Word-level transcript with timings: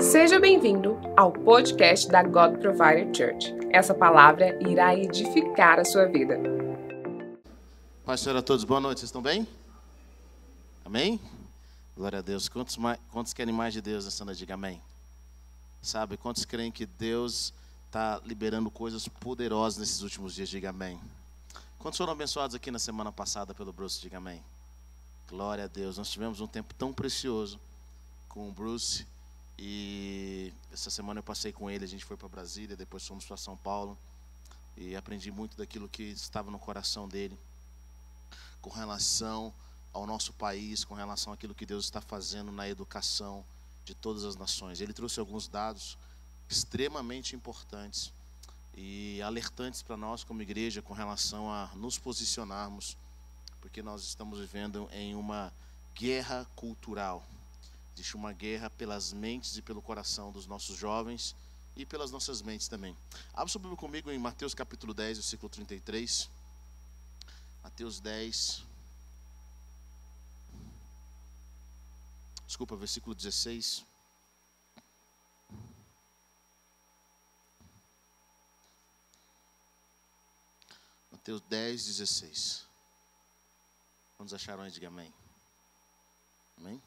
Seja 0.00 0.40
bem-vindo 0.40 0.98
ao 1.14 1.30
podcast 1.30 2.08
da 2.08 2.22
God 2.22 2.58
Provider 2.58 3.14
Church. 3.14 3.54
Essa 3.70 3.94
palavra 3.94 4.58
irá 4.66 4.96
edificar 4.96 5.78
a 5.78 5.84
sua 5.84 6.06
vida. 6.06 6.38
Paz 8.04 8.20
Senhor 8.20 8.38
a 8.38 8.42
todos, 8.42 8.64
boa 8.64 8.80
noite, 8.80 9.00
vocês 9.00 9.08
estão 9.08 9.20
bem? 9.20 9.46
Amém? 10.86 11.20
Glória 11.94 12.20
a 12.20 12.22
Deus. 12.22 12.48
Quantos, 12.48 12.78
quantos 13.12 13.34
querem 13.34 13.54
mais 13.54 13.74
de 13.74 13.82
Deus 13.82 14.06
nessa 14.06 14.24
noite? 14.24 14.38
Diga 14.38 14.54
amém. 14.54 14.80
Sabe, 15.82 16.16
quantos 16.16 16.46
creem 16.46 16.72
que 16.72 16.86
Deus 16.86 17.52
está 17.86 18.22
liberando 18.24 18.70
coisas 18.70 19.06
poderosas 19.06 19.78
nesses 19.78 20.00
últimos 20.00 20.34
dias? 20.34 20.48
Diga 20.48 20.70
amém. 20.70 20.98
Quantos 21.78 21.98
foram 21.98 22.14
abençoados 22.14 22.56
aqui 22.56 22.70
na 22.70 22.78
semana 22.78 23.12
passada 23.12 23.54
pelo 23.54 23.70
Bruce? 23.70 24.00
Diga 24.00 24.16
amém. 24.16 24.42
Glória 25.28 25.64
a 25.64 25.68
Deus. 25.68 25.98
Nós 25.98 26.10
tivemos 26.10 26.40
um 26.40 26.46
tempo 26.46 26.74
tão 26.74 26.90
precioso 26.90 27.60
com 28.28 28.48
o 28.48 28.52
Bruce. 28.52 29.06
E 29.62 30.54
essa 30.72 30.88
semana 30.88 31.18
eu 31.18 31.22
passei 31.22 31.52
com 31.52 31.70
ele, 31.70 31.84
a 31.84 31.86
gente 31.86 32.02
foi 32.02 32.16
para 32.16 32.26
Brasília, 32.26 32.74
depois 32.74 33.06
fomos 33.06 33.26
para 33.26 33.36
São 33.36 33.58
Paulo. 33.58 33.98
E 34.74 34.96
aprendi 34.96 35.30
muito 35.30 35.54
daquilo 35.54 35.86
que 35.86 36.04
estava 36.04 36.50
no 36.50 36.58
coração 36.58 37.06
dele, 37.06 37.38
com 38.62 38.70
relação 38.70 39.52
ao 39.92 40.06
nosso 40.06 40.32
país, 40.32 40.82
com 40.82 40.94
relação 40.94 41.30
àquilo 41.30 41.54
que 41.54 41.66
Deus 41.66 41.84
está 41.84 42.00
fazendo 42.00 42.50
na 42.50 42.66
educação 42.66 43.44
de 43.84 43.94
todas 43.94 44.24
as 44.24 44.34
nações. 44.34 44.80
Ele 44.80 44.94
trouxe 44.94 45.20
alguns 45.20 45.46
dados 45.46 45.98
extremamente 46.48 47.36
importantes 47.36 48.14
e 48.74 49.20
alertantes 49.20 49.82
para 49.82 49.94
nós 49.94 50.24
como 50.24 50.40
igreja 50.40 50.80
com 50.80 50.94
relação 50.94 51.52
a 51.52 51.70
nos 51.74 51.98
posicionarmos, 51.98 52.96
porque 53.60 53.82
nós 53.82 54.04
estamos 54.04 54.38
vivendo 54.38 54.88
em 54.90 55.14
uma 55.14 55.52
guerra 55.94 56.46
cultural. 56.56 57.22
Existe 58.00 58.16
uma 58.16 58.32
guerra 58.32 58.70
pelas 58.70 59.12
mentes 59.12 59.58
e 59.58 59.62
pelo 59.62 59.82
coração 59.82 60.32
dos 60.32 60.46
nossos 60.46 60.74
jovens 60.74 61.36
e 61.76 61.84
pelas 61.84 62.10
nossas 62.10 62.40
mentes 62.40 62.66
também. 62.66 62.96
Abra 63.34 63.48
sua 63.48 63.60
Bíblia 63.60 63.76
comigo 63.76 64.10
em 64.10 64.18
Mateus 64.18 64.54
capítulo 64.54 64.94
10, 64.94 65.18
versículo 65.18 65.50
33. 65.50 66.30
Mateus 67.62 68.00
10. 68.00 68.64
Desculpa, 72.46 72.74
versículo 72.74 73.14
16. 73.14 73.84
Mateus 81.12 81.42
10, 81.42 81.84
16. 81.84 82.66
Quantos 84.16 84.32
acharam 84.32 84.62
aí? 84.62 84.70
Diga 84.70 84.88
amém. 84.88 85.12
Amém? 86.56 86.82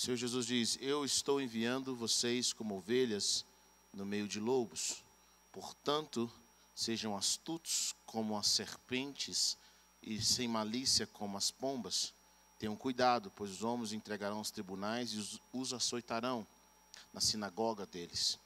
O 0.00 0.02
Senhor 0.02 0.16
Jesus 0.16 0.46
diz: 0.46 0.78
Eu 0.80 1.04
estou 1.04 1.42
enviando 1.42 1.94
vocês 1.94 2.54
como 2.54 2.78
ovelhas 2.78 3.44
no 3.92 4.06
meio 4.06 4.26
de 4.26 4.40
lobos. 4.40 5.04
Portanto, 5.52 6.32
sejam 6.74 7.14
astutos 7.14 7.94
como 8.06 8.34
as 8.34 8.46
serpentes 8.46 9.58
e 10.02 10.18
sem 10.18 10.48
malícia 10.48 11.06
como 11.06 11.36
as 11.36 11.50
pombas. 11.50 12.14
Tenham 12.58 12.74
cuidado, 12.76 13.30
pois 13.36 13.50
os 13.50 13.62
homens 13.62 13.92
entregarão 13.92 14.38
aos 14.38 14.50
tribunais 14.50 15.12
e 15.12 15.18
os, 15.18 15.38
os 15.52 15.74
açoitarão 15.74 16.46
na 17.12 17.20
sinagoga 17.20 17.84
deles. 17.84 18.38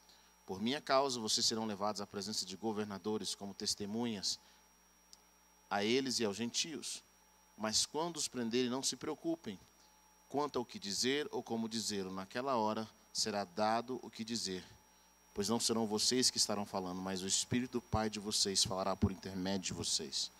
Por 0.44 0.60
minha 0.60 0.80
causa, 0.80 1.20
vocês 1.20 1.46
serão 1.46 1.66
levados 1.66 2.00
à 2.00 2.06
presença 2.06 2.44
de 2.44 2.56
governadores 2.56 3.32
como 3.32 3.54
testemunhas 3.54 4.40
a 5.70 5.84
eles 5.84 6.18
e 6.18 6.24
aos 6.24 6.36
gentios. 6.36 7.04
Mas 7.56 7.86
quando 7.86 8.16
os 8.16 8.26
prenderem, 8.26 8.68
não 8.68 8.82
se 8.82 8.96
preocupem 8.96 9.56
quanto 10.34 10.58
ao 10.58 10.64
que 10.64 10.80
dizer 10.80 11.28
ou 11.30 11.44
como 11.44 11.68
dizer. 11.68 12.04
Naquela 12.06 12.56
hora 12.56 12.90
será 13.12 13.44
dado 13.44 14.00
o 14.02 14.10
que 14.10 14.24
dizer. 14.24 14.64
Pois 15.32 15.48
não 15.48 15.60
serão 15.60 15.86
vocês 15.86 16.28
que 16.28 16.38
estarão 16.38 16.66
falando, 16.66 17.00
mas 17.00 17.22
o 17.22 17.26
Espírito 17.28 17.74
do 17.74 17.80
Pai 17.80 18.10
de 18.10 18.18
vocês 18.18 18.64
falará 18.64 18.96
por 18.96 19.12
intermédio 19.12 19.66
de 19.66 19.72
vocês. 19.74 20.32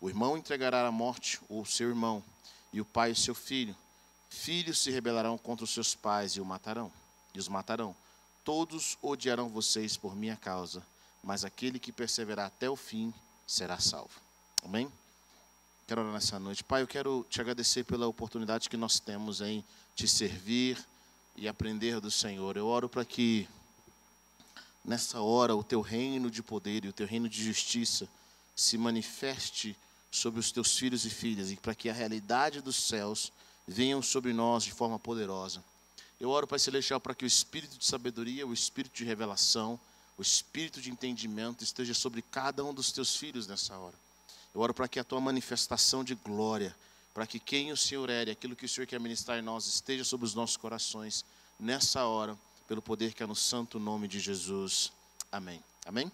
O 0.00 0.08
irmão 0.08 0.34
entregará 0.34 0.86
à 0.86 0.90
morte 0.90 1.38
o 1.46 1.62
seu 1.66 1.90
irmão, 1.90 2.24
e 2.72 2.80
o 2.80 2.86
pai 2.86 3.12
o 3.12 3.16
seu 3.16 3.34
filho. 3.34 3.76
Filhos 4.30 4.78
se 4.78 4.90
rebelarão 4.90 5.36
contra 5.36 5.64
os 5.64 5.74
seus 5.74 5.94
pais 5.94 6.32
e 6.32 6.40
o 6.40 6.44
matarão, 6.44 6.90
e 7.34 7.38
os 7.38 7.48
matarão. 7.48 7.94
Todos 8.42 8.96
odiarão 9.02 9.50
vocês 9.50 9.94
por 9.94 10.16
minha 10.16 10.36
causa, 10.36 10.82
mas 11.22 11.44
aquele 11.44 11.78
que 11.78 11.92
perseverar 11.92 12.46
até 12.46 12.70
o 12.70 12.76
fim 12.76 13.12
será 13.46 13.78
salvo. 13.78 14.18
Amém? 14.64 14.90
Quero 15.88 16.02
orar 16.02 16.12
nessa 16.12 16.38
noite. 16.38 16.62
Pai, 16.62 16.82
eu 16.82 16.86
quero 16.86 17.26
te 17.30 17.40
agradecer 17.40 17.82
pela 17.82 18.06
oportunidade 18.06 18.68
que 18.68 18.76
nós 18.76 19.00
temos 19.00 19.40
em 19.40 19.64
te 19.96 20.06
servir 20.06 20.78
e 21.34 21.48
aprender 21.48 21.98
do 21.98 22.10
Senhor. 22.10 22.58
Eu 22.58 22.66
oro 22.66 22.90
para 22.90 23.06
que 23.06 23.48
nessa 24.84 25.22
hora 25.22 25.56
o 25.56 25.64
teu 25.64 25.80
reino 25.80 26.30
de 26.30 26.42
poder 26.42 26.84
e 26.84 26.88
o 26.88 26.92
teu 26.92 27.06
reino 27.06 27.26
de 27.26 27.42
justiça 27.42 28.06
se 28.54 28.76
manifeste 28.76 29.74
sobre 30.10 30.38
os 30.38 30.52
teus 30.52 30.76
filhos 30.76 31.06
e 31.06 31.10
filhas 31.10 31.50
e 31.50 31.56
para 31.56 31.74
que 31.74 31.88
a 31.88 31.94
realidade 31.94 32.60
dos 32.60 32.76
céus 32.76 33.32
venham 33.66 34.02
sobre 34.02 34.34
nós 34.34 34.64
de 34.64 34.72
forma 34.72 34.98
poderosa. 34.98 35.64
Eu 36.20 36.28
oro, 36.28 36.46
Pai 36.46 36.58
Celestial, 36.58 37.00
para 37.00 37.14
que 37.14 37.24
o 37.24 37.26
espírito 37.26 37.78
de 37.78 37.86
sabedoria, 37.86 38.46
o 38.46 38.52
espírito 38.52 38.94
de 38.94 39.06
revelação, 39.06 39.80
o 40.18 40.22
espírito 40.22 40.82
de 40.82 40.90
entendimento 40.90 41.64
esteja 41.64 41.94
sobre 41.94 42.20
cada 42.20 42.62
um 42.62 42.74
dos 42.74 42.92
teus 42.92 43.16
filhos 43.16 43.46
nessa 43.46 43.74
hora. 43.78 43.96
Eu 44.58 44.62
oro 44.62 44.74
para 44.74 44.88
que 44.88 44.98
a 44.98 45.04
tua 45.04 45.20
manifestação 45.20 46.02
de 46.02 46.16
glória, 46.16 46.74
para 47.14 47.24
que 47.28 47.38
quem 47.38 47.70
o 47.70 47.76
Senhor 47.76 48.10
é, 48.10 48.22
aquilo 48.22 48.56
que 48.56 48.66
o 48.66 48.68
Senhor 48.68 48.88
quer 48.88 48.98
ministrar 48.98 49.38
em 49.38 49.42
nós, 49.42 49.68
esteja 49.68 50.02
sobre 50.02 50.26
os 50.26 50.34
nossos 50.34 50.56
corações 50.56 51.24
nessa 51.60 52.04
hora, 52.06 52.36
pelo 52.66 52.82
poder 52.82 53.14
que 53.14 53.22
é 53.22 53.26
no 53.26 53.36
santo 53.36 53.78
nome 53.78 54.08
de 54.08 54.18
Jesus. 54.18 54.90
Amém. 55.30 55.62
Amém? 55.86 56.10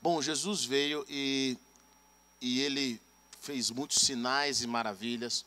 Bom, 0.00 0.22
Jesus 0.22 0.64
veio 0.64 1.04
e, 1.06 1.58
e 2.40 2.62
ele 2.62 2.98
fez 3.42 3.70
muitos 3.70 3.98
sinais 3.98 4.62
e 4.62 4.66
maravilhas. 4.66 5.44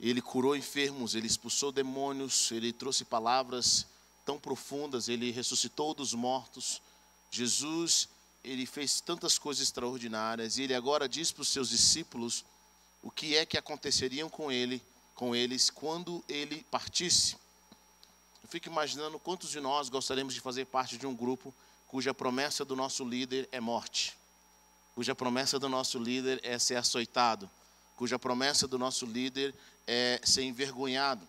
Ele 0.00 0.22
curou 0.22 0.56
enfermos, 0.56 1.14
ele 1.14 1.26
expulsou 1.26 1.72
demônios, 1.72 2.50
ele 2.50 2.72
trouxe 2.72 3.04
palavras 3.04 3.86
tão 4.24 4.38
profundas, 4.38 5.10
ele 5.10 5.30
ressuscitou 5.30 5.92
dos 5.92 6.14
mortos. 6.14 6.80
Jesus, 7.30 8.08
ele 8.44 8.66
fez 8.66 9.00
tantas 9.00 9.38
coisas 9.38 9.62
extraordinárias 9.62 10.58
e 10.58 10.62
ele 10.62 10.74
agora 10.74 11.08
diz 11.08 11.32
para 11.32 11.42
os 11.42 11.48
seus 11.48 11.70
discípulos 11.70 12.44
o 13.02 13.10
que 13.10 13.36
é 13.36 13.46
que 13.46 13.56
aconteceriam 13.56 14.28
com 14.28 14.52
ele, 14.52 14.82
com 15.14 15.34
eles 15.34 15.70
quando 15.70 16.22
ele 16.28 16.64
partisse. 16.70 17.36
Eu 18.42 18.48
fico 18.48 18.68
imaginando 18.68 19.18
quantos 19.18 19.50
de 19.50 19.60
nós 19.60 19.88
gostaríamos 19.88 20.34
de 20.34 20.40
fazer 20.40 20.66
parte 20.66 20.98
de 20.98 21.06
um 21.06 21.14
grupo 21.14 21.52
cuja 21.88 22.12
promessa 22.12 22.64
do 22.64 22.76
nosso 22.76 23.04
líder 23.04 23.48
é 23.50 23.60
morte, 23.60 24.14
cuja 24.94 25.14
promessa 25.14 25.58
do 25.58 25.68
nosso 25.68 25.98
líder 25.98 26.40
é 26.42 26.58
ser 26.58 26.76
açoitado, 26.76 27.48
cuja 27.96 28.18
promessa 28.18 28.68
do 28.68 28.78
nosso 28.78 29.06
líder 29.06 29.54
é 29.86 30.20
ser 30.22 30.42
envergonhado. 30.42 31.26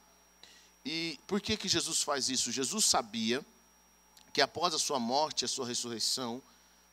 E 0.84 1.20
por 1.28 1.40
que 1.40 1.56
que 1.56 1.68
Jesus 1.68 2.04
faz 2.04 2.30
isso? 2.30 2.52
Jesus 2.52 2.86
sabia 2.86 3.44
que 4.34 4.42
após 4.42 4.74
a 4.74 4.80
sua 4.80 5.00
morte, 5.00 5.46
a 5.46 5.48
sua 5.48 5.66
ressurreição, 5.66 6.42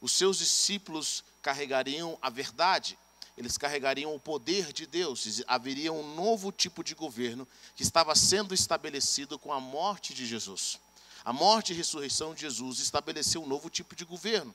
os 0.02 0.10
seus 0.10 0.38
discípulos 0.38 1.22
carregariam 1.40 2.18
a 2.20 2.28
verdade, 2.28 2.98
eles 3.38 3.56
carregariam 3.56 4.12
o 4.12 4.20
poder 4.20 4.72
de 4.72 4.84
Deus, 4.84 5.42
haveria 5.46 5.92
um 5.92 6.14
novo 6.16 6.50
tipo 6.50 6.82
de 6.82 6.92
governo 6.92 7.46
que 7.76 7.84
estava 7.84 8.12
sendo 8.16 8.52
estabelecido 8.52 9.38
com 9.38 9.52
a 9.52 9.60
morte 9.60 10.12
de 10.12 10.26
Jesus. 10.26 10.78
A 11.24 11.32
morte 11.32 11.72
e 11.72 11.76
ressurreição 11.76 12.34
de 12.34 12.40
Jesus 12.40 12.80
estabeleceu 12.80 13.44
um 13.44 13.46
novo 13.46 13.70
tipo 13.70 13.94
de 13.94 14.04
governo. 14.04 14.52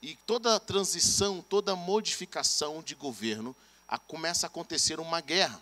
E 0.00 0.14
toda 0.24 0.60
transição, 0.60 1.42
toda 1.42 1.74
modificação 1.74 2.80
de 2.80 2.94
governo, 2.94 3.56
a, 3.88 3.98
começa 3.98 4.46
a 4.46 4.48
acontecer 4.48 5.00
uma 5.00 5.20
guerra. 5.20 5.60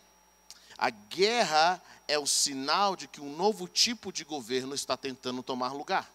A 0.77 0.91
guerra 0.91 1.83
é 2.07 2.19
o 2.19 2.27
sinal 2.27 2.95
de 2.95 3.09
que 3.09 3.23
um 3.23 3.35
novo 3.35 3.67
tipo 3.67 4.13
de 4.13 4.23
governo 4.23 4.75
está 4.75 4.99
tentando 4.99 5.43
tomar 5.43 5.73
lugar. 5.73 6.13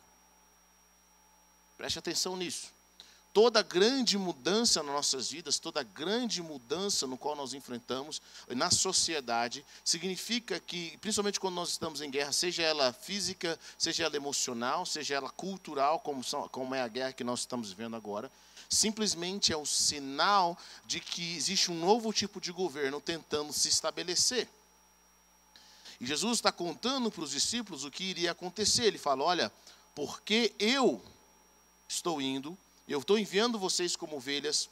Preste 1.76 1.98
atenção 1.98 2.38
nisso 2.38 2.79
toda 3.34 3.62
grande 3.62 4.18
mudança 4.18 4.82
nas 4.82 4.94
nossas 4.94 5.32
vidas, 5.32 5.60
toda 5.60 5.84
grande 5.84 6.42
mudança 6.42 7.06
no 7.06 7.18
qual 7.18 7.36
nós 7.36 7.54
enfrentamos 7.54 8.22
na 8.50 8.72
sociedade, 8.72 9.66
significa 9.84 10.60
que, 10.60 10.98
principalmente 10.98 11.40
quando 11.40 11.56
nós 11.56 11.70
estamos 11.70 12.02
em 12.02 12.10
guerra, 12.10 12.32
seja 12.32 12.64
ela 12.64 12.92
física, 12.92 13.60
seja 13.78 14.06
ela 14.06 14.16
emocional, 14.16 14.86
seja 14.86 15.16
ela 15.16 15.30
cultural, 15.30 16.00
como, 16.00 16.24
são, 16.24 16.48
como 16.50 16.74
é 16.74 16.82
a 16.82 16.88
guerra 16.88 17.14
que 17.14 17.24
nós 17.24 17.42
estamos 17.42 17.70
vivendo 17.70 17.96
agora, 17.96 18.32
simplesmente 18.70 19.54
é 19.54 19.58
o 19.58 19.66
sinal 19.66 20.58
de 20.86 21.00
que 21.00 21.36
existe 21.36 21.72
um 21.72 21.80
novo 21.80 22.12
tipo 22.12 22.42
de 22.42 22.52
governo 22.52 23.00
tentando 23.00 23.54
se 23.54 23.70
estabelecer. 23.70 24.48
E 26.00 26.06
Jesus 26.06 26.38
está 26.38 26.52
contando 26.52 27.12
para 27.12 27.24
os 27.24 27.32
discípulos 27.32 27.84
o 27.84 27.92
que 27.92 28.06
iria 28.06 28.32
acontecer. 28.32 28.86
Ele 28.86 28.98
fala: 28.98 29.24
Olha, 29.24 29.52
porque 29.94 30.54
eu 30.58 31.02
estou 31.88 32.22
indo 32.22 32.58
eu 32.90 33.00
estou 33.00 33.18
enviando 33.18 33.60
vocês 33.60 33.96
como 33.96 34.18
ovelhas. 34.18 34.70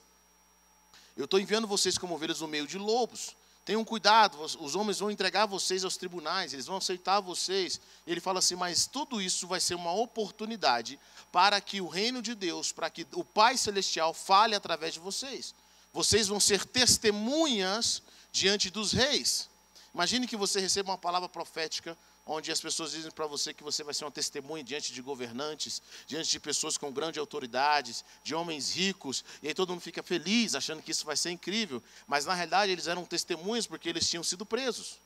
Eu 1.15 1.25
estou 1.25 1.39
enviando 1.39 1.67
vocês 1.67 1.97
como 1.97 2.15
ovelhas 2.15 2.41
no 2.41 2.47
meio 2.47 2.67
de 2.67 2.77
lobos. 2.77 3.35
Tenham 3.63 3.83
cuidado, 3.83 4.39
os 4.41 4.75
homens 4.75 4.99
vão 4.99 5.11
entregar 5.11 5.45
vocês 5.45 5.83
aos 5.83 5.97
tribunais, 5.97 6.53
eles 6.53 6.65
vão 6.65 6.77
aceitar 6.77 7.19
vocês. 7.19 7.81
Ele 8.07 8.21
fala 8.21 8.39
assim: 8.39 8.55
mas 8.55 8.87
tudo 8.87 9.21
isso 9.21 9.45
vai 9.45 9.59
ser 9.59 9.75
uma 9.75 9.91
oportunidade 9.91 10.97
para 11.31 11.59
que 11.59 11.81
o 11.81 11.87
reino 11.87 12.21
de 12.21 12.33
Deus, 12.33 12.71
para 12.71 12.89
que 12.89 13.05
o 13.13 13.25
Pai 13.25 13.57
Celestial 13.57 14.13
fale 14.13 14.55
através 14.55 14.93
de 14.93 14.99
vocês. 14.99 15.53
Vocês 15.93 16.27
vão 16.27 16.39
ser 16.39 16.65
testemunhas 16.65 18.01
diante 18.31 18.69
dos 18.69 18.93
reis. 18.93 19.49
Imagine 19.93 20.27
que 20.27 20.37
você 20.37 20.59
receba 20.59 20.91
uma 20.91 20.97
palavra 20.97 21.27
profética 21.27 21.97
onde 22.27 22.51
as 22.51 22.59
pessoas 22.59 22.91
dizem 22.91 23.09
para 23.09 23.25
você 23.25 23.53
que 23.53 23.63
você 23.63 23.83
vai 23.83 23.93
ser 23.93 24.03
uma 24.03 24.11
testemunha 24.11 24.63
diante 24.63 24.91
de 24.91 25.01
governantes, 25.01 25.81
diante 26.05 26.29
de 26.29 26.39
pessoas 26.39 26.77
com 26.77 26.91
grandes 26.91 27.19
autoridades, 27.19 28.03
de 28.23 28.35
homens 28.35 28.75
ricos, 28.75 29.23
e 29.41 29.47
aí 29.47 29.53
todo 29.53 29.69
mundo 29.69 29.81
fica 29.81 30.03
feliz, 30.03 30.53
achando 30.53 30.81
que 30.81 30.91
isso 30.91 31.05
vai 31.05 31.15
ser 31.15 31.31
incrível, 31.31 31.81
mas 32.05 32.25
na 32.25 32.33
realidade 32.33 32.71
eles 32.71 32.87
eram 32.87 33.05
testemunhas 33.05 33.65
porque 33.65 33.87
eles 33.87 34.07
tinham 34.09 34.23
sido 34.23 34.45
presos. 34.45 34.99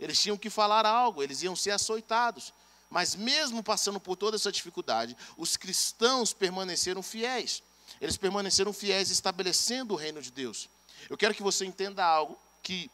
Eles 0.00 0.20
tinham 0.20 0.36
que 0.36 0.50
falar 0.50 0.86
algo, 0.86 1.22
eles 1.22 1.42
iam 1.42 1.54
ser 1.54 1.70
açoitados. 1.70 2.52
Mas 2.88 3.14
mesmo 3.14 3.62
passando 3.62 3.98
por 3.98 4.16
toda 4.16 4.36
essa 4.36 4.52
dificuldade, 4.52 5.16
os 5.36 5.56
cristãos 5.56 6.32
permaneceram 6.32 7.02
fiéis. 7.02 7.62
Eles 8.00 8.16
permaneceram 8.16 8.72
fiéis 8.72 9.10
estabelecendo 9.10 9.94
o 9.94 9.96
reino 9.96 10.20
de 10.22 10.30
Deus. 10.30 10.68
Eu 11.08 11.16
quero 11.16 11.34
que 11.34 11.42
você 11.42 11.64
entenda 11.64 12.04
algo 12.04 12.38
que 12.62 12.90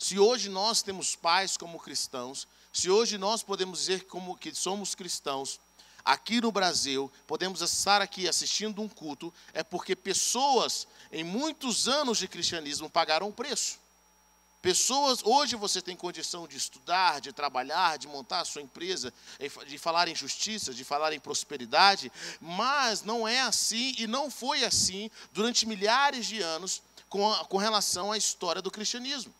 se 0.00 0.18
hoje 0.18 0.48
nós 0.48 0.80
temos 0.80 1.14
pais 1.14 1.58
como 1.58 1.78
cristãos, 1.78 2.48
se 2.72 2.88
hoje 2.88 3.18
nós 3.18 3.42
podemos 3.42 3.80
dizer 3.80 4.06
como 4.06 4.34
que 4.34 4.54
somos 4.54 4.94
cristãos, 4.94 5.60
aqui 6.02 6.40
no 6.40 6.50
Brasil, 6.50 7.12
podemos 7.26 7.60
estar 7.60 8.00
aqui 8.00 8.26
assistindo 8.26 8.80
um 8.80 8.88
culto, 8.88 9.32
é 9.52 9.62
porque 9.62 9.94
pessoas 9.94 10.88
em 11.12 11.22
muitos 11.22 11.86
anos 11.86 12.16
de 12.16 12.26
cristianismo 12.26 12.88
pagaram 12.88 13.28
o 13.28 13.32
preço. 13.32 13.78
Pessoas, 14.62 15.20
hoje 15.22 15.54
você 15.54 15.82
tem 15.82 15.94
condição 15.94 16.48
de 16.48 16.56
estudar, 16.56 17.20
de 17.20 17.30
trabalhar, 17.30 17.98
de 17.98 18.08
montar 18.08 18.40
a 18.40 18.44
sua 18.46 18.62
empresa, 18.62 19.12
de 19.66 19.76
falar 19.76 20.08
em 20.08 20.14
justiça, 20.14 20.72
de 20.72 20.82
falar 20.82 21.12
em 21.12 21.20
prosperidade, 21.20 22.10
mas 22.40 23.02
não 23.02 23.28
é 23.28 23.42
assim 23.42 23.94
e 23.98 24.06
não 24.06 24.30
foi 24.30 24.64
assim 24.64 25.10
durante 25.30 25.66
milhares 25.66 26.24
de 26.24 26.40
anos 26.40 26.80
com, 27.10 27.34
com 27.50 27.58
relação 27.58 28.12
à 28.12 28.16
história 28.16 28.62
do 28.62 28.70
cristianismo. 28.70 29.34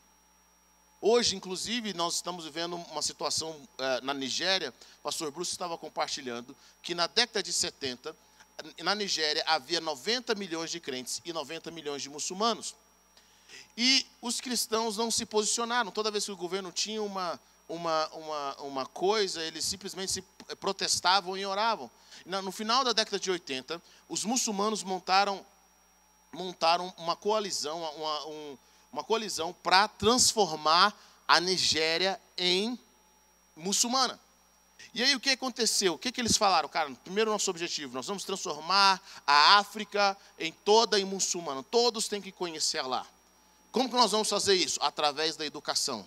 Hoje, 1.03 1.35
inclusive, 1.35 1.95
nós 1.95 2.17
estamos 2.17 2.45
vivendo 2.45 2.77
uma 2.77 3.01
situação 3.01 3.57
eh, 3.79 4.01
na 4.03 4.13
Nigéria, 4.13 4.75
o 4.99 5.03
pastor 5.03 5.31
Bruce 5.31 5.51
estava 5.51 5.79
compartilhando, 5.79 6.55
que 6.83 6.95
na 6.95 7.07
década 7.07 7.43
de 7.43 7.55
70, 7.55 8.15
na 8.83 8.95
Nigéria 8.95 9.43
havia 9.47 9.81
90 9.81 10.35
milhões 10.35 10.71
de 10.71 10.79
crentes 10.79 11.23
e 11.25 11.33
90 11.33 11.71
milhões 11.71 12.03
de 12.03 12.11
muçulmanos. 12.11 12.75
E 13.79 14.07
os 14.21 14.43
cristãos 14.43 14.99
não 14.99 15.11
se 15.11 15.25
posicionaram. 15.25 15.91
Toda 15.91 16.11
vez 16.11 16.27
que 16.27 16.33
o 16.33 16.37
governo 16.37 16.71
tinha 16.71 17.03
uma, 17.03 17.41
uma, 17.67 18.07
uma, 18.09 18.57
uma 18.57 18.87
coisa, 18.87 19.43
eles 19.43 19.65
simplesmente 19.65 20.13
se 20.13 20.23
protestavam 20.57 21.35
e 21.35 21.47
oravam. 21.47 21.91
No 22.27 22.53
final 22.53 22.85
da 22.85 22.93
década 22.93 23.19
de 23.19 23.31
80, 23.31 23.81
os 24.07 24.23
muçulmanos 24.25 24.83
montaram, 24.83 25.45
montaram 26.31 26.93
uma 26.99 27.17
coalizão, 27.17 27.83
uma, 27.95 28.27
um, 28.27 28.59
uma 28.93 29.05
colisão 29.05 29.53
para 29.63 29.89
transformar 29.89 30.95
a 31.27 31.41
Nigéria 31.41 32.21
em 32.37 32.79
muçulmana. 33.57 34.19
E 34.93 35.03
aí 35.03 35.15
o 35.15 35.21
que 35.21 35.31
aconteceu? 35.31 35.95
O 35.95 35.99
que, 35.99 36.11
que 36.11 36.21
eles 36.21 36.37
falaram? 36.37 36.69
Cara, 36.69 36.91
primeiro 37.05 37.31
nosso 37.31 37.49
objetivo, 37.51 37.95
nós 37.95 38.07
vamos 38.07 38.25
transformar 38.25 39.01
a 39.27 39.59
África 39.59 40.17
em 40.39 40.53
toda 40.53 40.99
em 40.99 41.05
muçulmana. 41.05 41.63
Todos 41.63 42.09
têm 42.09 42.21
que 42.21 42.33
conhecer 42.33 42.83
lá. 42.83 43.07
Como 43.71 43.89
que 43.89 43.95
nós 43.95 44.11
vamos 44.11 44.29
fazer 44.29 44.55
isso? 44.55 44.81
Através 44.83 45.37
da 45.37 45.47
educação. 45.47 46.07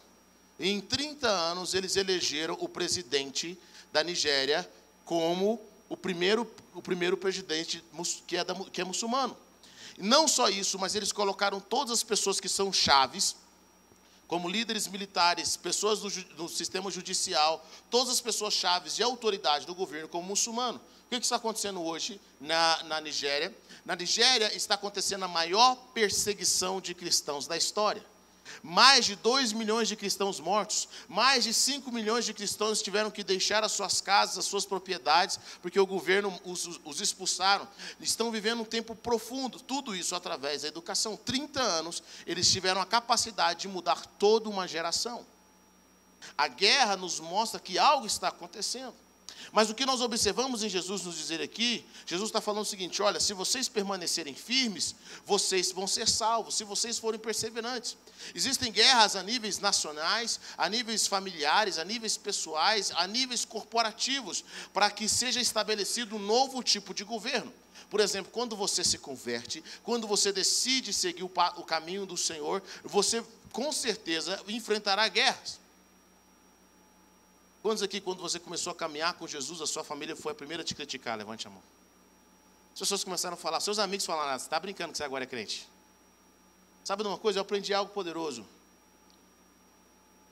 Em 0.59 0.81
30 0.81 1.27
anos 1.27 1.73
eles 1.73 1.95
elegeram 1.95 2.57
o 2.59 2.67
presidente 2.67 3.57
da 3.91 4.03
Nigéria 4.03 4.69
como 5.05 5.59
o 5.87 5.95
primeiro, 5.95 6.49
o 6.73 6.81
primeiro 6.81 7.15
presidente 7.15 7.83
que 8.27 8.35
é, 8.35 8.43
da, 8.43 8.53
que 8.55 8.81
é 8.81 8.83
muçulmano. 8.83 9.37
Não 9.97 10.27
só 10.27 10.49
isso, 10.49 10.79
mas 10.79 10.95
eles 10.95 11.11
colocaram 11.11 11.59
todas 11.59 11.91
as 11.91 12.03
pessoas 12.03 12.39
que 12.39 12.49
são 12.49 12.73
chaves, 12.73 13.35
como 14.27 14.49
líderes 14.49 14.87
militares, 14.87 15.55
pessoas 15.55 15.99
do, 15.99 16.09
do 16.35 16.49
sistema 16.49 16.89
judicial, 16.89 17.63
todas 17.91 18.13
as 18.13 18.21
pessoas 18.21 18.53
chaves 18.53 18.95
de 18.95 19.03
autoridade 19.03 19.65
do 19.65 19.75
governo 19.75 20.07
como 20.07 20.27
muçulmano. 20.27 20.81
O 21.05 21.09
que, 21.09 21.23
está 21.23 21.35
acontecendo 21.35 21.83
hoje 21.83 22.19
na, 22.41 22.81
na 22.83 22.99
Nigéria? 22.99 23.55
Na 23.85 23.95
Nigéria 23.95 24.55
está 24.55 24.73
acontecendo 24.73 25.23
a 25.23 25.27
maior 25.27 25.75
perseguição 25.93 26.81
de 26.81 26.95
cristãos 26.95 27.45
da 27.45 27.55
história. 27.55 28.03
Mais 28.61 29.05
de 29.05 29.15
2 29.15 29.53
milhões 29.53 29.87
de 29.87 29.95
cristãos 29.95 30.39
mortos, 30.39 30.87
mais 31.07 31.43
de 31.43 31.53
5 31.53 31.91
milhões 31.91 32.25
de 32.25 32.33
cristãos 32.33 32.81
tiveram 32.81 33.11
que 33.11 33.23
deixar 33.23 33.63
as 33.63 33.71
suas 33.71 34.01
casas, 34.01 34.37
as 34.37 34.45
suas 34.45 34.65
propriedades, 34.65 35.39
porque 35.61 35.79
o 35.79 35.85
governo 35.85 36.39
os, 36.43 36.79
os 36.83 37.01
expulsaram. 37.01 37.67
Estão 37.99 38.31
vivendo 38.31 38.61
um 38.61 38.65
tempo 38.65 38.95
profundo, 38.95 39.59
tudo 39.59 39.95
isso 39.95 40.15
através 40.15 40.61
da 40.61 40.67
educação. 40.67 41.15
30 41.15 41.61
anos, 41.61 42.03
eles 42.25 42.51
tiveram 42.51 42.81
a 42.81 42.85
capacidade 42.85 43.61
de 43.61 43.67
mudar 43.67 44.05
toda 44.17 44.49
uma 44.49 44.67
geração. 44.67 45.25
A 46.37 46.47
guerra 46.47 46.95
nos 46.95 47.19
mostra 47.19 47.59
que 47.59 47.77
algo 47.77 48.05
está 48.05 48.29
acontecendo. 48.29 49.02
Mas 49.53 49.69
o 49.69 49.75
que 49.75 49.85
nós 49.85 50.01
observamos 50.01 50.63
em 50.63 50.67
Jesus 50.67 51.03
nos 51.03 51.15
dizer 51.15 51.39
aqui, 51.39 51.85
Jesus 52.07 52.29
está 52.29 52.41
falando 52.41 52.63
o 52.63 52.65
seguinte: 52.65 53.03
olha, 53.03 53.19
se 53.19 53.33
vocês 53.33 53.69
permanecerem 53.69 54.33
firmes, 54.33 54.95
vocês 55.27 55.71
vão 55.71 55.85
ser 55.85 56.09
salvos, 56.09 56.55
se 56.55 56.63
vocês 56.63 56.97
forem 56.97 57.19
perseverantes. 57.19 57.95
Existem 58.33 58.71
guerras 58.71 59.15
a 59.15 59.21
níveis 59.21 59.59
nacionais, 59.59 60.39
a 60.57 60.67
níveis 60.67 61.05
familiares, 61.05 61.77
a 61.77 61.85
níveis 61.85 62.17
pessoais, 62.17 62.91
a 62.95 63.05
níveis 63.05 63.45
corporativos, 63.45 64.43
para 64.73 64.89
que 64.89 65.07
seja 65.07 65.39
estabelecido 65.39 66.15
um 66.15 66.19
novo 66.19 66.63
tipo 66.63 66.91
de 66.91 67.03
governo. 67.03 67.53
Por 67.91 67.99
exemplo, 67.99 68.31
quando 68.31 68.55
você 68.55 68.83
se 68.83 68.97
converte, 68.97 69.63
quando 69.83 70.07
você 70.07 70.31
decide 70.31 70.91
seguir 70.91 71.21
o 71.21 71.63
caminho 71.63 72.07
do 72.07 72.17
Senhor, 72.17 72.63
você 72.83 73.23
com 73.51 73.71
certeza 73.71 74.41
enfrentará 74.47 75.07
guerras. 75.07 75.62
Quantos 77.63 77.81
aqui, 77.81 78.01
quando 78.01 78.19
você 78.19 78.41
começou 78.41 78.71
a 78.71 78.75
caminhar 78.75 79.13
com 79.13 79.25
Jesus, 79.25 79.61
a 79.61 79.65
sua 79.65 79.85
família 79.85 80.17
foi 80.17 80.33
a 80.33 80.35
primeira 80.35 80.61
a 80.63 80.65
te 80.65 80.75
criticar? 80.75 81.17
Levante 81.17 81.47
a 81.47 81.49
mão. 81.49 81.63
As 82.73 82.79
pessoas 82.79 83.05
começaram 83.05 83.35
a 83.35 83.37
falar, 83.37 83.61
seus 83.61 83.79
amigos 83.79 84.05
falaram, 84.05 84.31
ah, 84.31 84.37
você 84.37 84.45
está 84.45 84.59
brincando 84.59 84.91
que 84.91 84.97
você 84.97 85.03
agora 85.05 85.23
é 85.23 85.27
crente. 85.27 85.65
Sabe 86.83 87.03
de 87.03 87.07
uma 87.07 87.17
coisa? 87.17 87.39
Eu 87.39 87.41
aprendi 87.41 87.73
algo 87.73 87.93
poderoso. 87.93 88.45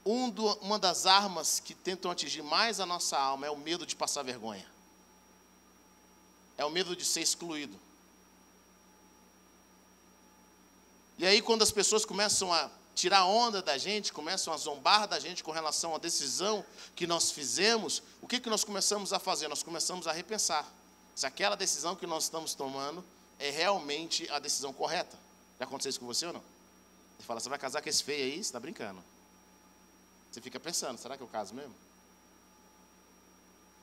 Um 0.05 0.29
do, 0.29 0.45
uma 0.55 0.77
das 0.77 1.05
armas 1.05 1.61
que 1.61 1.73
tentam 1.73 2.11
atingir 2.11 2.41
mais 2.41 2.81
a 2.81 2.85
nossa 2.85 3.17
alma 3.17 3.47
é 3.47 3.49
o 3.49 3.57
medo 3.57 3.85
de 3.85 3.95
passar 3.95 4.23
vergonha. 4.23 4.69
É 6.57 6.65
o 6.65 6.69
medo 6.69 6.97
de 6.97 7.05
ser 7.05 7.21
excluído. 7.21 7.79
E 11.17 11.25
aí, 11.25 11.41
quando 11.41 11.61
as 11.61 11.71
pessoas 11.71 12.03
começam 12.03 12.51
a 12.51 12.69
tirar 13.01 13.25
onda 13.25 13.63
da 13.63 13.79
gente, 13.79 14.13
começam 14.13 14.53
a 14.53 14.57
zombar 14.57 15.07
da 15.07 15.19
gente 15.19 15.43
com 15.43 15.49
relação 15.49 15.95
à 15.95 15.97
decisão 15.97 16.63
que 16.95 17.07
nós 17.07 17.31
fizemos, 17.31 18.03
o 18.21 18.27
que, 18.27 18.39
que 18.39 18.47
nós 18.47 18.63
começamos 18.63 19.11
a 19.11 19.17
fazer? 19.17 19.47
Nós 19.47 19.63
começamos 19.63 20.05
a 20.05 20.11
repensar 20.11 20.71
se 21.15 21.25
aquela 21.25 21.55
decisão 21.55 21.95
que 21.95 22.05
nós 22.05 22.25
estamos 22.25 22.53
tomando 22.53 23.03
é 23.39 23.49
realmente 23.49 24.29
a 24.29 24.37
decisão 24.37 24.71
correta. 24.71 25.17
Já 25.57 25.65
aconteceu 25.65 25.89
isso 25.89 25.99
com 25.99 26.05
você 26.05 26.27
ou 26.27 26.33
não? 26.33 26.43
Você 27.17 27.25
fala, 27.25 27.39
você 27.39 27.49
vai 27.49 27.57
casar 27.57 27.81
com 27.81 27.89
esse 27.89 28.03
feio 28.03 28.23
aí? 28.23 28.33
Você 28.35 28.41
está 28.41 28.59
brincando. 28.59 29.03
Você 30.31 30.39
fica 30.39 30.59
pensando, 30.59 30.99
será 30.99 31.17
que 31.17 31.23
eu 31.23 31.27
caso 31.27 31.55
mesmo? 31.55 31.73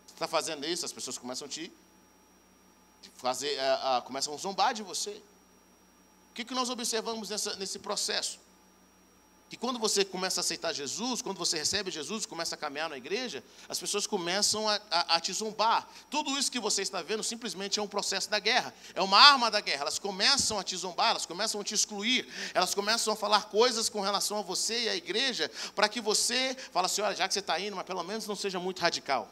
Você 0.06 0.14
está 0.14 0.28
fazendo 0.28 0.64
isso, 0.64 0.87
as 0.87 0.92
pessoas 0.92 1.18
começam 1.18 1.46
a 1.46 1.50
te 1.50 1.72
fazer, 3.16 3.58
uh, 3.58 4.00
começam 4.02 4.32
a 4.32 4.37
zombar 4.37 4.72
de 4.75 4.84
você. 4.84 5.20
O 6.30 6.34
que, 6.34 6.44
que 6.44 6.54
nós 6.54 6.70
observamos 6.70 7.30
nessa, 7.30 7.56
nesse 7.56 7.80
processo? 7.80 8.46
Que 9.48 9.56
quando 9.56 9.78
você 9.78 10.04
começa 10.04 10.40
a 10.40 10.42
aceitar 10.42 10.74
Jesus, 10.74 11.22
quando 11.22 11.38
você 11.38 11.56
recebe 11.56 11.90
Jesus, 11.90 12.26
começa 12.26 12.54
a 12.54 12.58
caminhar 12.58 12.90
na 12.90 12.98
igreja, 12.98 13.42
as 13.68 13.78
pessoas 13.78 14.06
começam 14.06 14.68
a, 14.68 14.80
a, 14.90 15.16
a, 15.16 15.20
te 15.20 15.32
zombar. 15.32 15.88
Tudo 16.10 16.38
isso 16.38 16.52
que 16.52 16.60
você 16.60 16.82
está 16.82 17.00
vendo 17.00 17.22
simplesmente 17.22 17.78
é 17.78 17.82
um 17.82 17.88
processo 17.88 18.28
da 18.28 18.38
guerra, 18.38 18.74
é 18.94 19.00
uma 19.00 19.18
arma 19.18 19.50
da 19.50 19.60
guerra. 19.60 19.82
Elas 19.82 19.98
começam 19.98 20.58
a 20.58 20.64
te 20.64 20.76
zombar, 20.76 21.10
elas 21.10 21.24
começam 21.24 21.60
a 21.60 21.64
te 21.64 21.74
excluir, 21.74 22.28
elas 22.52 22.74
começam 22.74 23.12
a 23.12 23.16
falar 23.16 23.44
coisas 23.44 23.88
com 23.88 24.02
relação 24.02 24.38
a 24.38 24.42
você 24.42 24.84
e 24.84 24.88
à 24.90 24.96
igreja, 24.96 25.50
para 25.74 25.88
que 25.88 26.00
você 26.00 26.54
fale 26.70 26.86
assim: 26.86 27.00
olha, 27.00 27.16
já 27.16 27.26
que 27.26 27.32
você 27.32 27.40
está 27.40 27.58
indo, 27.58 27.74
mas 27.74 27.86
pelo 27.86 28.02
menos 28.02 28.26
não 28.26 28.36
seja 28.36 28.60
muito 28.60 28.80
radical. 28.80 29.30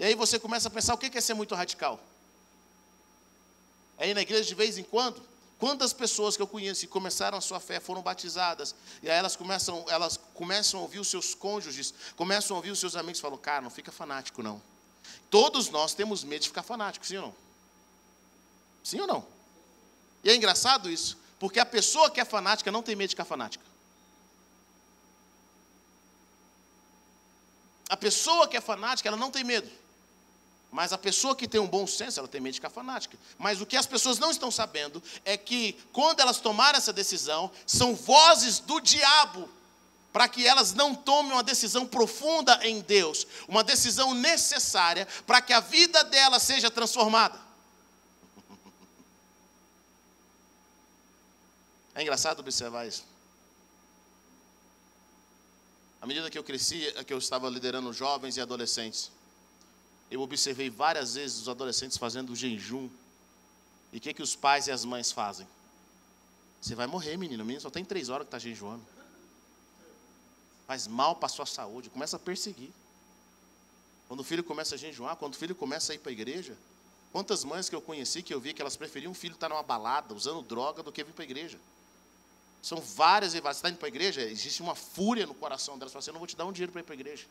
E 0.00 0.04
aí 0.04 0.16
você 0.16 0.38
começa 0.38 0.66
a 0.66 0.70
pensar: 0.70 0.94
o 0.94 0.98
que 0.98 1.16
é 1.16 1.20
ser 1.20 1.34
muito 1.34 1.54
radical? 1.54 2.00
Ir 4.00 4.14
na 4.14 4.22
igreja 4.22 4.44
de 4.44 4.54
vez 4.54 4.78
em 4.78 4.82
quando? 4.82 5.20
Quantas 5.58 5.92
pessoas 5.92 6.36
que 6.36 6.42
eu 6.42 6.46
conheço 6.46 6.82
que 6.82 6.86
começaram 6.86 7.36
a 7.36 7.40
sua 7.40 7.58
fé 7.58 7.80
foram 7.80 8.00
batizadas, 8.00 8.74
e 9.02 9.10
aí 9.10 9.16
elas 9.18 9.34
começam, 9.34 9.84
elas 9.88 10.18
começam 10.32 10.78
a 10.78 10.82
ouvir 10.84 11.00
os 11.00 11.08
seus 11.08 11.34
cônjuges, 11.34 11.92
começam 12.16 12.56
a 12.56 12.58
ouvir 12.58 12.70
os 12.70 12.78
seus 12.78 12.94
amigos 12.94 13.18
e 13.18 13.22
falam, 13.22 13.36
cara, 13.36 13.60
não 13.60 13.70
fica 13.70 13.90
fanático 13.90 14.40
não. 14.40 14.62
Todos 15.28 15.68
nós 15.68 15.94
temos 15.94 16.22
medo 16.22 16.42
de 16.42 16.48
ficar 16.48 16.62
fanático, 16.62 17.04
sim 17.04 17.16
ou 17.16 17.22
não? 17.22 17.34
Sim 18.84 19.00
ou 19.00 19.06
não? 19.08 19.26
E 20.22 20.30
é 20.30 20.36
engraçado 20.36 20.88
isso, 20.88 21.18
porque 21.40 21.58
a 21.58 21.66
pessoa 21.66 22.08
que 22.08 22.20
é 22.20 22.24
fanática 22.24 22.70
não 22.70 22.82
tem 22.82 22.94
medo 22.94 23.08
de 23.08 23.14
ficar 23.14 23.24
fanática. 23.24 23.64
A 27.88 27.96
pessoa 27.96 28.46
que 28.46 28.56
é 28.56 28.60
fanática, 28.60 29.08
ela 29.08 29.16
não 29.16 29.30
tem 29.30 29.42
medo. 29.42 29.68
Mas 30.70 30.92
a 30.92 30.98
pessoa 30.98 31.34
que 31.34 31.48
tem 31.48 31.60
um 31.60 31.66
bom 31.66 31.86
senso, 31.86 32.18
ela 32.18 32.28
tem 32.28 32.40
medo 32.40 32.52
de 32.52 32.58
ficar 32.58 32.70
fanática. 32.70 33.16
Mas 33.38 33.60
o 33.60 33.66
que 33.66 33.76
as 33.76 33.86
pessoas 33.86 34.18
não 34.18 34.30
estão 34.30 34.50
sabendo 34.50 35.02
é 35.24 35.36
que 35.36 35.72
quando 35.92 36.20
elas 36.20 36.40
tomaram 36.40 36.76
essa 36.76 36.92
decisão, 36.92 37.50
são 37.66 37.94
vozes 37.94 38.58
do 38.58 38.78
diabo 38.80 39.48
para 40.12 40.28
que 40.28 40.46
elas 40.46 40.72
não 40.74 40.94
tomem 40.94 41.32
uma 41.32 41.42
decisão 41.42 41.86
profunda 41.86 42.58
em 42.66 42.80
Deus, 42.80 43.26
uma 43.46 43.64
decisão 43.64 44.12
necessária 44.14 45.06
para 45.26 45.40
que 45.40 45.52
a 45.52 45.60
vida 45.60 46.04
delas 46.04 46.42
seja 46.42 46.70
transformada. 46.70 47.38
É 51.94 52.02
engraçado 52.02 52.38
observar 52.38 52.86
isso. 52.86 53.04
À 56.00 56.06
medida 56.06 56.30
que 56.30 56.38
eu 56.38 56.44
crescia, 56.44 57.02
que 57.02 57.12
eu 57.12 57.18
estava 57.18 57.48
liderando 57.50 57.92
jovens 57.92 58.36
e 58.36 58.40
adolescentes, 58.40 59.10
eu 60.10 60.20
observei 60.20 60.70
várias 60.70 61.14
vezes 61.14 61.40
os 61.40 61.48
adolescentes 61.48 61.96
fazendo 61.96 62.34
jejum. 62.34 62.88
E 63.92 63.98
o 63.98 64.00
que, 64.00 64.14
que 64.14 64.22
os 64.22 64.34
pais 64.34 64.66
e 64.66 64.70
as 64.70 64.84
mães 64.84 65.12
fazem? 65.12 65.46
Você 66.60 66.74
vai 66.74 66.86
morrer, 66.86 67.16
menino. 67.16 67.42
O 67.42 67.46
menino 67.46 67.60
só 67.60 67.70
tem 67.70 67.84
três 67.84 68.08
horas 68.08 68.26
que 68.26 68.28
está 68.28 68.38
jejuando. 68.38 68.84
Faz 70.66 70.86
mal 70.86 71.16
para 71.16 71.26
a 71.26 71.28
sua 71.30 71.46
saúde. 71.46 71.90
Começa 71.90 72.16
a 72.16 72.18
perseguir. 72.18 72.70
Quando 74.06 74.20
o 74.20 74.24
filho 74.24 74.42
começa 74.42 74.74
a 74.74 74.78
jejuar, 74.78 75.16
quando 75.16 75.34
o 75.34 75.36
filho 75.36 75.54
começa 75.54 75.92
a 75.92 75.94
ir 75.94 75.98
para 75.98 76.10
a 76.10 76.12
igreja. 76.12 76.56
Quantas 77.12 77.44
mães 77.44 77.68
que 77.68 77.74
eu 77.74 77.80
conheci 77.80 78.22
que 78.22 78.32
eu 78.32 78.40
vi 78.40 78.52
que 78.52 78.60
elas 78.60 78.76
preferiam 78.76 79.12
o 79.12 79.14
filho 79.14 79.34
estar 79.34 79.48
numa 79.48 79.62
balada, 79.62 80.14
usando 80.14 80.42
droga, 80.42 80.82
do 80.82 80.92
que 80.92 81.04
vir 81.04 81.12
para 81.12 81.22
a 81.22 81.26
igreja. 81.26 81.58
São 82.62 82.80
várias 82.80 83.34
e 83.34 83.40
várias. 83.40 83.58
Você 83.58 83.60
está 83.60 83.70
indo 83.70 83.78
para 83.78 83.86
a 83.86 83.88
igreja, 83.88 84.22
existe 84.22 84.60
uma 84.62 84.74
fúria 84.74 85.26
no 85.26 85.34
coração 85.34 85.78
delas. 85.78 85.92
Fala 85.92 86.00
assim, 86.00 86.10
não 86.10 86.18
vou 86.18 86.26
te 86.26 86.36
dar 86.36 86.44
um 86.44 86.52
dinheiro 86.52 86.72
para 86.72 86.80
ir 86.80 86.84
para 86.84 86.94
a 86.94 86.96
igreja. 86.96 87.26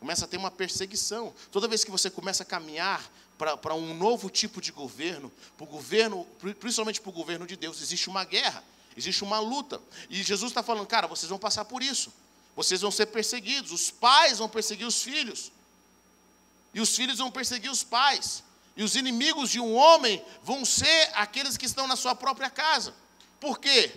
Começa 0.00 0.24
a 0.24 0.28
ter 0.28 0.36
uma 0.36 0.50
perseguição. 0.50 1.34
Toda 1.50 1.66
vez 1.66 1.84
que 1.84 1.90
você 1.90 2.08
começa 2.08 2.42
a 2.42 2.46
caminhar 2.46 3.10
para 3.36 3.74
um 3.74 3.94
novo 3.94 4.30
tipo 4.30 4.60
de 4.60 4.72
governo, 4.72 5.32
para 5.56 5.64
o 5.64 5.66
governo, 5.66 6.26
principalmente 6.60 7.00
para 7.00 7.10
o 7.10 7.12
governo 7.12 7.46
de 7.46 7.56
Deus, 7.56 7.80
existe 7.80 8.08
uma 8.08 8.24
guerra, 8.24 8.62
existe 8.96 9.22
uma 9.24 9.38
luta. 9.38 9.80
E 10.08 10.22
Jesus 10.22 10.50
está 10.50 10.62
falando, 10.62 10.86
cara, 10.86 11.06
vocês 11.06 11.28
vão 11.28 11.38
passar 11.38 11.64
por 11.64 11.82
isso. 11.82 12.12
Vocês 12.54 12.80
vão 12.80 12.90
ser 12.90 13.06
perseguidos. 13.06 13.70
Os 13.72 13.90
pais 13.90 14.38
vão 14.38 14.48
perseguir 14.48 14.86
os 14.86 15.02
filhos. 15.02 15.52
E 16.74 16.80
os 16.80 16.94
filhos 16.94 17.18
vão 17.18 17.30
perseguir 17.30 17.70
os 17.70 17.82
pais. 17.82 18.42
E 18.76 18.82
os 18.82 18.94
inimigos 18.94 19.50
de 19.50 19.58
um 19.58 19.74
homem 19.74 20.24
vão 20.42 20.64
ser 20.64 21.10
aqueles 21.14 21.56
que 21.56 21.66
estão 21.66 21.86
na 21.86 21.96
sua 21.96 22.14
própria 22.14 22.50
casa. 22.50 22.94
Por 23.40 23.58
quê? 23.58 23.92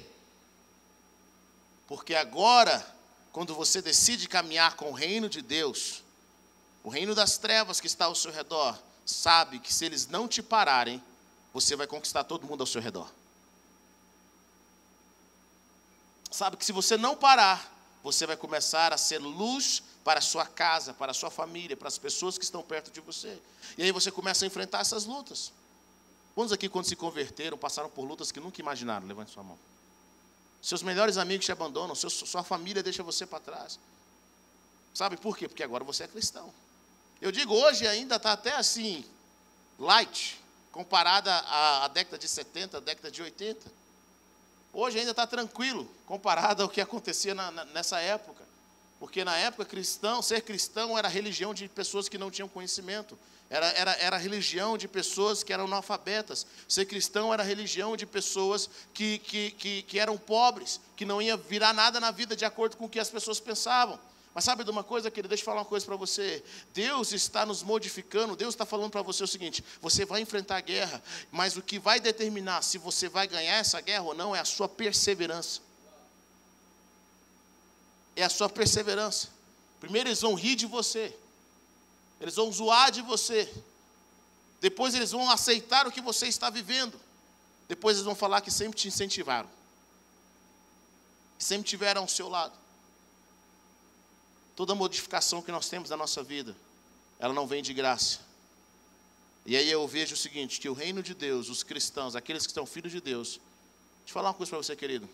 Porque 1.87 2.15
agora 2.15 2.83
quando 3.31 3.55
você 3.55 3.81
decide 3.81 4.27
caminhar 4.27 4.75
com 4.75 4.89
o 4.89 4.93
reino 4.93 5.29
de 5.29 5.41
Deus, 5.41 6.03
o 6.83 6.89
reino 6.89 7.15
das 7.15 7.37
trevas 7.37 7.79
que 7.79 7.87
está 7.87 8.05
ao 8.05 8.15
seu 8.15 8.31
redor, 8.31 8.77
sabe 9.05 9.59
que 9.59 9.73
se 9.73 9.85
eles 9.85 10.07
não 10.07 10.27
te 10.27 10.41
pararem, 10.41 11.01
você 11.53 11.75
vai 11.75 11.87
conquistar 11.87 12.23
todo 12.23 12.47
mundo 12.47 12.61
ao 12.61 12.67
seu 12.67 12.81
redor. 12.81 13.09
Sabe 16.29 16.57
que 16.57 16.65
se 16.65 16.71
você 16.71 16.97
não 16.97 17.15
parar, 17.15 17.71
você 18.03 18.25
vai 18.25 18.37
começar 18.37 18.93
a 18.93 18.97
ser 18.97 19.19
luz 19.19 19.83
para 20.03 20.19
a 20.19 20.21
sua 20.21 20.45
casa, 20.45 20.93
para 20.93 21.11
a 21.11 21.13
sua 21.13 21.29
família, 21.29 21.77
para 21.77 21.87
as 21.87 21.97
pessoas 21.97 22.37
que 22.37 22.43
estão 22.43 22.63
perto 22.63 22.91
de 22.91 23.01
você. 23.01 23.39
E 23.77 23.83
aí 23.83 23.91
você 23.91 24.09
começa 24.11 24.45
a 24.45 24.47
enfrentar 24.47 24.79
essas 24.79 25.05
lutas. 25.05 25.51
Quantos 26.33 26.53
aqui, 26.53 26.69
quando 26.69 26.85
se 26.85 26.95
converteram, 26.95 27.57
passaram 27.57 27.89
por 27.89 28.03
lutas 28.03 28.31
que 28.31 28.39
nunca 28.39 28.61
imaginaram? 28.61 29.05
Levante 29.05 29.31
sua 29.31 29.43
mão. 29.43 29.59
Seus 30.61 30.83
melhores 30.83 31.17
amigos 31.17 31.45
te 31.45 31.51
abandonam, 31.51 31.95
sua 31.95 32.43
família 32.43 32.83
deixa 32.83 33.01
você 33.01 33.25
para 33.25 33.39
trás. 33.39 33.79
Sabe 34.93 35.17
por 35.17 35.37
quê? 35.37 35.47
Porque 35.47 35.63
agora 35.63 35.83
você 35.83 36.03
é 36.03 36.07
cristão. 36.07 36.53
Eu 37.19 37.31
digo, 37.31 37.53
hoje 37.53 37.87
ainda 37.87 38.17
está 38.17 38.33
até 38.33 38.55
assim, 38.55 39.05
light, 39.79 40.39
comparada 40.71 41.35
à, 41.47 41.87
década 41.87 42.17
de 42.17 42.27
70, 42.27 42.77
à 42.77 42.79
década 42.79 43.09
de 43.09 43.21
80. 43.21 43.71
Hoje 44.73 44.99
ainda 44.99 45.11
está 45.11 45.25
tranquilo, 45.27 45.89
comparado 46.05 46.63
ao 46.63 46.69
que 46.69 46.79
acontecia 46.79 47.33
na, 47.33 47.51
na, 47.51 47.65
nessa 47.65 47.99
época. 47.99 48.43
Porque 49.01 49.25
na 49.25 49.35
época, 49.35 49.65
cristão, 49.65 50.21
ser 50.21 50.43
cristão 50.43 50.95
era 50.95 51.07
religião 51.07 51.55
de 51.55 51.67
pessoas 51.67 52.07
que 52.07 52.19
não 52.19 52.29
tinham 52.29 52.47
conhecimento. 52.47 53.17
Era, 53.49 53.65
era, 53.69 53.91
era 53.93 54.15
religião 54.15 54.77
de 54.77 54.87
pessoas 54.87 55.43
que 55.43 55.51
eram 55.51 55.65
analfabetas. 55.65 56.45
Ser 56.67 56.85
cristão 56.85 57.33
era 57.33 57.41
religião 57.41 57.97
de 57.97 58.05
pessoas 58.05 58.69
que, 58.93 59.17
que, 59.17 59.49
que, 59.57 59.81
que 59.81 59.97
eram 59.97 60.19
pobres, 60.19 60.79
que 60.95 61.03
não 61.03 61.19
ia 61.19 61.35
virar 61.35 61.73
nada 61.73 61.99
na 61.99 62.11
vida 62.11 62.35
de 62.35 62.45
acordo 62.45 62.77
com 62.77 62.85
o 62.85 62.89
que 62.89 62.99
as 62.99 63.09
pessoas 63.09 63.39
pensavam. 63.39 63.99
Mas 64.35 64.43
sabe 64.43 64.63
de 64.63 64.69
uma 64.69 64.83
coisa, 64.83 65.09
querido? 65.09 65.29
Deixa 65.29 65.41
eu 65.41 65.45
falar 65.45 65.61
uma 65.61 65.65
coisa 65.65 65.83
para 65.83 65.95
você. 65.95 66.43
Deus 66.71 67.11
está 67.11 67.43
nos 67.43 67.63
modificando, 67.63 68.35
Deus 68.35 68.53
está 68.53 68.67
falando 68.67 68.91
para 68.91 69.01
você 69.01 69.23
o 69.23 69.27
seguinte: 69.27 69.65
você 69.81 70.05
vai 70.05 70.21
enfrentar 70.21 70.57
a 70.57 70.61
guerra, 70.61 71.01
mas 71.31 71.57
o 71.57 71.63
que 71.63 71.79
vai 71.79 71.99
determinar 71.99 72.61
se 72.61 72.77
você 72.77 73.09
vai 73.09 73.25
ganhar 73.27 73.55
essa 73.55 73.81
guerra 73.81 74.03
ou 74.03 74.13
não 74.13 74.35
é 74.35 74.39
a 74.39 74.45
sua 74.45 74.69
perseverança 74.69 75.70
é 78.15 78.23
a 78.23 78.29
sua 78.29 78.49
perseverança. 78.49 79.29
Primeiro 79.79 80.09
eles 80.09 80.21
vão 80.21 80.35
rir 80.35 80.55
de 80.55 80.65
você, 80.65 81.15
eles 82.19 82.35
vão 82.35 82.51
zoar 82.51 82.91
de 82.91 83.01
você, 83.01 83.51
depois 84.59 84.93
eles 84.93 85.11
vão 85.11 85.29
aceitar 85.29 85.87
o 85.87 85.91
que 85.91 86.01
você 86.01 86.27
está 86.27 86.49
vivendo, 86.49 86.99
depois 87.67 87.97
eles 87.97 88.05
vão 88.05 88.15
falar 88.15 88.41
que 88.41 88.51
sempre 88.51 88.77
te 88.77 88.87
incentivaram, 88.87 89.49
sempre 91.39 91.67
tiveram 91.67 92.01
ao 92.01 92.07
seu 92.07 92.29
lado. 92.29 92.53
Toda 94.55 94.75
modificação 94.75 95.41
que 95.41 95.51
nós 95.51 95.67
temos 95.67 95.89
na 95.89 95.97
nossa 95.97 96.21
vida, 96.21 96.55
ela 97.17 97.33
não 97.33 97.47
vem 97.47 97.63
de 97.63 97.73
graça. 97.73 98.19
E 99.45 99.57
aí 99.57 99.69
eu 99.71 99.87
vejo 99.87 100.13
o 100.13 100.17
seguinte: 100.17 100.59
que 100.59 100.69
o 100.69 100.73
reino 100.73 101.01
de 101.01 101.15
Deus, 101.15 101.49
os 101.49 101.63
cristãos, 101.63 102.15
aqueles 102.15 102.45
que 102.45 102.53
são 102.53 102.65
filhos 102.65 102.91
de 102.91 103.01
Deus, 103.01 103.39
deixa 103.99 104.09
eu 104.09 104.13
falar 104.13 104.29
uma 104.29 104.35
coisa 104.35 104.51
para 104.51 104.59
você, 104.59 104.75
querido. 104.75 105.09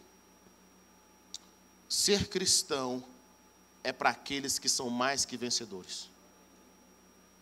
Ser 1.90 2.28
cristão 2.28 3.04
é 3.84 3.94
para 3.94 4.10
aqueles 4.10 4.60
que 4.60 4.68
são 4.68 4.90
mais 4.90 5.24
que 5.24 5.38
vencedores. 5.38 6.10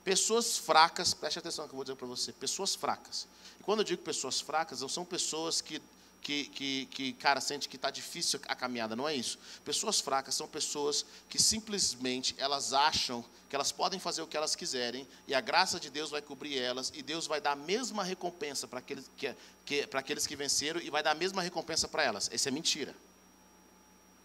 Pessoas 0.03 0.59
fracas, 0.59 1.15
preste 1.15 1.39
atenção 1.39 1.67
que 1.67 1.73
eu 1.73 1.77
vou 1.77 1.83
dizer 1.83 1.95
para 1.95 2.05
você, 2.05 2.31
pessoas 2.31 2.75
fracas. 2.75 3.27
E 3.59 3.63
quando 3.63 3.79
eu 3.79 3.83
digo 3.83 4.03
pessoas 4.03 4.39
fracas, 4.39 4.81
não 4.81 4.87
são 4.87 5.03
pessoas 5.03 5.61
que, 5.61 5.81
que, 6.21 6.45
que, 6.45 6.85
que 6.91 7.13
cara, 7.13 7.41
sente 7.41 7.67
que 7.67 7.75
está 7.75 7.89
difícil 7.89 8.39
a 8.47 8.53
caminhada, 8.53 8.95
não 8.95 9.09
é 9.09 9.15
isso. 9.15 9.39
Pessoas 9.63 9.99
fracas 9.99 10.35
são 10.35 10.47
pessoas 10.47 11.03
que 11.27 11.41
simplesmente 11.41 12.35
elas 12.37 12.71
acham 12.71 13.25
que 13.49 13.55
elas 13.55 13.71
podem 13.71 13.99
fazer 13.99 14.21
o 14.21 14.27
que 14.27 14.37
elas 14.37 14.55
quiserem 14.55 15.07
e 15.27 15.33
a 15.33 15.41
graça 15.41 15.79
de 15.79 15.89
Deus 15.89 16.11
vai 16.11 16.21
cobrir 16.21 16.59
elas 16.59 16.91
e 16.93 17.01
Deus 17.01 17.25
vai 17.25 17.41
dar 17.41 17.53
a 17.53 17.55
mesma 17.55 18.03
recompensa 18.03 18.67
para 18.67 18.77
aqueles 18.77 19.09
que, 19.17 19.35
que, 19.65 19.87
para 19.87 20.01
aqueles 20.01 20.27
que 20.27 20.35
venceram 20.35 20.79
e 20.79 20.91
vai 20.91 21.01
dar 21.01 21.11
a 21.11 21.15
mesma 21.15 21.41
recompensa 21.41 21.87
para 21.87 22.03
elas. 22.03 22.29
Isso 22.31 22.47
é 22.47 22.51
mentira. 22.51 22.95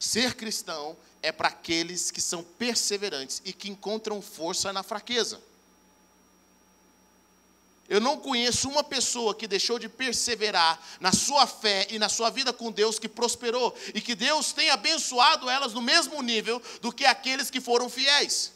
Ser 0.01 0.35
cristão 0.35 0.97
é 1.23 1.31
para 1.31 1.49
aqueles 1.49 2.11
que 2.11 2.23
são 2.23 2.43
perseverantes 2.43 3.43
e 3.45 3.53
que 3.53 3.69
encontram 3.69 4.23
força 4.23 4.73
na 4.73 4.83
fraqueza. 4.83 5.39
Eu 7.87 8.01
não 8.01 8.19
conheço 8.19 8.69
uma 8.69 8.83
pessoa 8.83 9.35
que 9.35 9.47
deixou 9.47 9.79
de 9.79 9.91
perseverar 9.91 10.81
na 11.01 11.13
sua 11.13 11.47
fé 11.47 11.87
e 11.91 11.99
na 11.99 12.09
sua 12.09 12.31
vida 12.31 12.51
com 12.51 12.73
Deus 12.73 12.99
que 12.99 13.09
prosperou 13.09 13.77
e 13.93 14.01
que 14.01 14.15
Deus 14.15 14.53
tem 14.53 14.71
abençoado 14.71 15.51
elas 15.51 15.75
no 15.75 15.83
mesmo 15.83 16.23
nível 16.23 16.63
do 16.81 16.93
que 16.93 17.05
aqueles 17.05 17.51
que 17.51 17.61
foram 17.61 17.91
fiéis. 17.91 18.53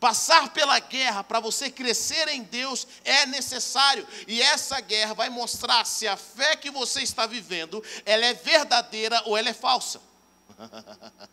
Passar 0.00 0.52
pela 0.52 0.78
guerra 0.78 1.24
para 1.24 1.40
você 1.40 1.70
crescer 1.70 2.28
em 2.28 2.44
Deus 2.44 2.86
é 3.04 3.26
necessário. 3.26 4.06
E 4.28 4.40
essa 4.40 4.80
guerra 4.80 5.12
vai 5.12 5.28
mostrar 5.28 5.84
se 5.84 6.06
a 6.06 6.16
fé 6.16 6.54
que 6.54 6.70
você 6.70 7.02
está 7.02 7.26
vivendo, 7.26 7.82
ela 8.06 8.24
é 8.24 8.32
verdadeira 8.32 9.20
ou 9.26 9.36
ela 9.36 9.48
é 9.48 9.54
falsa. 9.54 10.00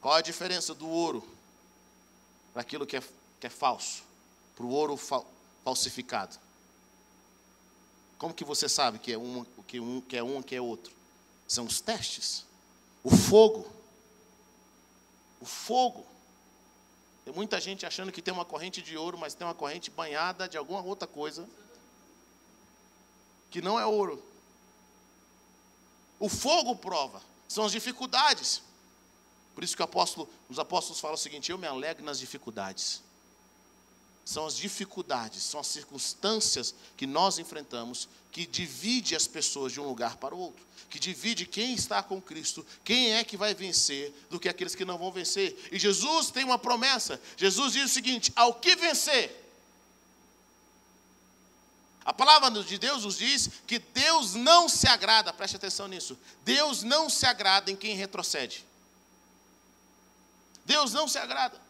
Qual 0.00 0.14
a 0.14 0.20
diferença 0.20 0.74
do 0.74 0.88
ouro 0.88 1.26
para 2.52 2.62
aquilo 2.62 2.84
que 2.86 2.96
é, 2.96 3.02
que 3.40 3.46
é 3.46 3.50
falso, 3.50 4.02
para 4.56 4.66
o 4.66 4.70
ouro 4.70 4.96
fal, 4.96 5.24
falsificado? 5.62 6.36
Como 8.18 8.34
que 8.34 8.44
você 8.44 8.68
sabe 8.68 8.98
que 8.98 9.12
é 9.12 9.18
um 9.18 9.44
que, 9.66 9.78
um, 9.80 10.00
que 10.00 10.16
é 10.16 10.22
um 10.22 10.42
que 10.42 10.56
é 10.56 10.60
outro? 10.60 10.92
São 11.48 11.64
os 11.64 11.80
testes. 11.80 12.44
O 13.02 13.10
fogo 13.10 13.73
o 15.44 15.46
fogo. 15.46 16.06
Tem 17.22 17.34
muita 17.34 17.60
gente 17.60 17.84
achando 17.84 18.10
que 18.10 18.22
tem 18.22 18.32
uma 18.32 18.46
corrente 18.46 18.80
de 18.80 18.96
ouro, 18.96 19.18
mas 19.18 19.34
tem 19.34 19.46
uma 19.46 19.54
corrente 19.54 19.90
banhada 19.90 20.48
de 20.48 20.56
alguma 20.56 20.82
outra 20.82 21.06
coisa 21.06 21.46
que 23.50 23.60
não 23.60 23.78
é 23.78 23.84
ouro. 23.84 24.22
O 26.18 26.30
fogo 26.30 26.74
prova, 26.74 27.22
são 27.46 27.66
as 27.66 27.72
dificuldades. 27.72 28.62
Por 29.54 29.62
isso 29.62 29.76
que 29.76 29.82
apóstolo, 29.82 30.30
os 30.48 30.58
apóstolos 30.58 30.98
falam 30.98 31.14
o 31.14 31.18
seguinte: 31.18 31.52
eu 31.52 31.58
me 31.58 31.66
alegro 31.66 32.02
nas 32.02 32.18
dificuldades. 32.18 33.02
São 34.24 34.46
as 34.46 34.56
dificuldades, 34.56 35.42
são 35.42 35.60
as 35.60 35.66
circunstâncias 35.66 36.74
que 36.96 37.06
nós 37.06 37.38
enfrentamos 37.38 38.08
que 38.32 38.46
divide 38.46 39.14
as 39.14 39.28
pessoas 39.28 39.72
de 39.72 39.80
um 39.80 39.86
lugar 39.86 40.16
para 40.16 40.34
o 40.34 40.38
outro, 40.38 40.64
que 40.90 40.98
divide 40.98 41.46
quem 41.46 41.72
está 41.72 42.02
com 42.02 42.20
Cristo, 42.20 42.66
quem 42.82 43.12
é 43.12 43.22
que 43.22 43.36
vai 43.36 43.54
vencer 43.54 44.12
do 44.28 44.40
que 44.40 44.48
aqueles 44.48 44.74
que 44.74 44.84
não 44.84 44.98
vão 44.98 45.12
vencer. 45.12 45.56
E 45.70 45.78
Jesus 45.78 46.30
tem 46.30 46.42
uma 46.42 46.58
promessa. 46.58 47.20
Jesus 47.36 47.74
diz 47.74 47.84
o 47.84 47.94
seguinte: 47.94 48.32
ao 48.34 48.54
que 48.54 48.74
vencer, 48.74 49.44
a 52.04 52.12
palavra 52.12 52.50
de 52.62 52.76
Deus 52.76 53.04
nos 53.04 53.18
diz 53.18 53.48
que 53.66 53.78
Deus 53.78 54.34
não 54.34 54.68
se 54.68 54.86
agrada, 54.88 55.32
preste 55.32 55.56
atenção 55.56 55.88
nisso. 55.88 56.18
Deus 56.44 56.82
não 56.82 57.08
se 57.08 57.24
agrada 57.24 57.70
em 57.70 57.76
quem 57.76 57.94
retrocede. 57.94 58.64
Deus 60.66 60.92
não 60.92 61.08
se 61.08 61.18
agrada. 61.18 61.63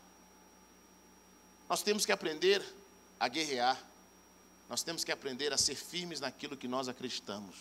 Nós 1.68 1.83
temos 1.83 2.04
que 2.04 2.12
aprender 2.12 2.62
a 3.18 3.28
guerrear. 3.28 3.83
Nós 4.68 4.83
temos 4.83 5.04
que 5.04 5.12
aprender 5.12 5.52
a 5.52 5.59
ser 5.59 5.75
firmes 5.75 6.21
naquilo 6.21 6.56
que 6.56 6.68
nós 6.68 6.88
acreditamos. 6.88 7.56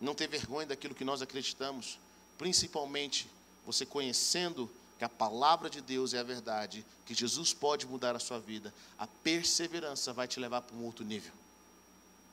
Não 0.00 0.14
ter 0.14 0.28
vergonha 0.28 0.66
daquilo 0.66 0.94
que 0.94 1.04
nós 1.04 1.22
acreditamos, 1.22 1.98
principalmente 2.36 3.28
você 3.66 3.84
conhecendo 3.84 4.70
que 4.98 5.04
a 5.04 5.08
palavra 5.08 5.70
de 5.70 5.80
Deus 5.80 6.12
é 6.12 6.18
a 6.18 6.24
verdade, 6.24 6.84
que 7.06 7.14
Jesus 7.14 7.52
pode 7.52 7.86
mudar 7.86 8.16
a 8.16 8.18
sua 8.18 8.38
vida, 8.38 8.74
a 8.98 9.06
perseverança 9.06 10.12
vai 10.12 10.26
te 10.26 10.40
levar 10.40 10.62
para 10.62 10.76
um 10.76 10.84
outro 10.84 11.04
nível. 11.04 11.32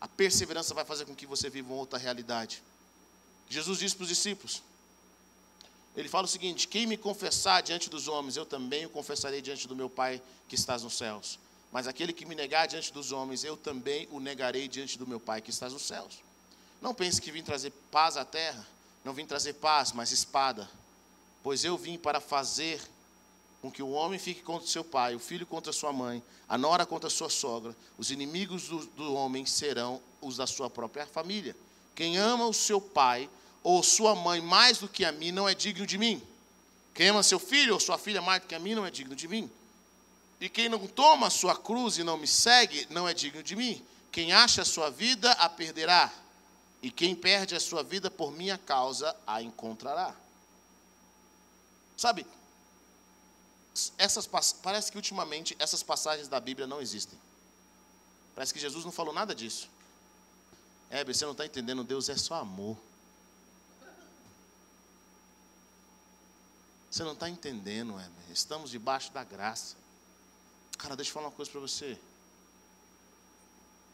A 0.02 0.08
perseverança 0.08 0.74
vai 0.74 0.84
fazer 0.84 1.06
com 1.06 1.16
que 1.16 1.26
você 1.26 1.50
viva 1.50 1.72
uma 1.72 1.78
outra 1.78 1.98
realidade. 1.98 2.62
Jesus 3.50 3.80
disse 3.80 3.96
para 3.96 4.04
os 4.04 4.10
discípulos: 4.10 4.64
Ele 5.96 6.10
fala 6.10 6.25
o 6.25 6.28
seguinte: 6.28 6.68
Quem 6.68 6.86
me 6.86 6.98
confessar 6.98 7.62
diante 7.62 7.90
dos 7.90 8.08
homens, 8.08 8.36
eu 8.36 8.46
também 8.46 8.86
o 8.86 8.90
confessarei 8.90 9.42
diante 9.42 9.68
do 9.68 9.75
meu 9.75 9.90
Pai 9.90 10.22
que 10.48 10.56
estás 10.56 10.84
nos 10.84 10.98
céus. 10.98 11.40
Mas 11.72 11.88
aquele 11.88 12.14
que 12.14 12.25
me 12.25 12.36
negar 12.36 12.68
diante 12.68 12.92
dos 12.94 13.12
homens, 13.12 13.44
eu 13.44 13.58
também 13.58 14.08
o 14.12 14.20
negarei 14.20 14.68
diante 14.68 14.98
do 14.98 15.08
meu 15.08 15.20
Pai 15.20 15.42
que 15.42 15.50
estás 15.50 15.74
nos 15.74 15.84
céus. 15.84 16.20
Não 16.82 16.94
pense 16.94 17.22
que 17.22 17.32
vim 17.32 17.42
trazer 17.42 17.72
paz 17.92 18.18
à 18.18 18.25
terra, 18.25 18.66
não 19.04 19.14
vim 19.14 19.25
trazer 19.25 19.54
paz, 19.54 19.92
mas 19.92 20.12
espada. 20.12 20.70
Pois 21.42 21.64
eu 21.64 21.78
vim 21.78 21.98
para 21.98 22.20
fazer 22.20 22.82
com 23.62 23.72
que 23.72 23.82
o 23.82 23.90
homem 23.90 24.20
fique 24.20 24.42
contra 24.42 24.68
seu 24.68 24.84
pai, 24.84 25.16
o 25.16 25.20
filho 25.20 25.46
contra 25.46 25.74
sua 25.74 25.92
mãe, 25.92 26.22
a 26.48 26.58
nora 26.58 26.86
contra 26.86 27.10
sua 27.10 27.30
sogra. 27.30 27.75
Os 27.98 28.12
inimigos 28.12 28.68
do, 28.68 28.86
do 28.86 29.14
homem 29.14 29.46
serão 29.46 30.00
os 30.22 30.38
da 30.38 30.46
sua 30.46 30.70
própria 30.70 31.08
família. 31.08 31.56
Quem 31.96 32.18
ama 32.18 32.46
o 32.46 32.54
seu 32.54 32.80
pai 32.80 33.30
ou 33.66 33.82
sua 33.82 34.14
mãe 34.14 34.40
mais 34.40 34.78
do 34.78 34.88
que 34.88 35.04
a 35.04 35.12
mim 35.12 35.32
não 35.32 35.50
é 35.50 35.56
digno 35.56 35.88
de 35.88 35.98
mim. 35.98 36.22
Quem 36.94 37.08
ama 37.08 37.24
seu 37.24 37.40
filho 37.40 37.74
ou 37.74 37.80
sua 37.80 37.98
filha 37.98 38.22
mais 38.22 38.40
do 38.44 38.48
que 38.48 38.54
a 38.54 38.60
mim 38.60 38.76
não 38.76 38.86
é 38.86 38.92
digno 38.92 39.16
de 39.16 39.28
mim. 39.28 39.50
E 40.40 40.48
quem 40.48 40.70
não 40.70 40.86
toma 40.86 41.32
sua 41.32 41.58
cruz 41.58 41.98
e 41.98 42.04
não 42.04 42.16
me 42.16 42.28
segue 42.28 42.86
não 42.92 43.10
é 43.10 43.14
digno 43.14 43.42
de 43.42 43.56
mim. 43.56 43.84
Quem 44.12 44.32
acha 44.32 44.62
a 44.62 44.66
sua 44.66 44.92
vida 44.92 45.32
a 45.32 45.50
perderá. 45.50 46.14
E 46.80 46.92
quem 46.92 47.16
perde 47.16 47.56
a 47.56 47.60
sua 47.60 47.82
vida 47.82 48.12
por 48.12 48.32
minha 48.32 48.56
causa 48.56 49.18
a 49.26 49.42
encontrará. 49.42 50.16
Sabe, 51.98 52.24
essas, 53.98 54.30
parece 54.62 54.92
que 54.92 54.98
ultimamente 54.98 55.56
essas 55.58 55.82
passagens 55.82 56.28
da 56.28 56.40
Bíblia 56.40 56.68
não 56.68 56.80
existem. 56.80 57.18
Parece 58.36 58.54
que 58.54 58.60
Jesus 58.60 58.86
não 58.86 58.92
falou 58.92 59.12
nada 59.12 59.34
disso. 59.34 59.68
É, 60.88 61.04
você 61.04 61.26
não 61.26 61.32
está 61.32 61.48
entendendo, 61.48 61.84
Deus 61.84 62.10
é 62.10 62.16
só 62.16 62.36
amor. 62.36 62.78
Você 66.96 67.04
não 67.04 67.12
está 67.12 67.30
entendendo, 67.30 68.00
é, 68.00 68.10
estamos 68.32 68.72
debaixo 68.72 69.12
da 69.12 69.22
graça. 69.22 69.75
Cara, 70.78 70.96
deixa 70.96 71.10
eu 71.10 71.14
falar 71.14 71.25
uma 71.25 71.34
coisa 71.34 71.52
para 71.52 71.60
você. 71.60 72.00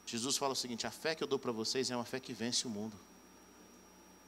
Jesus 0.05 0.37
fala 0.37 0.53
o 0.53 0.55
seguinte: 0.55 0.85
a 0.85 0.91
fé 0.91 1.15
que 1.15 1.23
eu 1.23 1.27
dou 1.27 1.39
para 1.39 1.51
vocês 1.51 1.89
é 1.89 1.95
uma 1.95 2.05
fé 2.05 2.19
que 2.19 2.31
vence 2.31 2.67
o 2.67 2.69
mundo. 2.69 2.95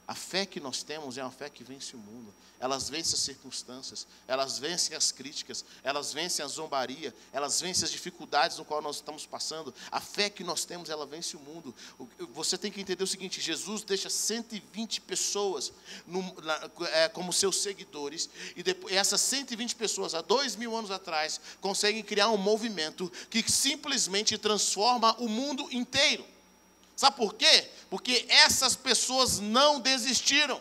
A 0.06 0.14
fé 0.14 0.44
que 0.44 0.60
nós 0.60 0.82
temos 0.82 1.16
é 1.16 1.22
uma 1.22 1.30
fé 1.30 1.48
que 1.48 1.64
vence 1.64 1.96
o 1.96 1.98
mundo. 1.98 2.32
Elas 2.60 2.88
vencem 2.88 3.14
as 3.14 3.20
circunstâncias, 3.20 4.06
elas 4.28 4.58
vencem 4.58 4.96
as 4.96 5.10
críticas, 5.10 5.64
elas 5.82 6.12
vencem 6.12 6.44
a 6.44 6.48
zombaria, 6.48 7.14
elas 7.32 7.60
vencem 7.60 7.84
as 7.84 7.90
dificuldades 7.90 8.58
no 8.58 8.64
qual 8.64 8.80
nós 8.80 8.96
estamos 8.96 9.26
passando. 9.26 9.74
A 9.90 10.00
fé 10.00 10.30
que 10.30 10.44
nós 10.44 10.64
temos, 10.64 10.88
ela 10.88 11.04
vence 11.04 11.36
o 11.36 11.40
mundo. 11.40 11.74
Você 12.32 12.56
tem 12.56 12.70
que 12.70 12.80
entender 12.80 13.02
o 13.02 13.06
seguinte: 13.06 13.40
Jesus 13.40 13.82
deixa 13.82 14.08
120 14.08 15.00
pessoas 15.02 15.72
no, 16.06 16.22
na, 16.42 16.70
é, 16.92 17.08
como 17.08 17.32
seus 17.32 17.60
seguidores, 17.60 18.28
e 18.54 18.62
depois, 18.62 18.94
essas 18.94 19.20
120 19.20 19.74
pessoas, 19.74 20.14
há 20.14 20.20
dois 20.20 20.54
mil 20.54 20.76
anos 20.76 20.90
atrás, 20.90 21.40
conseguem 21.60 22.02
criar 22.02 22.28
um 22.30 22.38
movimento 22.38 23.10
que 23.30 23.42
simplesmente 23.50 24.38
transforma 24.38 25.14
o 25.18 25.28
mundo 25.28 25.66
inteiro. 25.70 26.33
Sabe 26.96 27.16
por 27.16 27.34
quê? 27.34 27.68
Porque 27.90 28.24
essas 28.28 28.76
pessoas 28.76 29.38
não 29.38 29.80
desistiram 29.80 30.60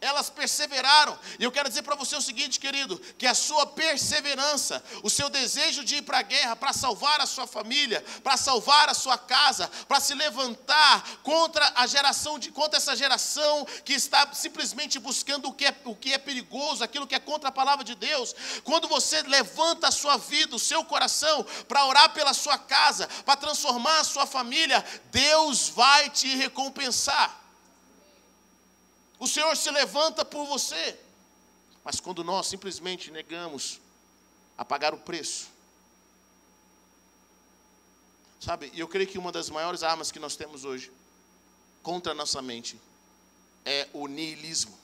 elas 0.00 0.30
perseveraram. 0.30 1.18
E 1.38 1.44
eu 1.44 1.52
quero 1.52 1.68
dizer 1.68 1.82
para 1.82 1.94
você 1.94 2.16
o 2.16 2.20
seguinte, 2.20 2.60
querido: 2.60 2.98
que 3.18 3.26
a 3.26 3.34
sua 3.34 3.66
perseverança, 3.66 4.82
o 5.02 5.10
seu 5.10 5.28
desejo 5.28 5.84
de 5.84 5.96
ir 5.96 6.02
para 6.02 6.18
a 6.18 6.22
guerra, 6.22 6.56
para 6.56 6.72
salvar 6.72 7.20
a 7.20 7.26
sua 7.26 7.46
família, 7.46 8.04
para 8.22 8.36
salvar 8.36 8.88
a 8.88 8.94
sua 8.94 9.18
casa, 9.18 9.70
para 9.88 10.00
se 10.00 10.14
levantar 10.14 11.04
contra 11.22 11.72
a 11.76 11.86
geração, 11.86 12.38
de, 12.38 12.50
contra 12.50 12.78
essa 12.78 12.96
geração 12.96 13.66
que 13.84 13.92
está 13.92 14.32
simplesmente 14.32 14.98
buscando 14.98 15.48
o 15.48 15.52
que, 15.52 15.66
é, 15.66 15.74
o 15.84 15.94
que 15.94 16.12
é 16.12 16.18
perigoso, 16.18 16.84
aquilo 16.84 17.06
que 17.06 17.14
é 17.14 17.20
contra 17.20 17.48
a 17.48 17.52
palavra 17.52 17.84
de 17.84 17.94
Deus. 17.94 18.34
Quando 18.64 18.88
você 18.88 19.22
levanta 19.22 19.88
a 19.88 19.92
sua 19.92 20.16
vida, 20.16 20.56
o 20.56 20.60
seu 20.60 20.84
coração, 20.84 21.44
para 21.68 21.86
orar 21.86 22.12
pela 22.12 22.34
sua 22.34 22.58
casa, 22.58 23.08
para 23.24 23.36
transformar 23.36 24.00
a 24.00 24.04
sua 24.04 24.26
família, 24.26 24.84
Deus 25.10 25.68
vai 25.68 26.10
te 26.10 26.34
recompensar. 26.36 27.45
O 29.18 29.26
Senhor 29.26 29.56
se 29.56 29.70
levanta 29.70 30.24
por 30.24 30.46
você. 30.46 30.98
Mas 31.82 32.00
quando 32.00 32.22
nós 32.24 32.46
simplesmente 32.46 33.10
negamos 33.10 33.80
a 34.58 34.64
pagar 34.64 34.92
o 34.92 34.98
preço, 34.98 35.48
sabe, 38.40 38.70
e 38.74 38.80
eu 38.80 38.88
creio 38.88 39.08
que 39.08 39.18
uma 39.18 39.30
das 39.30 39.48
maiores 39.48 39.82
armas 39.82 40.10
que 40.10 40.18
nós 40.18 40.36
temos 40.36 40.64
hoje 40.64 40.90
contra 41.82 42.12
a 42.12 42.14
nossa 42.14 42.42
mente 42.42 42.80
é 43.64 43.88
o 43.92 44.06
niilismo. 44.08 44.76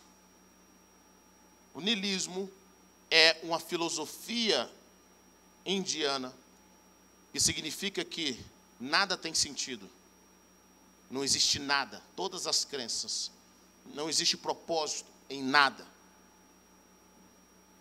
O 1.75 1.81
niilismo 1.81 2.51
é 3.11 3.39
uma 3.43 3.59
filosofia 3.59 4.71
indiana 5.67 6.33
que 7.33 7.41
significa 7.41 8.05
que 8.05 8.39
nada 8.79 9.17
tem 9.17 9.35
sentido, 9.35 9.91
não 11.11 11.25
existe 11.25 11.59
nada, 11.59 12.03
todas 12.15 12.47
as 12.47 12.65
crenças 12.65 13.31
não 13.87 14.09
existe 14.09 14.37
propósito 14.37 15.11
em 15.29 15.43
nada. 15.43 15.87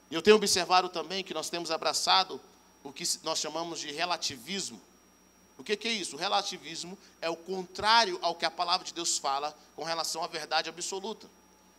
Eu 0.10 0.22
tenho 0.22 0.36
observado 0.36 0.90
também 0.90 1.24
que 1.24 1.34
nós 1.34 1.50
temos 1.50 1.72
abraçado 1.72 2.42
o 2.84 2.92
que 2.92 3.04
nós 3.24 3.40
chamamos 3.40 3.80
de 3.80 3.92
relativismo. 3.92 4.82
O 5.58 5.64
que, 5.64 5.88
é 5.88 5.92
isso? 5.92 6.16
O 6.16 6.20
relativismo 6.20 6.98
é 7.22 7.30
o 7.30 7.36
contrário 7.36 8.18
ao 8.22 8.36
que 8.36 8.46
a 8.46 8.52
palavra 8.52 8.86
de 8.86 8.94
Deus 8.94 9.18
fala 9.18 9.56
com 9.76 9.84
relação 9.84 10.24
à 10.24 10.28
verdade 10.28 10.70
absoluta. 10.70 11.30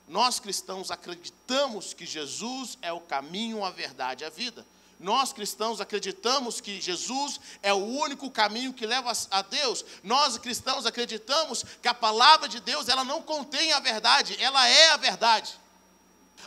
Nós 0.06 0.38
cristãos 0.38 0.90
acreditamos 0.90 1.92
que 1.92 2.06
Jesus 2.06 2.78
é 2.80 2.92
o 2.92 3.00
caminho, 3.00 3.64
a 3.64 3.70
verdade 3.70 4.24
e 4.24 4.26
a 4.26 4.30
vida. 4.30 4.64
Nós 5.02 5.32
cristãos 5.32 5.80
acreditamos 5.80 6.60
que 6.60 6.80
Jesus 6.80 7.40
é 7.60 7.74
o 7.74 7.84
único 7.84 8.30
caminho 8.30 8.72
que 8.72 8.86
leva 8.86 9.12
a 9.30 9.42
Deus. 9.42 9.84
Nós 10.02 10.38
cristãos 10.38 10.86
acreditamos 10.86 11.64
que 11.82 11.88
a 11.88 11.94
palavra 11.94 12.48
de 12.48 12.60
Deus, 12.60 12.88
ela 12.88 13.04
não 13.04 13.20
contém 13.20 13.72
a 13.72 13.80
verdade, 13.80 14.36
ela 14.40 14.66
é 14.68 14.90
a 14.90 14.96
verdade. 14.96 15.60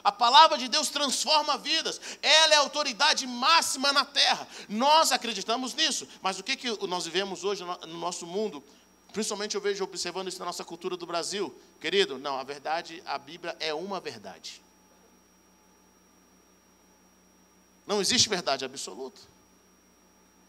A 0.04 0.12
palavra 0.12 0.58
de 0.58 0.68
Deus 0.68 0.90
transforma 0.90 1.58
vidas, 1.58 2.00
ela 2.22 2.54
é 2.54 2.58
a 2.58 2.62
autoridade 2.62 3.28
máxima 3.28 3.92
na 3.92 4.06
terra. 4.06 4.48
Nós 4.70 5.12
acreditamos 5.12 5.74
nisso, 5.74 6.08
mas 6.22 6.40
o 6.40 6.44
que, 6.44 6.56
que 6.56 6.88
nós 6.88 7.06
vivemos 7.06 7.44
hoje 7.44 7.64
no 7.64 7.98
nosso 7.98 8.26
mundo? 8.26 8.64
Principalmente 9.12 9.56
eu 9.56 9.62
vejo 9.62 9.84
observando 9.84 10.28
isso 10.28 10.40
na 10.40 10.46
nossa 10.46 10.64
cultura 10.64 10.98
do 10.98 11.06
Brasil. 11.06 11.54
Querido, 11.80 12.18
não, 12.18 12.38
a 12.38 12.44
verdade, 12.44 13.02
a 13.06 13.18
Bíblia 13.18 13.56
é 13.60 13.74
uma 13.74 14.00
verdade. 14.00 14.62
Não 17.86 18.02
existe 18.02 18.28
verdade 18.28 18.66
absoluta. 18.66 19.20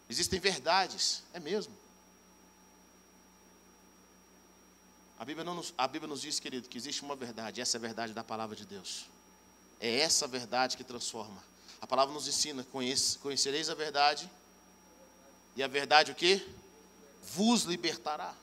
Existem 0.09 0.39
verdades, 0.39 1.23
é 1.33 1.39
mesmo. 1.39 1.73
A 5.19 5.25
Bíblia, 5.25 5.43
não 5.43 5.55
nos, 5.55 5.73
a 5.77 5.87
Bíblia 5.87 6.07
nos 6.07 6.21
diz, 6.21 6.39
querido, 6.39 6.69
que 6.69 6.77
existe 6.77 7.01
uma 7.01 7.15
verdade, 7.15 7.59
essa 7.59 7.77
é 7.77 7.79
a 7.79 7.81
verdade 7.81 8.13
da 8.13 8.23
palavra 8.23 8.55
de 8.55 8.65
Deus. 8.65 9.05
É 9.79 9.99
essa 9.99 10.27
verdade 10.27 10.77
que 10.77 10.83
transforma. 10.83 11.43
A 11.81 11.87
palavra 11.87 12.13
nos 12.13 12.27
ensina, 12.27 12.63
conhece, 12.63 13.17
conhecereis 13.19 13.69
a 13.69 13.75
verdade, 13.75 14.29
e 15.55 15.63
a 15.63 15.67
verdade 15.67 16.11
o 16.11 16.15
que? 16.15 16.47
Vos 17.33 17.63
libertará. 17.63 18.33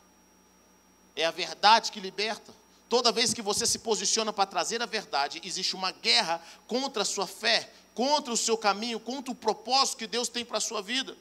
É 1.17 1.25
a 1.25 1.31
verdade 1.31 1.93
que 1.93 2.01
liberta. 2.01 2.53
Toda 2.88 3.12
vez 3.12 3.33
que 3.33 3.42
você 3.42 3.66
se 3.66 3.79
posiciona 3.79 4.33
para 4.33 4.47
trazer 4.47 4.83
a 4.83 4.87
verdade, 4.87 5.40
existe 5.44 5.75
uma 5.75 5.90
guerra 5.90 6.40
contra 6.66 7.03
a 7.03 7.07
sua 7.07 7.27
fé, 7.27 7.70
contra 7.94 8.33
o 8.33 8.37
seu 8.37 8.57
caminho, 8.57 9.01
contra 9.01 9.33
o 9.33 9.35
propósito 9.35 9.99
que 9.99 10.07
Deus 10.07 10.29
tem 10.29 10.44
para 10.44 10.59
a 10.59 10.61
sua 10.61 10.83
vida. 10.83 11.16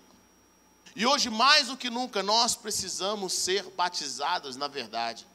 E 0.96 1.06
hoje, 1.06 1.30
mais 1.30 1.68
do 1.68 1.78
que 1.78 1.90
nunca, 1.90 2.22
nós 2.22 2.56
precisamos 2.56 3.34
ser 3.34 3.64
batizados 3.72 4.56
na 4.56 4.68
verdade. 4.68 5.26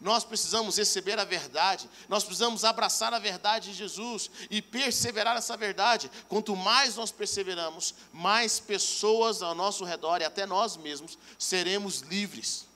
Nós 0.00 0.24
precisamos 0.24 0.76
receber 0.76 1.18
a 1.18 1.24
verdade, 1.24 1.88
nós 2.08 2.24
precisamos 2.24 2.64
abraçar 2.64 3.14
a 3.14 3.18
verdade 3.18 3.70
de 3.70 3.76
Jesus 3.76 4.30
e 4.50 4.60
perseverar 4.60 5.34
nessa 5.34 5.56
verdade. 5.56 6.10
Quanto 6.28 6.56
mais 6.56 6.96
nós 6.96 7.10
perseveramos, 7.10 7.94
mais 8.12 8.58
pessoas 8.58 9.42
ao 9.42 9.54
nosso 9.54 9.84
redor 9.84 10.20
e 10.20 10.24
até 10.24 10.46
nós 10.46 10.76
mesmos 10.76 11.16
seremos 11.38 12.00
livres. 12.00 12.66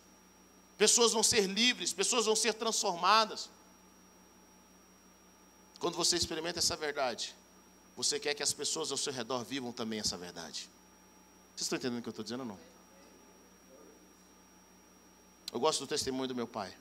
Pessoas 0.79 1.13
vão 1.13 1.25
ser 1.25 1.47
livres, 1.47 1.93
pessoas 1.93 2.25
vão 2.25 2.37
ser 2.37 2.55
transformadas. 2.55 3.51
Quando 5.81 5.97
você 5.97 6.17
experimenta 6.17 6.61
essa 6.61 6.77
verdade, 6.77 7.35
você 7.97 8.19
quer 8.21 8.33
que 8.33 8.43
as 8.45 8.53
pessoas 8.53 8.93
ao 8.93 8.97
seu 8.97 9.13
redor 9.13 9.45
vivam 9.45 9.73
também 9.73 9.99
essa 9.99 10.17
verdade. 10.17 10.71
Vocês 11.51 11.63
estão 11.63 11.77
entendendo 11.77 11.99
o 11.99 12.03
que 12.03 12.09
eu 12.09 12.11
estou 12.11 12.23
dizendo 12.23 12.41
ou 12.41 12.47
não? 12.47 12.59
Eu 15.53 15.59
gosto 15.59 15.81
do 15.81 15.87
testemunho 15.89 16.29
do 16.29 16.35
meu 16.35 16.47
pai. 16.47 16.73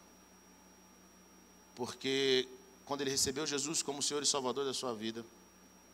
Porque 1.75 2.47
quando 2.85 3.01
ele 3.01 3.09
recebeu 3.09 3.47
Jesus 3.47 3.81
como 3.81 4.03
Senhor 4.03 4.21
e 4.21 4.25
Salvador 4.27 4.63
da 4.63 4.73
sua 4.73 4.93
vida, 4.93 5.25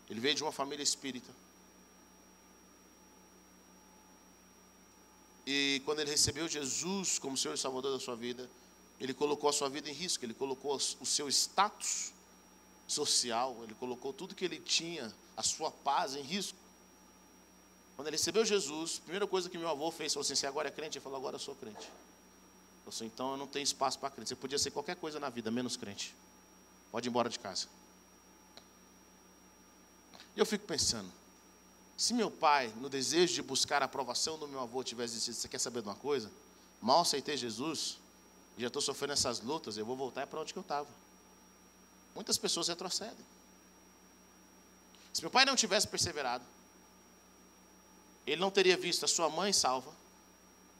ele 0.10 0.20
veio 0.20 0.36
de 0.36 0.44
uma 0.44 0.52
família 0.52 0.84
espírita. 0.84 1.32
E 5.46 5.82
quando 5.86 6.00
ele 6.00 6.12
recebeu 6.12 6.48
Jesus 6.48 7.20
como 7.20 7.36
Senhor 7.36 7.54
e 7.54 7.58
Salvador 7.58 7.92
da 7.92 8.00
sua 8.00 8.16
vida, 8.16 8.50
ele 9.00 9.14
colocou 9.14 9.50
a 9.50 9.54
sua 9.54 9.70
vida 9.70 9.90
em 9.90 9.94
risco, 9.94 10.24
ele 10.24 10.34
colocou 10.34 10.76
o 10.76 11.06
seu 11.06 11.28
status 11.28 12.14
social, 12.88 13.58
ele 13.64 13.74
colocou 13.76 14.14
tudo 14.14 14.36
que 14.36 14.46
ele 14.46 14.60
tinha, 14.60 15.14
a 15.36 15.44
sua 15.44 15.72
paz 15.72 16.16
em 16.16 16.22
risco. 16.22 16.58
Quando 17.96 18.08
ele 18.08 18.16
recebeu 18.16 18.46
Jesus, 18.46 19.00
a 19.00 19.02
primeira 19.02 19.28
coisa 19.28 19.50
que 19.50 19.58
meu 19.58 19.70
avô 19.70 19.92
fez, 19.92 20.14
falou 20.14 20.24
assim, 20.24 20.36
você 20.36 20.48
agora 20.48 20.70
é 20.70 20.72
crente? 20.72 20.98
Ele 20.98 21.04
falou, 21.04 21.18
agora 21.18 21.36
eu 21.36 21.40
sou 21.40 21.56
crente. 21.56 21.86
Falou 22.84 22.90
assim, 22.90 23.06
então 23.06 23.32
eu 23.32 23.38
não 23.38 23.48
tenho 23.48 23.64
espaço 23.64 24.00
para 24.00 24.10
crente. 24.10 24.30
Você 24.30 24.36
podia 24.36 24.58
ser 24.58 24.72
qualquer 24.72 24.96
coisa 24.96 25.20
na 25.20 25.30
vida, 25.30 25.52
menos 25.52 25.76
crente. 25.76 26.16
Pode 26.92 27.08
ir 27.08 27.10
embora 27.10 27.30
de 27.30 27.40
casa. 27.40 27.68
E 30.36 30.40
eu 30.40 30.46
fico 30.46 30.66
pensando, 30.66 31.12
se 31.96 32.14
meu 32.14 32.32
pai, 32.32 32.74
no 32.78 32.90
desejo 32.90 33.34
de 33.34 33.42
buscar 33.42 33.82
a 33.82 33.86
aprovação 33.86 34.38
do 34.38 34.48
meu 34.48 34.60
avô, 34.60 34.84
tivesse 34.84 35.20
dito, 35.20 35.34
você 35.34 35.48
quer 35.48 35.60
saber 35.60 35.82
de 35.82 35.88
uma 35.88 35.96
coisa? 35.96 36.32
Mal 36.82 37.02
aceitei 37.02 37.38
Jesus, 37.38 37.98
já 38.58 38.68
estou 38.68 38.82
sofrendo 38.82 39.14
essas 39.14 39.40
lutas, 39.40 39.78
eu 39.78 39.86
vou 39.86 39.96
voltar 39.96 40.28
para 40.28 40.40
onde 40.40 40.52
que 40.52 40.60
eu 40.60 40.62
estava. 40.62 40.88
Muitas 42.16 42.38
pessoas 42.38 42.68
retrocedem. 42.68 43.26
Se 45.14 45.22
meu 45.22 45.30
pai 45.30 45.46
não 45.46 45.56
tivesse 45.56 45.88
perseverado, 45.88 46.44
ele 48.26 48.42
não 48.42 48.50
teria 48.50 48.76
visto 48.76 49.06
a 49.06 49.08
sua 49.08 49.30
mãe 49.30 49.54
salva, 49.54 49.92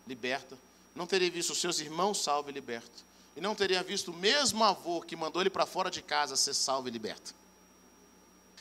liberta, 0.08 0.58
não 0.96 1.06
teria 1.06 1.30
visto 1.30 1.52
os 1.52 1.60
seus 1.60 1.80
irmãos 1.80 2.24
salvos 2.24 2.50
e 2.50 2.54
libertos, 2.54 3.04
e 3.36 3.42
não 3.42 3.56
teria 3.56 3.84
visto 3.84 4.12
o 4.12 4.14
mesmo 4.14 4.64
avô 4.64 5.02
que 5.02 5.16
mandou 5.16 5.42
ele 5.42 5.50
para 5.50 5.66
fora 5.66 5.90
de 5.90 6.02
casa 6.02 6.36
ser 6.36 6.54
salvo 6.54 6.88
e 6.88 6.92
liberto. 6.92 7.34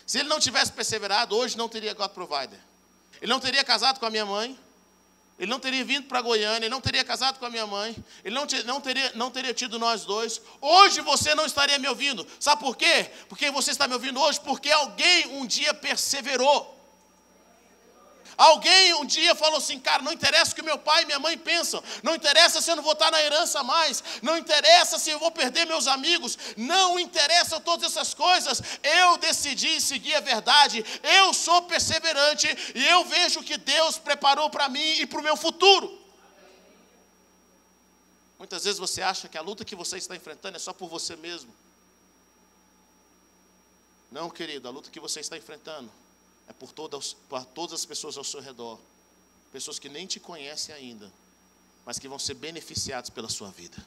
Se 0.06 0.18
ele 0.18 0.28
não 0.28 0.40
tivesse 0.40 0.72
perseverado, 0.72 1.36
hoje 1.36 1.56
não 1.56 1.68
teria 1.68 1.94
God 1.94 2.10
Provider. 2.10 2.58
Ele 3.20 3.30
não 3.30 3.40
teria 3.40 3.62
casado 3.62 3.98
com 3.98 4.06
a 4.06 4.10
minha 4.10 4.26
mãe. 4.26 4.58
Ele 5.38 5.50
não 5.50 5.58
teria 5.58 5.84
vindo 5.84 6.06
para 6.06 6.20
Goiânia, 6.20 6.66
ele 6.66 6.68
não 6.68 6.80
teria 6.80 7.02
casado 7.02 7.38
com 7.38 7.46
a 7.46 7.50
minha 7.50 7.66
mãe, 7.66 7.96
ele 8.24 8.34
não, 8.34 8.46
não, 8.64 8.80
teria, 8.80 9.10
não 9.14 9.30
teria 9.30 9.52
tido 9.52 9.76
nós 9.76 10.04
dois. 10.04 10.40
Hoje 10.60 11.00
você 11.00 11.34
não 11.34 11.44
estaria 11.44 11.78
me 11.80 11.88
ouvindo. 11.88 12.24
Sabe 12.38 12.60
por 12.60 12.76
quê? 12.76 13.10
Porque 13.28 13.50
você 13.50 13.72
está 13.72 13.88
me 13.88 13.94
ouvindo 13.94 14.20
hoje? 14.20 14.38
Porque 14.40 14.70
alguém 14.70 15.26
um 15.38 15.44
dia 15.44 15.74
perseverou. 15.74 16.78
Alguém 18.42 18.92
um 18.94 19.04
dia 19.04 19.36
falou 19.36 19.58
assim, 19.58 19.78
cara, 19.78 20.02
não 20.02 20.12
interessa 20.12 20.50
o 20.50 20.54
que 20.56 20.62
meu 20.62 20.76
pai 20.76 21.04
e 21.04 21.06
minha 21.06 21.20
mãe 21.20 21.38
pensam, 21.38 21.80
não 22.02 22.12
interessa 22.12 22.60
se 22.60 22.68
eu 22.68 22.74
não 22.74 22.82
vou 22.82 22.94
estar 22.94 23.08
na 23.08 23.22
herança 23.22 23.62
mais, 23.62 24.02
não 24.20 24.36
interessa 24.36 24.98
se 24.98 25.10
eu 25.10 25.18
vou 25.20 25.30
perder 25.30 25.64
meus 25.64 25.86
amigos, 25.86 26.36
não 26.56 26.98
interessa 26.98 27.60
todas 27.60 27.86
essas 27.92 28.14
coisas. 28.14 28.60
Eu 28.82 29.16
decidi 29.18 29.80
seguir 29.80 30.16
a 30.16 30.20
verdade, 30.20 30.84
eu 31.04 31.32
sou 31.32 31.62
perseverante 31.62 32.48
e 32.74 32.84
eu 32.84 33.04
vejo 33.04 33.38
o 33.38 33.44
que 33.44 33.56
Deus 33.56 33.96
preparou 33.96 34.50
para 34.50 34.68
mim 34.68 34.94
e 34.94 35.06
para 35.06 35.20
o 35.20 35.22
meu 35.22 35.36
futuro. 35.36 35.96
Muitas 38.40 38.64
vezes 38.64 38.80
você 38.80 39.02
acha 39.02 39.28
que 39.28 39.38
a 39.38 39.40
luta 39.40 39.64
que 39.64 39.76
você 39.76 39.98
está 39.98 40.16
enfrentando 40.16 40.56
é 40.56 40.58
só 40.58 40.72
por 40.72 40.88
você 40.88 41.14
mesmo. 41.14 41.54
Não, 44.10 44.28
querido, 44.28 44.66
a 44.66 44.72
luta 44.72 44.90
que 44.90 44.98
você 44.98 45.20
está 45.20 45.36
enfrentando 45.36 46.01
é 46.52 46.58
por 46.58 46.72
todas, 46.72 47.14
por 47.28 47.44
todas 47.46 47.80
as 47.80 47.86
pessoas 47.86 48.16
ao 48.16 48.24
seu 48.24 48.40
redor, 48.40 48.78
pessoas 49.50 49.78
que 49.78 49.88
nem 49.88 50.06
te 50.06 50.20
conhecem 50.20 50.74
ainda, 50.74 51.12
mas 51.84 51.98
que 51.98 52.08
vão 52.08 52.18
ser 52.18 52.34
beneficiadas 52.34 53.10
pela 53.10 53.28
sua 53.28 53.50
vida. 53.50 53.84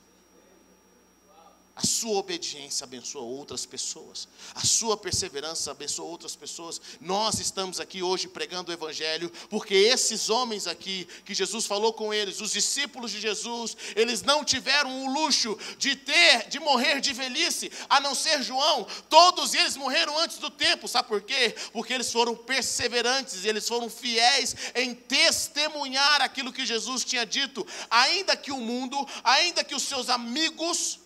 A 1.75 1.85
sua 1.85 2.19
obediência 2.19 2.85
abençoa 2.85 3.23
outras 3.23 3.65
pessoas. 3.65 4.29
A 4.53 4.65
sua 4.65 4.95
perseverança 4.95 5.71
abençoa 5.71 6.05
outras 6.05 6.33
pessoas. 6.33 6.79
Nós 7.01 7.38
estamos 7.39 7.81
aqui 7.81 8.01
hoje 8.01 8.29
pregando 8.29 8.71
o 8.71 8.73
Evangelho, 8.73 9.29
porque 9.49 9.73
esses 9.73 10.29
homens 10.29 10.67
aqui, 10.67 11.05
que 11.25 11.33
Jesus 11.33 11.65
falou 11.65 11.91
com 11.91 12.13
eles, 12.13 12.39
os 12.39 12.53
discípulos 12.53 13.11
de 13.11 13.19
Jesus, 13.19 13.75
eles 13.93 14.21
não 14.21 14.41
tiveram 14.45 15.05
o 15.05 15.13
luxo 15.13 15.57
de 15.77 15.97
ter, 15.97 16.47
de 16.47 16.61
morrer 16.61 17.01
de 17.01 17.11
velhice, 17.11 17.69
a 17.89 17.99
não 17.99 18.15
ser 18.15 18.41
João. 18.41 18.88
Todos 19.09 19.53
eles 19.53 19.75
morreram 19.75 20.17
antes 20.17 20.38
do 20.38 20.49
tempo. 20.49 20.88
Sabe 20.88 21.09
por 21.09 21.23
quê? 21.23 21.53
Porque 21.73 21.91
eles 21.91 22.09
foram 22.09 22.38
perseverantes, 22.38 23.43
eles 23.43 23.67
foram 23.67 23.89
fiéis 23.89 24.55
em 24.75 24.95
testemunhar 24.95 26.21
aquilo 26.21 26.53
que 26.53 26.65
Jesus 26.65 27.03
tinha 27.03 27.25
dito, 27.25 27.67
ainda 27.89 28.38
que 28.38 28.53
o 28.53 28.61
mundo, 28.61 28.97
ainda 29.25 29.61
que 29.61 29.75
os 29.75 29.83
seus 29.83 30.07
amigos, 30.07 30.99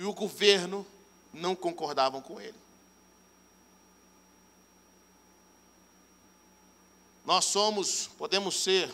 e 0.00 0.04
o 0.04 0.14
governo 0.14 0.86
não 1.30 1.54
concordavam 1.54 2.22
com 2.22 2.40
ele. 2.40 2.56
Nós 7.22 7.44
somos, 7.44 8.06
podemos 8.16 8.62
ser 8.62 8.90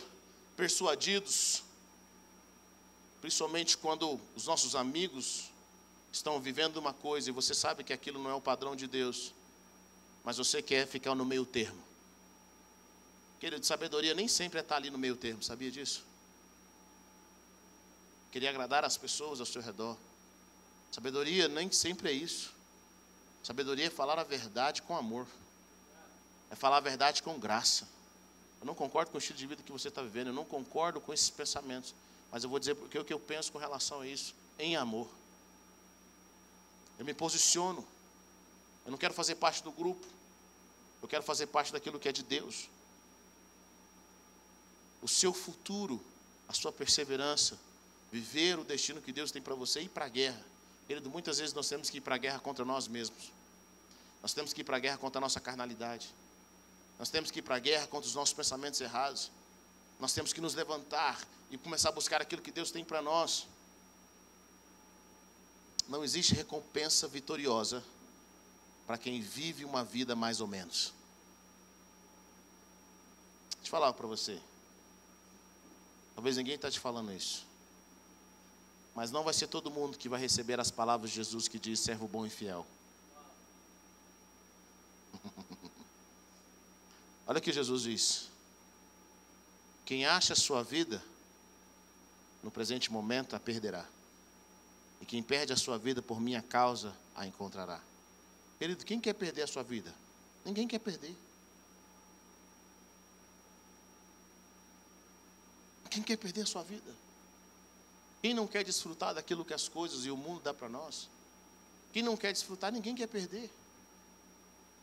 persuadidos, 0.57 1.62
principalmente 3.21 3.79
quando 3.79 4.21
os 4.35 4.47
nossos 4.47 4.75
amigos 4.75 5.45
estão 6.12 6.40
vivendo 6.40 6.79
uma 6.79 6.92
coisa 6.92 7.31
e 7.31 7.33
você 7.33 7.55
sabe 7.55 7.85
que 7.85 7.92
aquilo 7.92 8.21
não 8.21 8.29
é 8.29 8.35
o 8.35 8.40
padrão 8.40 8.75
de 8.75 8.88
Deus, 8.88 9.33
mas 10.25 10.38
você 10.38 10.61
quer 10.61 10.88
ficar 10.88 11.14
no 11.14 11.25
meio 11.25 11.47
termo. 11.47 11.81
Querido, 13.38 13.64
sabedoria 13.64 14.12
nem 14.12 14.27
sempre 14.27 14.59
é 14.59 14.62
estar 14.62 14.75
ali 14.75 14.90
no 14.90 14.99
meio 14.99 15.14
termo, 15.14 15.40
sabia 15.40 15.71
disso? 15.71 16.05
Queria 18.33 18.51
agradar 18.51 18.85
as 18.85 18.97
pessoas 18.97 19.38
ao 19.38 19.47
seu 19.47 19.62
redor. 19.62 19.97
Sabedoria 20.90 21.49
nem 21.49 21.70
sempre 21.70 22.09
é 22.09 22.12
isso. 22.12 22.55
Sabedoria 23.42 23.87
é 23.87 23.90
falar 23.90 24.18
a 24.18 24.25
verdade 24.25 24.83
com 24.83 24.96
amor. 24.96 25.27
É 26.51 26.57
falar 26.57 26.79
a 26.79 26.81
verdade 26.81 27.22
com 27.22 27.38
graça. 27.38 27.88
Eu 28.61 28.66
não 28.66 28.75
concordo 28.75 29.11
com 29.11 29.18
o 29.18 29.20
estilo 29.20 29.38
de 29.38 29.46
vida 29.46 29.62
que 29.62 29.70
você 29.70 29.88
está 29.88 30.03
vivendo, 30.03 30.29
eu 30.29 30.33
não 30.33 30.44
concordo 30.44 31.01
com 31.01 31.12
esses 31.12 31.31
pensamentos. 31.31 31.94
Mas 32.31 32.42
eu 32.42 32.51
vou 32.51 32.59
dizer 32.59 32.75
porque 32.75 32.99
o 32.99 33.05
que 33.05 33.12
eu 33.12 33.20
penso 33.20 33.53
com 33.53 33.59
relação 33.59 34.01
a 34.01 34.07
isso, 34.07 34.35
em 34.59 34.77
amor. 34.77 35.09
Eu 36.99 37.05
me 37.05 37.14
posiciono. 37.14 37.87
Eu 38.85 38.90
não 38.90 38.99
quero 38.99 39.14
fazer 39.14 39.35
parte 39.37 39.62
do 39.62 39.70
grupo. 39.70 40.07
Eu 41.03 41.09
quero 41.09 41.22
fazer 41.22 41.46
parte 41.46 41.72
daquilo 41.72 42.01
que 42.01 42.09
é 42.09 42.12
de 42.12 42.22
Deus. 42.22 42.68
O 45.03 45.09
seu 45.09 45.33
futuro, 45.33 46.03
a 46.49 46.53
sua 46.53 46.72
perseverança, 46.72 47.59
viver 48.11 48.59
o 48.59 48.64
destino 48.64 49.03
que 49.03 49.12
Deus 49.12 49.31
tem 49.31 49.42
para 49.42 49.55
você 49.55 49.81
e 49.81 49.85
ir 49.85 49.88
para 49.88 50.07
a 50.07 50.09
guerra 50.09 50.56
Querido, 50.87 51.11
muitas 51.11 51.38
vezes 51.38 51.53
nós 51.53 51.68
temos 51.68 51.90
que 51.90 51.99
ir 51.99 52.01
para 52.01 52.14
a 52.14 52.18
guerra 52.18 52.38
contra 52.38 52.64
nós 52.64 52.87
mesmos. 52.87 53.33
Nós 54.22 54.33
temos 54.33 54.53
que 54.53 54.61
ir 54.61 54.64
para 54.64 54.77
a 54.77 54.81
guerra 54.81 54.99
contra 54.99 55.18
a 55.18 55.20
nossa 55.20 55.40
carnalidade. 55.40 56.12
Nós 56.99 57.11
temos 57.11 57.31
que 57.31 57.40
ir 57.40 57.42
para 57.42 57.57
a 57.57 57.59
guerra 57.59 57.87
contra 57.87 58.09
os 58.09 58.14
nossos 58.14 58.35
pensamentos 58.35 58.81
errados. 58.81 59.31
Nós 59.99 60.12
temos 60.12 60.33
que 60.33 60.40
nos 60.40 60.55
levantar 60.55 61.20
e 61.51 61.59
começar 61.59 61.88
a 61.88 61.92
buscar 61.92 62.22
aquilo 62.22 62.42
que 62.42 62.51
Deus 62.51 62.70
tem 62.70 62.85
para 62.85 63.03
nós. 63.03 63.46
Não 65.88 66.03
existe 66.03 66.35
recompensa 66.35 67.07
vitoriosa 67.07 67.83
para 68.87 68.99
quem 68.99 69.20
vive 69.20 69.64
uma 69.64 69.85
vida 69.85 70.14
mais 70.14 70.40
ou 70.40 70.46
menos. 70.46 70.92
Deixa 73.57 73.66
eu 73.66 73.70
falar 73.70 73.92
para 73.92 74.07
você. 74.07 74.40
Talvez 76.14 76.37
ninguém 76.37 76.55
está 76.55 76.70
te 76.70 76.79
falando 76.79 77.12
isso. 77.12 77.44
Mas 78.97 79.11
não 79.11 79.23
vai 79.23 79.35
ser 79.35 79.47
todo 79.47 79.71
mundo 79.71 79.99
que 79.99 80.09
vai 80.09 80.19
receber 80.19 80.59
as 80.59 80.71
palavras 80.71 81.11
de 81.11 81.17
Jesus 81.17 81.47
que 81.47 81.59
diz: 81.59 81.79
servo 81.81 82.09
bom 82.09 82.25
e 82.25 82.31
fiel. 82.31 82.67
Olha 87.29 87.39
o 87.39 87.43
que 87.43 87.53
Jesus 87.53 87.83
diz: 87.83 88.31
quem 89.85 90.07
acha 90.07 90.33
a 90.33 90.37
sua 90.37 90.65
vida, 90.65 91.05
no 92.43 92.51
presente 92.51 92.91
momento 92.91 93.37
a 93.37 93.39
perderá. 93.39 93.87
E 95.03 95.05
quem 95.05 95.23
perde 95.23 95.53
a 95.53 95.57
sua 95.59 95.77
vida 95.77 96.01
por 96.01 96.19
minha 96.19 96.41
causa, 96.41 96.97
a 97.15 97.27
encontrará. 97.27 97.79
Querido, 98.59 98.83
quem 98.83 98.99
quer 98.99 99.13
perder 99.13 99.43
a 99.43 99.47
sua 99.47 99.63
vida? 99.63 99.95
Ninguém 100.43 100.67
quer 100.67 100.79
perder. 100.79 101.15
Quem 105.91 106.03
quer 106.03 106.17
perder 106.17 106.43
a 106.43 106.47
sua 106.47 106.63
vida? 106.63 107.06
Quem 108.23 108.35
não 108.35 108.47
quer 108.47 108.65
desfrutar 108.65 109.15
daquilo 109.15 109.45
que 109.45 109.55
as 109.55 109.69
coisas 109.69 110.05
e 110.05 110.11
o 110.11 110.17
mundo 110.17 110.41
dá 110.43 110.53
para 110.53 110.69
nós? 110.69 111.09
Quem 111.93 112.03
não 112.03 112.17
quer 112.17 112.33
desfrutar, 112.33 112.73
ninguém 112.73 112.95
quer 112.95 113.07
perder. 113.07 113.51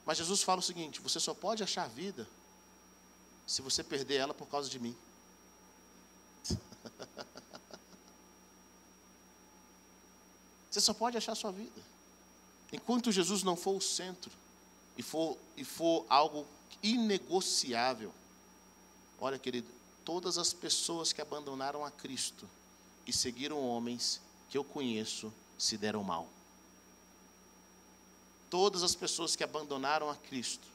Mas 0.05 0.17
Jesus 0.17 0.41
fala 0.41 0.59
o 0.59 0.63
seguinte: 0.63 1.01
você 1.01 1.19
só 1.19 1.33
pode 1.33 1.63
achar 1.63 1.87
vida 1.89 2.27
se 3.45 3.61
você 3.61 3.83
perder 3.83 4.15
ela 4.15 4.33
por 4.33 4.47
causa 4.47 4.69
de 4.69 4.79
mim. 4.79 4.95
Você 10.73 10.81
só 10.81 10.91
pode 10.91 11.15
achar 11.15 11.35
sua 11.35 11.51
vida. 11.51 11.79
Enquanto 12.71 13.11
Jesus 13.11 13.43
não 13.43 13.55
for 13.55 13.75
o 13.77 13.81
centro 13.81 14.31
e 14.97 15.03
for, 15.03 15.37
e 15.55 15.63
for 15.63 16.03
algo 16.09 16.47
inegociável. 16.81 18.11
Olha, 19.21 19.37
querido, 19.37 19.67
todas 20.03 20.39
as 20.39 20.51
pessoas 20.51 21.13
que 21.13 21.21
abandonaram 21.21 21.85
a 21.85 21.91
Cristo 21.91 22.49
e 23.05 23.13
seguiram 23.13 23.59
homens 23.59 24.21
que 24.49 24.57
eu 24.57 24.63
conheço 24.63 25.33
se 25.57 25.77
deram 25.77 26.03
mal. 26.03 26.27
Todas 28.49 28.83
as 28.83 28.95
pessoas 28.95 29.35
que 29.35 29.43
abandonaram 29.43 30.09
a 30.09 30.15
Cristo 30.15 30.67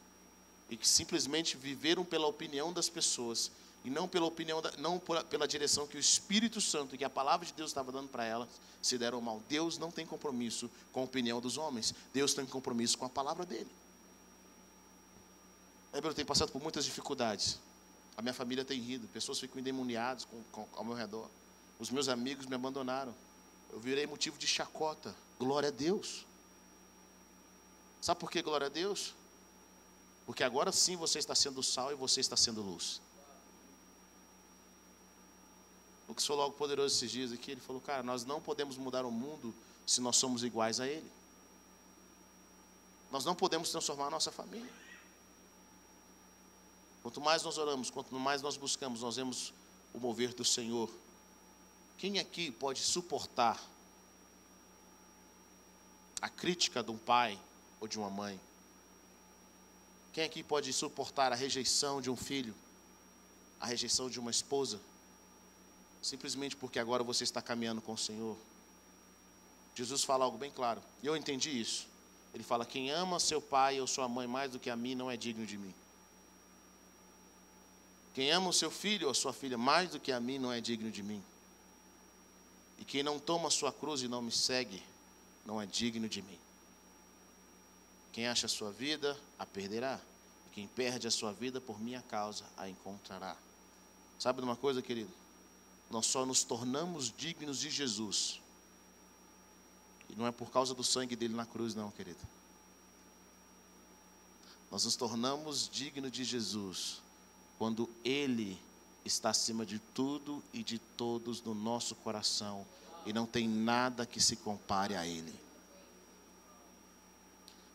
e 0.68 0.76
que 0.76 0.86
simplesmente 0.86 1.56
viveram 1.56 2.04
pela 2.04 2.26
opinião 2.26 2.72
das 2.72 2.88
pessoas 2.88 3.50
e 3.84 3.90
não 3.90 4.08
pela 4.08 4.26
opinião, 4.26 4.60
da, 4.60 4.72
não 4.78 4.98
pela 4.98 5.46
direção 5.46 5.86
que 5.86 5.96
o 5.96 6.00
Espírito 6.00 6.60
Santo, 6.60 6.96
que 6.96 7.04
a 7.04 7.10
palavra 7.10 7.46
de 7.46 7.52
Deus 7.52 7.70
estava 7.70 7.92
dando 7.92 8.08
para 8.08 8.24
elas, 8.24 8.48
se 8.82 8.98
deram 8.98 9.20
mal. 9.20 9.40
Deus 9.48 9.78
não 9.78 9.90
tem 9.90 10.04
compromisso 10.04 10.70
com 10.92 11.00
a 11.00 11.04
opinião 11.04 11.40
dos 11.40 11.56
homens, 11.56 11.94
Deus 12.12 12.34
tem 12.34 12.44
compromisso 12.44 12.98
com 12.98 13.04
a 13.04 13.08
palavra 13.08 13.46
dele. 13.46 13.70
Eu 15.92 16.14
tenho 16.14 16.26
passado 16.26 16.52
por 16.52 16.62
muitas 16.62 16.84
dificuldades. 16.84 17.58
A 18.16 18.22
minha 18.22 18.34
família 18.34 18.64
tem 18.64 18.80
rido, 18.80 19.06
pessoas 19.08 19.38
ficam 19.38 19.60
endemoniadas 19.60 20.24
com, 20.24 20.42
com, 20.50 20.68
ao 20.74 20.84
meu 20.84 20.94
redor. 20.94 21.28
Os 21.78 21.90
meus 21.90 22.08
amigos 22.08 22.46
me 22.46 22.54
abandonaram. 22.54 23.14
Eu 23.70 23.80
virei 23.80 24.06
motivo 24.06 24.38
de 24.38 24.46
chacota. 24.46 25.14
Glória 25.38 25.68
a 25.68 25.72
Deus. 25.72 26.26
Sabe 28.00 28.20
por 28.20 28.30
que 28.30 28.42
glória 28.42 28.66
a 28.66 28.70
Deus? 28.70 29.14
Porque 30.26 30.44
agora 30.44 30.72
sim 30.72 30.96
você 30.96 31.18
está 31.18 31.34
sendo 31.34 31.62
sal 31.62 31.90
e 31.92 31.94
você 31.94 32.20
está 32.20 32.36
sendo 32.36 32.62
luz. 32.62 33.00
O 36.06 36.14
que 36.14 36.22
sou 36.22 36.36
logo 36.36 36.54
poderoso 36.54 36.94
esses 36.96 37.10
dias 37.10 37.32
aqui, 37.32 37.52
ele 37.52 37.60
falou, 37.60 37.80
cara, 37.82 38.02
nós 38.02 38.24
não 38.24 38.40
podemos 38.40 38.76
mudar 38.76 39.04
o 39.04 39.10
mundo 39.10 39.54
se 39.86 40.00
nós 40.00 40.16
somos 40.16 40.42
iguais 40.42 40.80
a 40.80 40.86
ele. 40.86 41.10
Nós 43.10 43.24
não 43.24 43.34
podemos 43.34 43.70
transformar 43.70 44.06
a 44.06 44.10
nossa 44.10 44.30
família. 44.32 44.72
Quanto 47.02 47.20
mais 47.20 47.42
nós 47.42 47.56
oramos, 47.56 47.90
quanto 47.90 48.14
mais 48.14 48.42
nós 48.42 48.56
buscamos, 48.56 49.00
nós 49.00 49.16
vemos 49.16 49.52
o 49.94 49.98
mover 49.98 50.34
do 50.34 50.44
Senhor. 50.44 50.90
Quem 51.98 52.20
aqui 52.20 52.52
pode 52.52 52.80
suportar 52.80 53.60
a 56.22 56.28
crítica 56.28 56.80
de 56.80 56.92
um 56.92 56.96
pai 56.96 57.36
ou 57.80 57.88
de 57.88 57.98
uma 57.98 58.08
mãe? 58.08 58.40
Quem 60.12 60.24
aqui 60.24 60.44
pode 60.44 60.72
suportar 60.72 61.32
a 61.32 61.34
rejeição 61.34 62.00
de 62.00 62.08
um 62.08 62.16
filho, 62.16 62.54
a 63.60 63.66
rejeição 63.66 64.08
de 64.08 64.20
uma 64.20 64.30
esposa, 64.30 64.80
simplesmente 66.00 66.54
porque 66.54 66.78
agora 66.78 67.02
você 67.02 67.24
está 67.24 67.42
caminhando 67.42 67.82
com 67.82 67.92
o 67.92 67.98
Senhor? 67.98 68.36
Jesus 69.74 70.04
fala 70.04 70.24
algo 70.24 70.38
bem 70.38 70.52
claro, 70.52 70.80
e 71.02 71.06
eu 71.06 71.16
entendi 71.16 71.50
isso. 71.60 71.88
Ele 72.32 72.44
fala: 72.44 72.64
Quem 72.64 72.90
ama 72.90 73.18
seu 73.18 73.40
pai 73.40 73.80
ou 73.80 73.86
sua 73.88 74.08
mãe 74.08 74.26
mais 74.26 74.52
do 74.52 74.58
que 74.60 74.70
a 74.70 74.76
mim 74.76 74.94
não 74.94 75.10
é 75.10 75.16
digno 75.16 75.44
de 75.44 75.58
mim. 75.58 75.74
Quem 78.14 78.30
ama 78.30 78.50
o 78.50 78.52
seu 78.52 78.70
filho 78.70 79.06
ou 79.06 79.10
a 79.10 79.14
sua 79.14 79.32
filha 79.32 79.58
mais 79.58 79.90
do 79.90 80.00
que 80.00 80.12
a 80.12 80.20
mim 80.20 80.38
não 80.38 80.52
é 80.52 80.60
digno 80.60 80.90
de 80.90 81.02
mim. 81.02 81.22
E 82.78 82.84
quem 82.84 83.02
não 83.02 83.18
toma 83.18 83.50
sua 83.50 83.72
cruz 83.72 84.02
e 84.02 84.08
não 84.08 84.22
me 84.22 84.30
segue 84.30 84.82
não 85.44 85.60
é 85.60 85.66
digno 85.66 86.08
de 86.08 86.22
mim. 86.22 86.38
Quem 88.12 88.26
acha 88.26 88.46
a 88.46 88.48
sua 88.48 88.70
vida, 88.70 89.18
a 89.38 89.46
perderá. 89.46 90.00
E 90.46 90.54
quem 90.54 90.66
perde 90.66 91.06
a 91.06 91.10
sua 91.10 91.32
vida 91.32 91.60
por 91.60 91.80
minha 91.80 92.02
causa, 92.02 92.44
a 92.56 92.68
encontrará. 92.68 93.36
Sabe 94.18 94.40
de 94.40 94.44
uma 94.44 94.56
coisa, 94.56 94.82
querido? 94.82 95.10
Nós 95.90 96.06
só 96.06 96.26
nos 96.26 96.42
tornamos 96.42 97.12
dignos 97.16 97.60
de 97.60 97.70
Jesus. 97.70 98.40
E 100.08 100.14
não 100.14 100.26
é 100.26 100.32
por 100.32 100.50
causa 100.50 100.74
do 100.74 100.84
sangue 100.84 101.16
dele 101.16 101.34
na 101.34 101.46
cruz, 101.46 101.74
não, 101.74 101.90
querido. 101.90 102.20
Nós 104.70 104.84
nos 104.84 104.96
tornamos 104.96 105.68
dignos 105.68 106.12
de 106.12 106.24
Jesus 106.24 107.00
quando 107.58 107.88
ele 108.04 108.60
está 109.04 109.30
acima 109.30 109.64
de 109.64 109.78
tudo 109.78 110.42
e 110.52 110.62
de 110.62 110.78
todos 110.78 111.42
no 111.42 111.54
nosso 111.54 111.94
coração 111.96 112.66
e 113.06 113.12
não 113.12 113.26
tem 113.26 113.48
nada 113.48 114.04
que 114.04 114.20
se 114.20 114.36
compare 114.36 114.96
a 114.96 115.06
ele. 115.06 115.34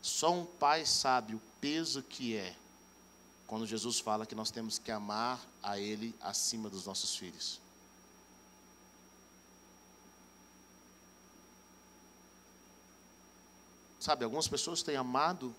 Só 0.00 0.32
um 0.32 0.44
pai 0.44 0.84
sabe 0.84 1.34
o 1.34 1.40
peso 1.60 2.02
que 2.02 2.36
é 2.36 2.54
quando 3.46 3.66
Jesus 3.66 4.00
fala 4.00 4.26
que 4.26 4.34
nós 4.34 4.50
temos 4.50 4.78
que 4.78 4.90
amar 4.90 5.40
a 5.62 5.78
Ele 5.78 6.14
acima 6.20 6.68
dos 6.70 6.86
nossos 6.86 7.16
filhos. 7.16 7.60
Sabe, 14.00 14.24
algumas 14.24 14.48
pessoas 14.48 14.82
têm 14.82 14.96
amado 14.96 15.54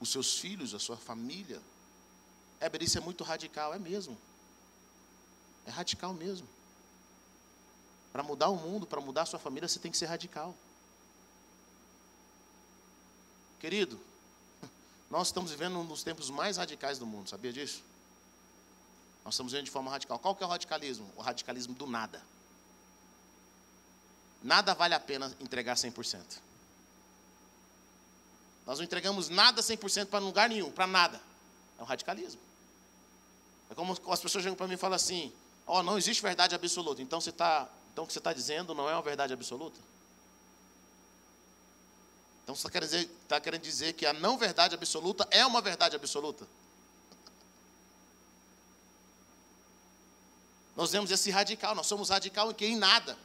os 0.00 0.08
seus 0.10 0.38
filhos, 0.38 0.74
a 0.74 0.78
sua 0.78 0.96
família. 0.96 1.60
É, 2.60 2.70
isso 2.80 2.98
é 2.98 3.00
muito 3.00 3.22
radical, 3.22 3.74
é 3.74 3.78
mesmo. 3.78 4.16
É 5.66 5.70
radical 5.70 6.12
mesmo. 6.14 6.48
Para 8.12 8.22
mudar 8.22 8.48
o 8.48 8.56
mundo, 8.56 8.86
para 8.86 9.00
mudar 9.00 9.22
a 9.22 9.26
sua 9.26 9.38
família, 9.38 9.68
você 9.68 9.78
tem 9.78 9.90
que 9.90 9.96
ser 9.98 10.06
radical. 10.06 10.54
Querido, 13.60 14.00
nós 15.10 15.28
estamos 15.28 15.50
vivendo 15.50 15.78
um 15.78 15.86
dos 15.86 16.02
tempos 16.02 16.30
mais 16.30 16.56
radicais 16.56 16.98
do 16.98 17.06
mundo, 17.06 17.28
sabia 17.28 17.52
disso? 17.52 17.82
Nós 19.24 19.34
estamos 19.34 19.52
vivendo 19.52 19.66
de 19.66 19.72
forma 19.72 19.90
radical. 19.90 20.18
Qual 20.18 20.34
que 20.34 20.42
é 20.42 20.46
o 20.46 20.48
radicalismo? 20.48 21.10
O 21.16 21.20
radicalismo 21.20 21.74
do 21.74 21.86
nada. 21.86 22.22
Nada 24.42 24.72
vale 24.72 24.94
a 24.94 25.00
pena 25.00 25.34
entregar 25.40 25.74
100%. 25.74 26.22
Nós 28.64 28.78
não 28.78 28.84
entregamos 28.84 29.28
nada 29.28 29.60
100% 29.60 30.06
para 30.06 30.20
lugar 30.20 30.48
nenhum, 30.48 30.70
para 30.70 30.86
nada. 30.86 31.20
É 31.78 31.82
um 31.82 31.86
radicalismo. 31.86 32.45
É 33.70 33.74
como 33.74 33.92
as 33.92 34.20
pessoas 34.20 34.42
chegam 34.42 34.56
para 34.56 34.68
mim 34.68 34.74
e 34.74 34.78
falam 34.78 34.96
assim: 34.96 35.32
Ó, 35.66 35.80
oh, 35.80 35.82
não 35.82 35.98
existe 35.98 36.22
verdade 36.22 36.54
absoluta. 36.54 37.02
Então, 37.02 37.20
você 37.20 37.32
tá, 37.32 37.68
então 37.92 38.04
o 38.04 38.06
que 38.06 38.12
você 38.12 38.20
está 38.20 38.32
dizendo 38.32 38.74
não 38.74 38.88
é 38.88 38.92
uma 38.92 39.02
verdade 39.02 39.32
absoluta? 39.32 39.78
Então 42.46 42.54
você 42.54 42.68
está 42.68 42.80
querendo, 42.80 43.10
tá 43.26 43.40
querendo 43.40 43.62
dizer 43.62 43.92
que 43.94 44.06
a 44.06 44.12
não 44.12 44.38
verdade 44.38 44.72
absoluta 44.72 45.26
é 45.32 45.44
uma 45.44 45.60
verdade 45.60 45.96
absoluta? 45.96 46.46
Nós 50.76 50.92
vemos 50.92 51.10
esse 51.10 51.28
radical, 51.28 51.74
nós 51.74 51.88
somos 51.88 52.08
radical 52.08 52.52
em 52.52 52.54
que? 52.54 52.64
Em 52.64 52.76
nada. 52.76 53.18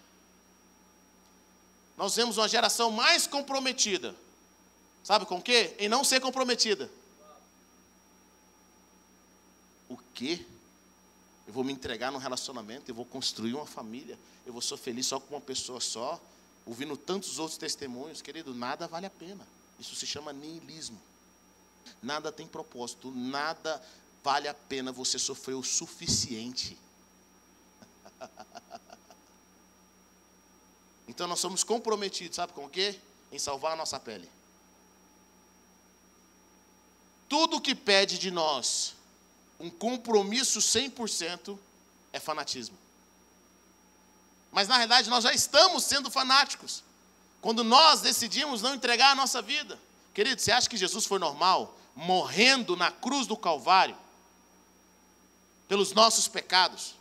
Nós 1.95 2.15
vemos 2.15 2.39
uma 2.39 2.49
geração 2.49 2.89
mais 2.89 3.27
comprometida. 3.27 4.15
Sabe 5.04 5.27
com 5.27 5.38
o 5.38 5.41
quê? 5.41 5.75
Em 5.77 5.88
não 5.88 6.04
ser 6.04 6.19
comprometida. 6.19 6.89
O 9.91 9.97
quê? 10.13 10.45
Eu 11.45 11.51
vou 11.51 11.65
me 11.65 11.73
entregar 11.73 12.13
num 12.13 12.17
relacionamento, 12.17 12.89
eu 12.89 12.95
vou 12.95 13.04
construir 13.04 13.54
uma 13.54 13.65
família, 13.65 14.17
eu 14.45 14.54
vou 14.54 14.62
ser 14.62 14.77
feliz 14.77 15.06
só 15.06 15.19
com 15.19 15.36
uma 15.36 15.41
pessoa 15.41 15.82
só, 15.82 16.17
ouvindo 16.65 16.95
tantos 16.95 17.39
outros 17.39 17.58
testemunhos, 17.58 18.21
querido, 18.21 18.56
nada 18.56 18.88
vale 18.88 19.06
a 19.06 19.10
pena. 19.10 19.45
Isso 19.77 19.93
se 19.93 20.08
chama 20.08 20.32
niilismo. 20.32 20.97
Nada 22.01 22.32
tem 22.32 22.47
propósito, 22.47 23.12
nada 23.12 23.84
vale 24.23 24.47
a 24.47 24.54
pena 24.54 24.93
você 24.93 25.19
sofrer 25.19 25.56
o 25.56 25.63
suficiente. 25.63 26.77
Então 31.08 31.27
nós 31.27 31.41
somos 31.41 31.62
comprometidos, 31.62 32.38
sabe 32.38 32.54
com 32.54 32.63
o 32.63 32.69
quê? 32.69 32.97
Em 33.34 33.38
salvar 33.38 33.73
a 33.73 33.75
nossa 33.75 33.99
pele. 33.99 34.32
Tudo 37.27 37.60
que 37.60 37.75
pede 37.75 38.17
de 38.17 38.32
nós 38.32 38.95
um 39.62 39.69
compromisso 39.69 40.60
100% 40.60 41.58
é 42.12 42.19
fanatismo. 42.19 42.78
Mas 44.52 44.67
na 44.67 44.76
realidade 44.76 45.10
nós 45.10 45.24
já 45.24 45.32
estamos 45.32 45.84
sendo 45.84 46.10
fanáticos. 46.10 46.84
Quando 47.41 47.63
nós 47.63 48.02
decidimos 48.02 48.62
não 48.62 48.76
entregar 48.76 49.12
a 49.12 49.15
nossa 49.15 49.41
vida. 49.41 49.80
Querido, 50.13 50.41
você 50.41 50.52
acha 50.52 50.69
que 50.69 50.78
Jesus 50.78 51.06
foi 51.06 51.19
normal 51.19 51.78
morrendo 51.95 52.76
na 52.76 52.91
cruz 52.91 53.28
do 53.28 53.38
Calvário 53.38 53.97
pelos 55.67 55.93
nossos 55.93 56.28
pecados? 56.28 56.95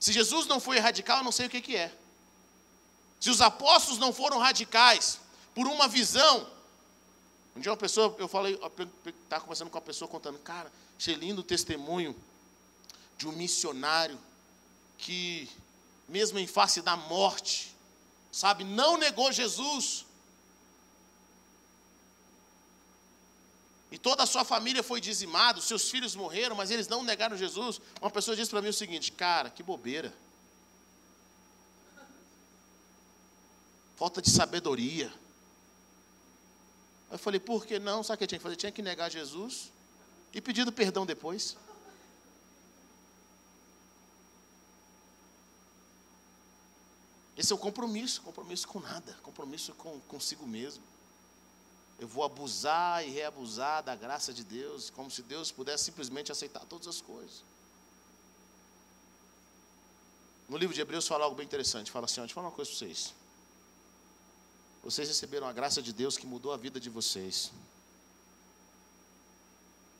Se 0.00 0.12
Jesus 0.12 0.46
não 0.46 0.60
foi 0.60 0.78
radical, 0.78 1.18
eu 1.18 1.24
não 1.24 1.32
sei 1.32 1.46
o 1.46 1.50
que, 1.50 1.60
que 1.60 1.76
é. 1.76 1.92
Se 3.20 3.28
os 3.28 3.40
apóstolos 3.40 3.98
não 3.98 4.12
foram 4.12 4.38
radicais 4.38 5.18
por 5.54 5.66
uma 5.66 5.88
visão. 5.88 6.46
Um 7.56 7.60
dia 7.60 7.70
uma 7.72 7.76
pessoa, 7.76 8.14
eu 8.18 8.28
falei, 8.28 8.60
estava 9.22 9.42
conversando 9.42 9.70
com 9.70 9.78
uma 9.78 9.84
pessoa 9.84 10.06
contando, 10.06 10.38
cara, 10.40 10.70
achei 10.98 11.14
lindo 11.14 11.40
o 11.40 11.44
testemunho 11.44 12.14
de 13.16 13.26
um 13.26 13.32
missionário 13.32 14.18
que, 14.98 15.48
mesmo 16.06 16.38
em 16.38 16.46
face 16.46 16.82
da 16.82 16.96
morte, 16.96 17.74
sabe, 18.30 18.62
não 18.62 18.98
negou 18.98 19.32
Jesus. 19.32 20.04
E 23.90 23.96
toda 23.96 24.24
a 24.24 24.26
sua 24.26 24.44
família 24.44 24.82
foi 24.82 25.00
dizimada, 25.00 25.58
seus 25.62 25.90
filhos 25.90 26.14
morreram, 26.14 26.54
mas 26.54 26.70
eles 26.70 26.88
não 26.88 27.02
negaram 27.02 27.38
Jesus. 27.38 27.80
Uma 28.02 28.10
pessoa 28.10 28.36
disse 28.36 28.50
para 28.50 28.60
mim 28.60 28.68
o 28.68 28.74
seguinte: 28.74 29.10
Cara, 29.12 29.48
que 29.48 29.62
bobeira. 29.62 30.12
Falta 33.96 34.20
de 34.20 34.28
sabedoria. 34.28 35.10
Eu 37.16 37.18
falei, 37.18 37.40
por 37.40 37.64
que 37.64 37.78
não? 37.78 38.02
Sabe 38.02 38.16
o 38.16 38.18
que 38.18 38.26
tinha 38.26 38.38
que 38.38 38.42
fazer? 38.42 38.56
Tinha 38.56 38.70
que 38.70 38.82
negar 38.82 39.10
Jesus 39.10 39.72
e 40.34 40.40
pedir 40.42 40.70
perdão 40.70 41.06
depois. 41.06 41.56
Esse 47.34 47.54
é 47.54 47.56
o 47.56 47.58
compromisso, 47.58 48.20
compromisso 48.20 48.68
com 48.68 48.80
nada, 48.80 49.14
compromisso 49.22 49.72
com 49.76 49.98
consigo 50.00 50.46
mesmo. 50.46 50.84
Eu 51.98 52.06
vou 52.06 52.22
abusar 52.22 53.02
e 53.06 53.10
reabusar 53.10 53.82
da 53.82 53.96
graça 53.96 54.30
de 54.30 54.44
Deus, 54.44 54.90
como 54.90 55.10
se 55.10 55.22
Deus 55.22 55.50
pudesse 55.50 55.84
simplesmente 55.84 56.30
aceitar 56.30 56.66
todas 56.66 56.86
as 56.86 57.00
coisas. 57.00 57.42
No 60.50 60.58
livro 60.58 60.74
de 60.74 60.82
Hebreus 60.82 61.08
fala 61.08 61.24
algo 61.24 61.34
bem 61.34 61.46
interessante. 61.46 61.90
Fala 61.90 62.04
assim: 62.04 62.20
ó, 62.20 62.24
deixa 62.24 62.32
eu 62.32 62.34
falar 62.34 62.48
uma 62.48 62.54
coisa 62.54 62.70
para 62.70 62.78
vocês. 62.78 63.14
Vocês 64.86 65.08
receberam 65.08 65.48
a 65.48 65.52
graça 65.52 65.82
de 65.82 65.92
Deus 65.92 66.16
que 66.16 66.28
mudou 66.28 66.52
a 66.52 66.56
vida 66.56 66.78
de 66.78 66.88
vocês. 66.88 67.50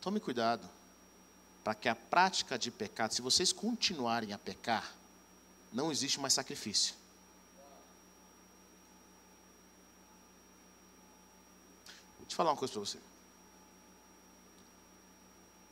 Tome 0.00 0.20
cuidado 0.20 0.64
para 1.64 1.74
que 1.74 1.88
a 1.88 1.96
prática 1.96 2.56
de 2.56 2.70
pecado, 2.70 3.12
se 3.12 3.20
vocês 3.20 3.52
continuarem 3.52 4.32
a 4.32 4.38
pecar, 4.38 4.94
não 5.72 5.90
existe 5.90 6.20
mais 6.20 6.34
sacrifício. 6.34 6.94
Vou 12.18 12.26
te 12.28 12.36
falar 12.36 12.52
uma 12.52 12.56
coisa 12.56 12.72
para 12.72 12.80
você. 12.80 13.00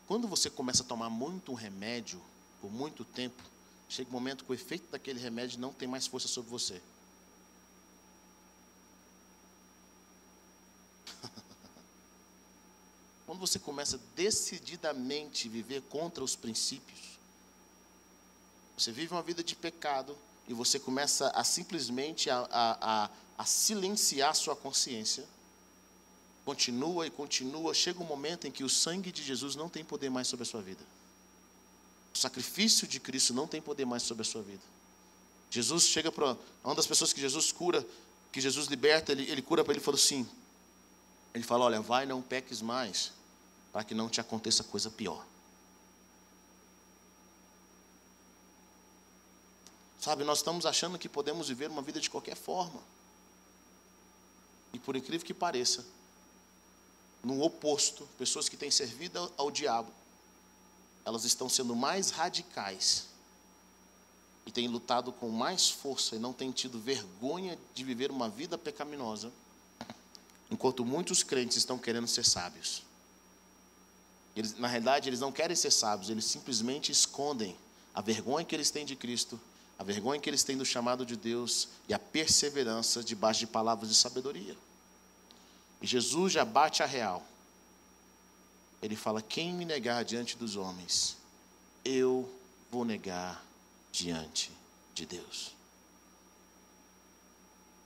Quando 0.08 0.26
você 0.26 0.50
começa 0.50 0.82
a 0.82 0.86
tomar 0.86 1.08
muito 1.08 1.54
remédio 1.54 2.20
por 2.60 2.68
muito 2.68 3.04
tempo, 3.04 3.40
chega 3.88 4.10
um 4.10 4.12
momento 4.12 4.44
que 4.44 4.50
o 4.50 4.54
efeito 4.54 4.90
daquele 4.90 5.20
remédio 5.20 5.60
não 5.60 5.72
tem 5.72 5.86
mais 5.86 6.04
força 6.04 6.26
sobre 6.26 6.50
você. 6.50 6.82
Quando 13.26 13.38
você 13.38 13.58
começa 13.58 13.98
decididamente 14.14 15.48
a 15.48 15.50
viver 15.50 15.82
contra 15.82 16.22
os 16.22 16.36
princípios, 16.36 17.00
você 18.76 18.92
vive 18.92 19.12
uma 19.12 19.22
vida 19.22 19.42
de 19.42 19.54
pecado 19.54 20.16
e 20.48 20.52
você 20.52 20.78
começa 20.78 21.28
a 21.28 21.42
simplesmente 21.42 22.28
a, 22.28 22.46
a, 22.50 23.04
a, 23.04 23.10
a 23.38 23.44
silenciar 23.44 24.34
sua 24.34 24.54
consciência. 24.54 25.24
Continua 26.44 27.06
e 27.06 27.10
continua, 27.10 27.72
chega 27.72 28.02
um 28.02 28.06
momento 28.06 28.46
em 28.46 28.50
que 28.50 28.64
o 28.64 28.68
sangue 28.68 29.10
de 29.10 29.22
Jesus 29.22 29.56
não 29.56 29.68
tem 29.68 29.82
poder 29.82 30.10
mais 30.10 30.28
sobre 30.28 30.42
a 30.42 30.46
sua 30.46 30.60
vida. 30.60 30.84
O 32.14 32.18
sacrifício 32.18 32.86
de 32.86 33.00
Cristo 33.00 33.32
não 33.32 33.46
tem 33.46 33.62
poder 33.62 33.86
mais 33.86 34.02
sobre 34.02 34.22
a 34.22 34.24
sua 34.24 34.42
vida. 34.42 34.62
Jesus 35.50 35.84
chega 35.84 36.12
para 36.12 36.36
uma 36.62 36.74
das 36.74 36.86
pessoas 36.86 37.12
que 37.12 37.20
Jesus 37.20 37.50
cura, 37.52 37.86
que 38.30 38.40
Jesus 38.40 38.66
liberta, 38.66 39.12
ele, 39.12 39.30
ele 39.30 39.40
cura 39.40 39.64
para 39.64 39.72
ele 39.72 39.80
e 39.80 39.84
falou 39.84 39.98
assim: 39.98 40.28
ele 41.34 41.42
fala: 41.42 41.64
Olha, 41.64 41.80
vai, 41.80 42.06
não 42.06 42.22
peques 42.22 42.62
mais, 42.62 43.12
para 43.72 43.82
que 43.82 43.94
não 43.94 44.08
te 44.08 44.20
aconteça 44.20 44.62
coisa 44.62 44.90
pior. 44.90 45.26
Sabe, 49.98 50.22
nós 50.22 50.38
estamos 50.38 50.64
achando 50.64 50.98
que 50.98 51.08
podemos 51.08 51.48
viver 51.48 51.70
uma 51.70 51.82
vida 51.82 51.98
de 51.98 52.08
qualquer 52.08 52.36
forma. 52.36 52.80
E 54.72 54.78
por 54.78 54.94
incrível 54.96 55.26
que 55.26 55.34
pareça, 55.34 55.84
no 57.22 57.42
oposto, 57.42 58.06
pessoas 58.18 58.48
que 58.48 58.56
têm 58.56 58.70
servido 58.70 59.32
ao 59.36 59.50
diabo, 59.50 59.90
elas 61.04 61.24
estão 61.24 61.48
sendo 61.48 61.74
mais 61.74 62.10
radicais 62.10 63.06
e 64.44 64.52
têm 64.52 64.68
lutado 64.68 65.10
com 65.10 65.30
mais 65.30 65.70
força 65.70 66.16
e 66.16 66.18
não 66.18 66.32
têm 66.32 66.52
tido 66.52 66.78
vergonha 66.78 67.58
de 67.74 67.82
viver 67.82 68.10
uma 68.10 68.28
vida 68.28 68.58
pecaminosa 68.58 69.32
Enquanto 70.54 70.84
muitos 70.84 71.24
crentes 71.24 71.56
estão 71.56 71.76
querendo 71.76 72.06
ser 72.06 72.24
sábios. 72.24 72.84
Eles, 74.36 74.56
na 74.56 74.68
realidade, 74.68 75.08
eles 75.08 75.18
não 75.18 75.32
querem 75.32 75.56
ser 75.56 75.72
sábios, 75.72 76.10
eles 76.10 76.24
simplesmente 76.26 76.92
escondem 76.92 77.56
a 77.92 78.00
vergonha 78.00 78.46
que 78.46 78.54
eles 78.54 78.70
têm 78.70 78.86
de 78.86 78.94
Cristo, 78.94 79.40
a 79.76 79.82
vergonha 79.82 80.20
que 80.20 80.30
eles 80.30 80.44
têm 80.44 80.56
do 80.56 80.64
chamado 80.64 81.04
de 81.04 81.16
Deus 81.16 81.70
e 81.88 81.92
a 81.92 81.98
perseverança 81.98 83.02
debaixo 83.02 83.40
de 83.40 83.48
palavras 83.48 83.88
de 83.88 83.96
sabedoria. 83.96 84.56
E 85.82 85.88
Jesus 85.88 86.32
já 86.32 86.44
bate 86.44 86.84
a 86.84 86.86
real. 86.86 87.26
Ele 88.80 88.94
fala: 88.94 89.20
Quem 89.20 89.52
me 89.52 89.64
negar 89.64 90.04
diante 90.04 90.36
dos 90.36 90.54
homens, 90.54 91.16
eu 91.84 92.32
vou 92.70 92.84
negar 92.84 93.44
diante 93.90 94.52
de 94.94 95.04
Deus. 95.04 95.52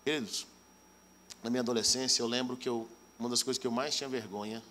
Queridos, 0.04 0.46
na 1.42 1.50
minha 1.50 1.60
adolescência, 1.60 2.22
eu 2.22 2.26
lembro 2.26 2.56
que 2.56 2.68
eu, 2.68 2.88
uma 3.18 3.28
das 3.28 3.42
coisas 3.42 3.60
que 3.60 3.66
eu 3.66 3.70
mais 3.70 3.94
tinha 3.94 4.08
vergonha 4.08 4.62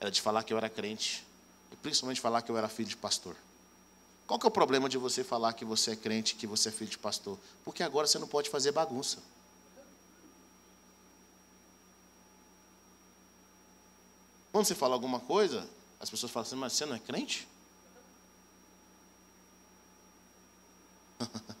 era 0.00 0.10
de 0.10 0.20
falar 0.20 0.42
que 0.42 0.52
eu 0.52 0.58
era 0.58 0.68
crente, 0.68 1.24
e 1.72 1.76
principalmente 1.76 2.20
falar 2.20 2.42
que 2.42 2.50
eu 2.50 2.56
era 2.56 2.68
filho 2.68 2.88
de 2.88 2.96
pastor. 2.96 3.36
Qual 4.26 4.38
que 4.38 4.46
é 4.46 4.48
o 4.48 4.50
problema 4.50 4.88
de 4.88 4.98
você 4.98 5.22
falar 5.22 5.52
que 5.52 5.64
você 5.64 5.92
é 5.92 5.96
crente, 5.96 6.34
que 6.34 6.46
você 6.46 6.68
é 6.68 6.72
filho 6.72 6.90
de 6.90 6.98
pastor? 6.98 7.38
Porque 7.64 7.82
agora 7.82 8.06
você 8.06 8.18
não 8.18 8.26
pode 8.26 8.50
fazer 8.50 8.72
bagunça. 8.72 9.18
Quando 14.50 14.64
você 14.66 14.74
fala 14.74 14.94
alguma 14.94 15.20
coisa, 15.20 15.68
as 16.00 16.10
pessoas 16.10 16.32
falam 16.32 16.46
assim, 16.46 16.56
mas 16.56 16.72
você 16.72 16.86
não 16.86 16.96
é 16.96 16.98
crente? 16.98 17.46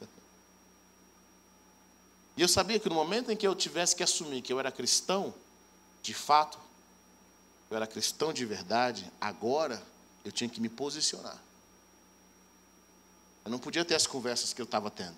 E 2.36 2.42
eu 2.42 2.48
sabia 2.48 2.78
que 2.78 2.88
no 2.88 2.94
momento 2.94 3.30
em 3.30 3.36
que 3.36 3.46
eu 3.46 3.54
tivesse 3.54 3.96
que 3.96 4.02
assumir 4.02 4.42
que 4.42 4.52
eu 4.52 4.60
era 4.60 4.70
cristão, 4.70 5.34
de 6.02 6.12
fato, 6.12 6.58
eu 7.70 7.76
era 7.76 7.86
cristão 7.86 8.32
de 8.32 8.44
verdade, 8.44 9.10
agora 9.20 9.82
eu 10.24 10.30
tinha 10.30 10.48
que 10.48 10.60
me 10.60 10.68
posicionar. 10.68 11.40
Eu 13.44 13.50
não 13.50 13.58
podia 13.58 13.84
ter 13.84 13.94
as 13.94 14.06
conversas 14.06 14.52
que 14.52 14.60
eu 14.60 14.64
estava 14.64 14.90
tendo. 14.90 15.16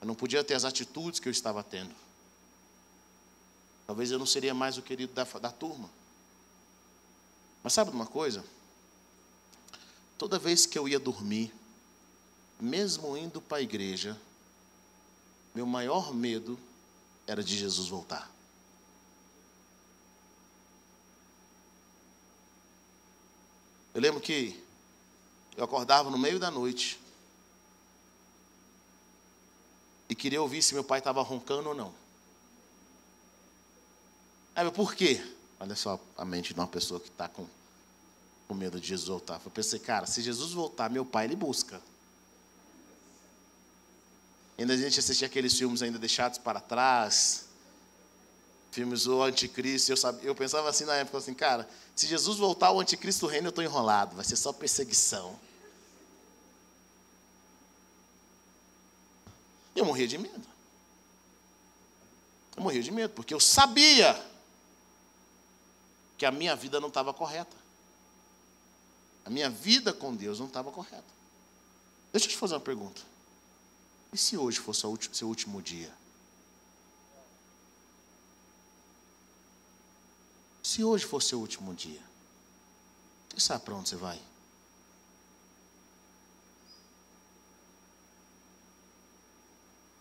Eu 0.00 0.06
não 0.06 0.14
podia 0.14 0.44
ter 0.44 0.54
as 0.54 0.64
atitudes 0.64 1.18
que 1.18 1.28
eu 1.28 1.32
estava 1.32 1.62
tendo. 1.62 1.94
Talvez 3.86 4.10
eu 4.10 4.18
não 4.18 4.26
seria 4.26 4.54
mais 4.54 4.78
o 4.78 4.82
querido 4.82 5.12
da, 5.12 5.24
da 5.24 5.50
turma. 5.50 5.90
Mas 7.62 7.72
sabe 7.72 7.90
uma 7.90 8.06
coisa? 8.06 8.44
Toda 10.18 10.38
vez 10.38 10.66
que 10.66 10.78
eu 10.78 10.88
ia 10.88 11.00
dormir, 11.00 11.52
mesmo 12.60 13.16
indo 13.16 13.40
para 13.40 13.58
a 13.58 13.62
igreja, 13.62 14.20
meu 15.54 15.66
maior 15.66 16.14
medo 16.14 16.58
era 17.26 17.42
de 17.42 17.56
Jesus 17.56 17.88
voltar. 17.88 18.30
Eu 23.94 24.00
lembro 24.00 24.20
que 24.20 24.62
eu 25.56 25.64
acordava 25.64 26.10
no 26.10 26.18
meio 26.18 26.38
da 26.38 26.50
noite 26.50 26.98
e 30.08 30.14
queria 30.14 30.40
ouvir 30.40 30.62
se 30.62 30.72
meu 30.72 30.82
pai 30.82 30.98
estava 30.98 31.20
roncando 31.22 31.68
ou 31.68 31.74
não. 31.74 31.92
Aí, 34.54 34.70
por 34.70 34.94
quê? 34.94 35.22
Olha 35.60 35.76
só 35.76 36.00
a 36.16 36.24
mente 36.24 36.52
de 36.52 36.60
uma 36.60 36.66
pessoa 36.66 37.00
que 37.00 37.08
está 37.08 37.28
com, 37.28 37.46
com 38.48 38.54
medo 38.54 38.80
de 38.80 38.88
Jesus 38.88 39.08
voltar. 39.08 39.40
Eu 39.44 39.50
pensei, 39.50 39.78
cara, 39.78 40.06
se 40.06 40.22
Jesus 40.22 40.52
voltar, 40.52 40.90
meu 40.90 41.04
pai 41.04 41.26
ele 41.26 41.36
busca. 41.36 41.80
Ainda 44.58 44.74
a 44.74 44.76
gente 44.76 44.98
assistia 44.98 45.26
aqueles 45.26 45.56
filmes 45.56 45.82
ainda 45.82 45.98
deixados 45.98 46.38
para 46.38 46.60
trás, 46.60 47.46
filmes 48.70 49.04
do 49.04 49.22
anticristo. 49.22 49.92
Eu, 49.92 49.96
sabia, 49.96 50.28
eu 50.28 50.34
pensava 50.34 50.68
assim 50.68 50.84
na 50.84 50.94
época, 50.94 51.18
assim, 51.18 51.34
cara, 51.34 51.68
se 51.94 52.06
Jesus 52.06 52.38
voltar 52.38 52.70
o 52.70 52.80
anticristo 52.80 53.26
reino, 53.26 53.48
eu 53.48 53.50
estou 53.50 53.64
enrolado, 53.64 54.16
vai 54.16 54.24
ser 54.24 54.36
só 54.36 54.52
perseguição. 54.52 55.38
Eu 59.74 59.84
morria 59.84 60.06
de 60.06 60.18
medo. 60.18 60.46
Eu 62.56 62.62
morria 62.62 62.82
de 62.82 62.90
medo, 62.90 63.14
porque 63.14 63.32
eu 63.32 63.40
sabia 63.40 64.20
que 66.18 66.26
a 66.26 66.30
minha 66.30 66.54
vida 66.54 66.78
não 66.78 66.88
estava 66.88 67.12
correta. 67.12 67.56
A 69.24 69.30
minha 69.30 69.48
vida 69.48 69.92
com 69.92 70.14
Deus 70.14 70.38
não 70.38 70.46
estava 70.46 70.70
correta. 70.70 71.04
Deixa 72.12 72.26
eu 72.26 72.30
te 72.30 72.36
fazer 72.36 72.54
uma 72.54 72.60
pergunta. 72.60 73.11
E 74.12 74.18
se 74.18 74.36
hoje 74.36 74.60
for 74.60 74.74
seu 74.74 74.90
último 75.26 75.62
dia? 75.62 75.92
Se 80.62 80.84
hoje 80.84 81.04
for 81.06 81.22
seu 81.22 81.40
último 81.40 81.74
dia, 81.74 82.02
você 83.30 83.40
sabe 83.40 83.64
para 83.64 83.74
onde 83.74 83.88
você 83.88 83.96
vai? 83.96 84.20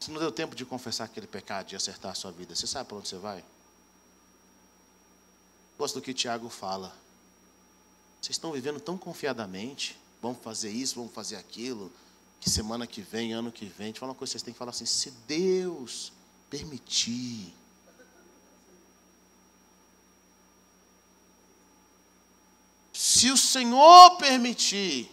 Se 0.01 0.11
não 0.11 0.19
deu 0.19 0.31
tempo 0.31 0.55
de 0.55 0.65
confessar 0.65 1.05
aquele 1.05 1.27
pecado, 1.27 1.67
de 1.67 1.75
acertar 1.75 2.11
a 2.11 2.15
sua 2.15 2.31
vida, 2.31 2.55
você 2.55 2.67
sabe 2.67 2.89
para 2.89 2.97
onde 2.97 3.07
você 3.07 3.17
vai? 3.17 3.45
Gosto 5.77 5.95
do 5.95 6.01
que 6.01 6.13
Tiago 6.13 6.49
fala. 6.49 6.95
Vocês 8.21 8.35
estão 8.35 8.51
vivendo 8.51 8.79
tão 8.79 8.97
confiadamente, 8.97 9.97
vamos 10.21 10.41
fazer 10.43 10.69
isso, 10.69 10.95
vamos 10.95 11.13
fazer 11.13 11.37
aquilo. 11.37 11.91
Que 12.41 12.49
semana 12.49 12.87
que 12.87 13.01
vem, 13.01 13.33
ano 13.33 13.51
que 13.51 13.65
vem. 13.65 13.89
Eu 13.89 13.95
falar 13.95 14.11
uma 14.11 14.17
coisa, 14.17 14.31
vocês 14.31 14.41
têm 14.41 14.51
que 14.51 14.57
falar 14.57 14.71
assim: 14.71 14.85
se 14.85 15.11
Deus 15.11 16.11
permitir. 16.49 17.53
Se 22.91 23.29
o 23.29 23.37
Senhor 23.37 24.17
permitir. 24.17 25.09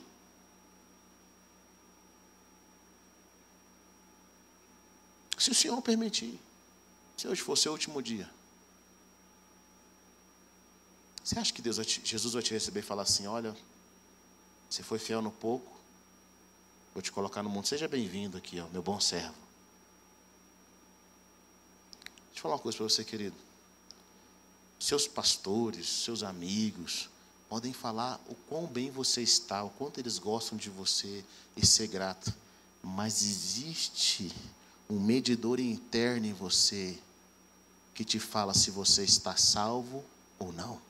Se 5.36 5.50
o 5.50 5.54
Senhor 5.54 5.80
permitir. 5.82 6.40
Se 7.16 7.28
hoje 7.28 7.42
for 7.42 7.56
seu 7.56 7.72
último 7.72 8.02
dia. 8.02 8.28
Você 11.22 11.38
acha 11.38 11.52
que 11.52 11.60
Deus 11.60 11.76
te, 11.84 12.00
Jesus 12.02 12.32
vai 12.32 12.42
te 12.42 12.54
receber 12.54 12.80
e 12.80 12.82
falar 12.82 13.02
assim: 13.02 13.26
olha, 13.26 13.54
você 14.70 14.82
foi 14.82 14.98
fiel 14.98 15.20
no 15.20 15.30
pouco, 15.30 15.77
vou 16.98 17.02
te 17.02 17.12
colocar 17.12 17.44
no 17.44 17.48
mundo. 17.48 17.64
Seja 17.64 17.86
bem-vindo 17.86 18.36
aqui, 18.36 18.58
ó, 18.58 18.66
meu 18.72 18.82
bom 18.82 18.98
servo. 18.98 19.32
Deixa 22.26 22.38
eu 22.38 22.42
falar 22.42 22.56
uma 22.56 22.60
coisa 22.60 22.76
para 22.76 22.88
você, 22.88 23.04
querido. 23.04 23.36
Seus 24.80 25.06
pastores, 25.06 25.88
seus 25.88 26.24
amigos, 26.24 27.08
podem 27.48 27.72
falar 27.72 28.20
o 28.28 28.34
quão 28.34 28.66
bem 28.66 28.90
você 28.90 29.22
está, 29.22 29.62
o 29.62 29.70
quanto 29.70 30.00
eles 30.00 30.18
gostam 30.18 30.58
de 30.58 30.68
você 30.70 31.24
e 31.56 31.64
ser 31.64 31.86
grato. 31.86 32.34
Mas 32.82 33.22
existe 33.22 34.34
um 34.90 34.98
medidor 34.98 35.60
interno 35.60 36.26
em 36.26 36.32
você 36.32 36.98
que 37.94 38.04
te 38.04 38.18
fala 38.18 38.54
se 38.54 38.72
você 38.72 39.04
está 39.04 39.36
salvo 39.36 40.04
ou 40.36 40.52
não. 40.52 40.82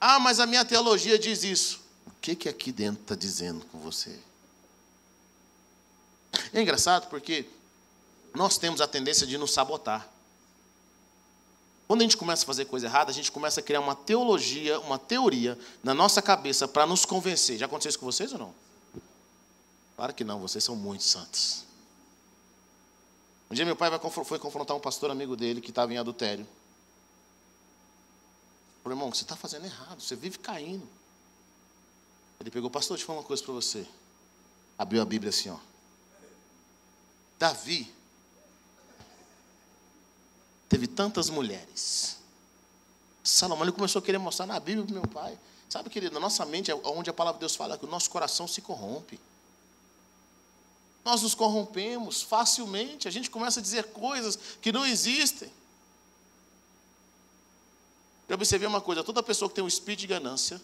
Ah, 0.00 0.18
mas 0.18 0.40
a 0.40 0.46
minha 0.46 0.64
teologia 0.64 1.18
diz 1.18 1.44
isso. 1.44 1.85
Que 2.26 2.34
que 2.34 2.48
aqui 2.48 2.72
dentro 2.72 3.02
está 3.02 3.14
dizendo 3.14 3.64
com 3.66 3.78
você? 3.78 4.18
É 6.52 6.60
engraçado 6.60 7.08
porque 7.08 7.48
nós 8.34 8.58
temos 8.58 8.80
a 8.80 8.88
tendência 8.88 9.24
de 9.24 9.38
nos 9.38 9.52
sabotar. 9.52 10.10
Quando 11.86 12.00
a 12.00 12.02
gente 12.02 12.16
começa 12.16 12.42
a 12.42 12.46
fazer 12.46 12.64
coisa 12.64 12.88
errada, 12.88 13.12
a 13.12 13.14
gente 13.14 13.30
começa 13.30 13.60
a 13.60 13.62
criar 13.62 13.78
uma 13.78 13.94
teologia, 13.94 14.80
uma 14.80 14.98
teoria 14.98 15.56
na 15.84 15.94
nossa 15.94 16.20
cabeça 16.20 16.66
para 16.66 16.84
nos 16.84 17.04
convencer. 17.04 17.58
Já 17.58 17.66
aconteceu 17.66 17.90
isso 17.90 17.98
com 18.00 18.06
vocês 18.06 18.32
ou 18.32 18.40
não? 18.40 18.54
Claro 19.94 20.12
que 20.12 20.24
não, 20.24 20.40
vocês 20.40 20.64
são 20.64 20.74
muito 20.74 21.04
santos. 21.04 21.62
Um 23.48 23.54
dia 23.54 23.64
meu 23.64 23.76
pai 23.76 23.88
foi 24.24 24.40
confrontar 24.40 24.76
um 24.76 24.80
pastor 24.80 25.12
amigo 25.12 25.36
dele 25.36 25.60
que 25.60 25.70
estava 25.70 25.94
em 25.94 25.96
adultério. 25.96 26.44
Falei, 28.82 28.98
irmão, 28.98 29.14
você 29.14 29.22
está 29.22 29.36
fazendo 29.36 29.66
errado, 29.66 30.00
você 30.00 30.16
vive 30.16 30.38
caindo. 30.40 31.05
Ele 32.40 32.50
pegou, 32.50 32.70
pastor, 32.70 32.96
deixa 32.96 33.04
eu 33.04 33.06
falar 33.06 33.20
uma 33.20 33.26
coisa 33.26 33.42
para 33.42 33.52
você. 33.52 33.86
Abriu 34.78 35.00
a 35.00 35.04
Bíblia 35.04 35.30
assim, 35.30 35.48
ó. 35.48 35.58
Davi 37.38 37.92
teve 40.68 40.86
tantas 40.86 41.30
mulheres. 41.30 42.16
Salomão 43.22 43.64
ele 43.64 43.72
começou 43.72 44.00
a 44.00 44.02
querer 44.02 44.18
mostrar 44.18 44.46
na 44.46 44.58
Bíblia 44.60 44.84
para 44.84 44.94
meu 44.94 45.06
pai. 45.08 45.38
Sabe, 45.68 45.90
querido, 45.90 46.14
na 46.14 46.20
nossa 46.20 46.44
mente, 46.44 46.70
é 46.70 46.74
onde 46.74 47.10
a 47.10 47.12
palavra 47.12 47.38
de 47.38 47.40
Deus 47.40 47.56
fala 47.56 47.76
que 47.76 47.84
o 47.84 47.88
nosso 47.88 48.08
coração 48.08 48.46
se 48.46 48.60
corrompe. 48.60 49.18
Nós 51.04 51.22
nos 51.22 51.34
corrompemos 51.34 52.22
facilmente, 52.22 53.06
a 53.06 53.10
gente 53.10 53.30
começa 53.30 53.60
a 53.60 53.62
dizer 53.62 53.84
coisas 53.92 54.36
que 54.60 54.72
não 54.72 54.84
existem. 54.86 55.50
Eu 58.28 58.34
observei 58.34 58.66
uma 58.66 58.80
coisa: 58.80 59.04
toda 59.04 59.22
pessoa 59.22 59.48
que 59.48 59.54
tem 59.54 59.62
um 59.62 59.68
espírito 59.68 60.00
de 60.00 60.06
ganância, 60.08 60.60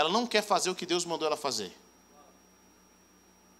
ela 0.00 0.08
não 0.08 0.26
quer 0.26 0.42
fazer 0.42 0.70
o 0.70 0.74
que 0.74 0.86
Deus 0.86 1.04
mandou 1.04 1.26
ela 1.26 1.36
fazer. 1.36 1.76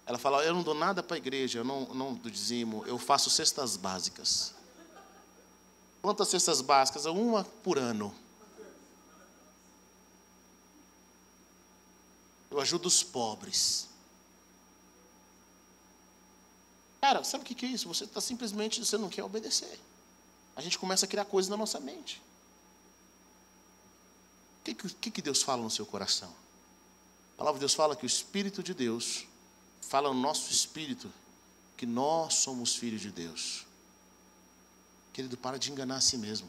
Ela 0.06 0.16
fala: 0.18 0.42
Eu 0.42 0.54
não 0.54 0.62
dou 0.62 0.72
nada 0.72 1.02
para 1.02 1.16
a 1.16 1.18
igreja, 1.18 1.58
eu 1.58 1.64
não, 1.64 1.84
não 1.92 2.14
dizimo, 2.14 2.82
eu 2.86 2.98
faço 2.98 3.28
cestas 3.28 3.76
básicas. 3.76 4.54
Quantas 6.00 6.28
cestas 6.28 6.62
básicas? 6.62 7.04
Uma 7.04 7.44
por 7.44 7.78
ano. 7.78 8.14
Eu 12.50 12.58
ajudo 12.58 12.86
os 12.86 13.02
pobres. 13.02 13.86
Cara, 17.02 17.22
sabe 17.22 17.44
o 17.44 17.46
que 17.46 17.66
é 17.66 17.68
isso? 17.68 17.86
Você 17.86 18.04
está 18.04 18.20
simplesmente, 18.20 18.82
você 18.82 18.96
não 18.96 19.10
quer 19.10 19.24
obedecer. 19.24 19.78
A 20.56 20.62
gente 20.62 20.78
começa 20.78 21.04
a 21.04 21.08
criar 21.08 21.26
coisas 21.26 21.50
na 21.50 21.56
nossa 21.58 21.78
mente. 21.78 22.22
O 24.60 24.62
que, 24.64 24.74
que, 24.74 25.10
que 25.10 25.22
Deus 25.22 25.42
fala 25.42 25.62
no 25.62 25.70
seu 25.70 25.86
coração? 25.86 26.32
A 27.34 27.38
palavra 27.38 27.58
de 27.58 27.60
Deus 27.60 27.74
fala 27.74 27.96
que 27.96 28.04
o 28.04 28.06
Espírito 28.06 28.62
de 28.62 28.74
Deus 28.74 29.26
fala 29.80 30.12
no 30.12 30.20
nosso 30.20 30.52
espírito 30.52 31.12
que 31.76 31.86
nós 31.86 32.34
somos 32.34 32.76
filhos 32.76 33.00
de 33.00 33.10
Deus. 33.10 33.66
Querido, 35.12 35.36
para 35.36 35.58
de 35.58 35.72
enganar 35.72 35.96
a 35.96 36.00
si 36.00 36.16
mesmo. 36.16 36.48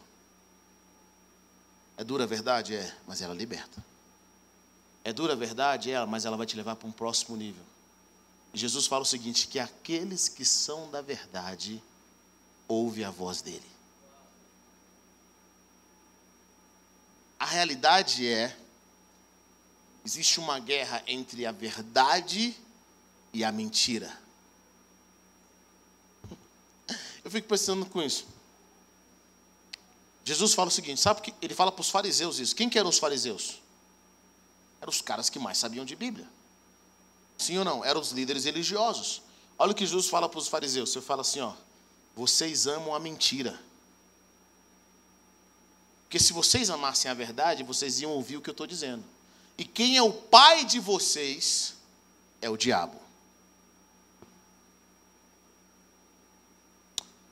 É 1.98 2.04
dura 2.04 2.26
a 2.26 2.28
verdade? 2.28 2.76
É, 2.76 2.96
mas 3.08 3.22
ela 3.22 3.34
liberta. 3.34 3.84
É 5.04 5.12
dura 5.14 5.34
a 5.34 5.36
verdade? 5.36 5.92
É, 5.92 6.06
mas 6.06 6.26
ela 6.26 6.38
vai 6.38 6.46
te 6.46 6.56
levar 6.56 6.76
para 6.76 6.88
um 6.88 6.92
próximo 6.92 7.36
nível. 7.36 7.64
Jesus 8.54 8.86
fala 8.86 9.04
o 9.04 9.06
seguinte: 9.06 9.48
que 9.48 9.58
aqueles 9.58 10.28
que 10.28 10.44
são 10.44 10.92
da 10.92 11.02
verdade 11.02 11.82
ouvem 12.68 13.06
a 13.06 13.10
voz 13.10 13.42
dele. 13.42 13.71
A 17.42 17.46
realidade 17.46 18.28
é 18.28 18.56
existe 20.06 20.40
uma 20.40 20.60
guerra 20.60 21.02
entre 21.08 21.44
a 21.48 21.52
verdade 21.52 22.56
e 23.34 23.44
a 23.44 23.52
mentira. 23.52 24.16
Eu 27.26 27.32
fico 27.32 27.48
pensando 27.48 27.84
com 27.88 28.00
isso. 28.00 28.28
Jesus 30.24 30.54
fala 30.54 30.68
o 30.68 30.72
seguinte, 30.72 31.02
sabe 31.02 31.22
que 31.22 31.34
ele 31.42 31.56
fala 31.56 31.72
para 31.72 31.82
os 31.82 31.90
fariseus 31.90 32.38
isso. 32.38 32.56
Quem 32.56 32.70
que 32.70 32.78
eram 32.78 32.92
os 32.92 33.00
fariseus? 33.00 33.60
Eram 34.80 34.92
os 34.92 35.02
caras 35.02 35.28
que 35.28 35.40
mais 35.40 35.58
sabiam 35.58 35.84
de 35.84 35.96
Bíblia. 35.96 36.30
Sim 37.40 37.58
ou 37.58 37.66
não? 37.66 37.84
Eram 37.84 38.02
os 38.02 38.12
líderes 38.12 38.46
religiosos. 38.46 39.24
Olha 39.58 39.72
o 39.72 39.76
que 39.76 39.84
Jesus 39.84 40.08
fala 40.10 40.30
para 40.30 40.38
os 40.38 40.48
fariseus. 40.48 40.92
Você 40.92 41.02
fala 41.02 41.22
assim, 41.22 41.40
ó, 41.40 41.56
vocês 42.16 42.68
amam 42.68 42.94
a 42.94 43.00
mentira. 43.00 43.60
Porque 46.12 46.20
se 46.20 46.34
vocês 46.34 46.70
amassem 46.70 47.10
a 47.10 47.14
verdade, 47.14 47.64
vocês 47.64 48.02
iam 48.02 48.12
ouvir 48.12 48.36
o 48.36 48.42
que 48.42 48.50
eu 48.50 48.52
estou 48.52 48.68
dizendo. 48.68 49.02
E 49.58 49.64
quem 49.64 49.96
é 49.96 50.02
o 50.02 50.12
pai 50.12 50.66
de 50.66 50.78
vocês 50.78 51.74
é 52.42 52.50
o 52.50 52.58
diabo. 52.58 53.00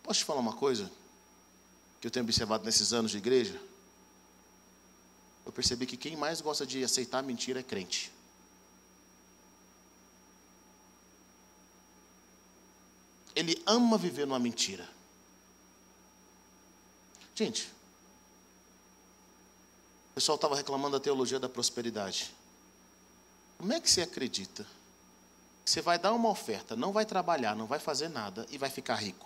Posso 0.02 0.20
te 0.20 0.24
falar 0.24 0.40
uma 0.40 0.54
coisa 0.54 0.90
que 2.00 2.08
eu 2.08 2.12
tenho 2.12 2.24
observado 2.24 2.64
nesses 2.64 2.94
anos 2.94 3.12
de 3.12 3.18
igreja? 3.18 3.62
Eu 5.46 5.52
percebi 5.52 5.86
que 5.86 5.98
quem 5.98 6.16
mais 6.16 6.40
gosta 6.40 6.66
de 6.66 6.82
aceitar 6.82 7.22
mentira 7.22 7.60
é 7.60 7.64
crente. 7.64 8.14
ele 13.36 13.62
ama 13.66 13.98
viver 13.98 14.26
numa 14.28 14.40
mentira. 14.40 14.88
Gente, 17.34 17.72
pessoal 20.20 20.36
estava 20.36 20.54
reclamando 20.54 20.98
da 20.98 21.00
teologia 21.02 21.40
da 21.40 21.48
prosperidade. 21.48 22.30
Como 23.58 23.72
é 23.72 23.80
que 23.80 23.90
você 23.90 24.02
acredita 24.02 24.68
você 25.64 25.82
vai 25.82 26.00
dar 26.00 26.14
uma 26.14 26.30
oferta, 26.30 26.76
não 26.76 26.92
vai 26.92 27.06
trabalhar, 27.06 27.56
não 27.56 27.68
vai 27.68 27.78
fazer 27.78 28.10
nada 28.10 28.46
e 28.50 28.58
vai 28.58 28.72
ficar 28.72 28.96
rico? 28.96 29.26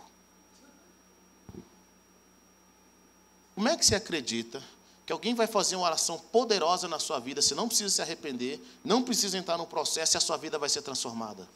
Como 3.55 3.69
é 3.69 3.77
que 3.77 3.85
você 3.85 3.95
acredita 3.95 4.61
que 5.05 5.13
alguém 5.13 5.33
vai 5.33 5.47
fazer 5.47 5.77
uma 5.77 5.85
oração 5.85 6.19
poderosa 6.19 6.87
na 6.87 6.99
sua 6.99 7.17
vida, 7.17 7.41
você 7.41 7.55
não 7.55 7.67
precisa 7.67 7.89
se 7.89 8.01
arrepender, 8.01 8.61
não 8.83 9.01
precisa 9.01 9.37
entrar 9.37 9.57
no 9.57 9.65
processo 9.65 10.15
e 10.15 10.17
a 10.17 10.21
sua 10.21 10.37
vida 10.37 10.59
vai 10.59 10.67
ser 10.67 10.81
transformada? 10.81 11.47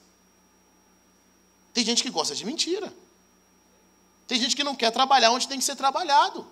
Tem 1.74 1.86
gente 1.86 2.02
que 2.02 2.10
gosta 2.10 2.34
de 2.34 2.46
mentira. 2.46 2.92
Tem 4.26 4.40
gente 4.40 4.56
que 4.56 4.64
não 4.64 4.76
quer 4.76 4.92
trabalhar 4.92 5.32
onde 5.32 5.48
tem 5.48 5.60
que 5.60 5.66
ser 5.66 5.76
trabalhado. 5.76 6.48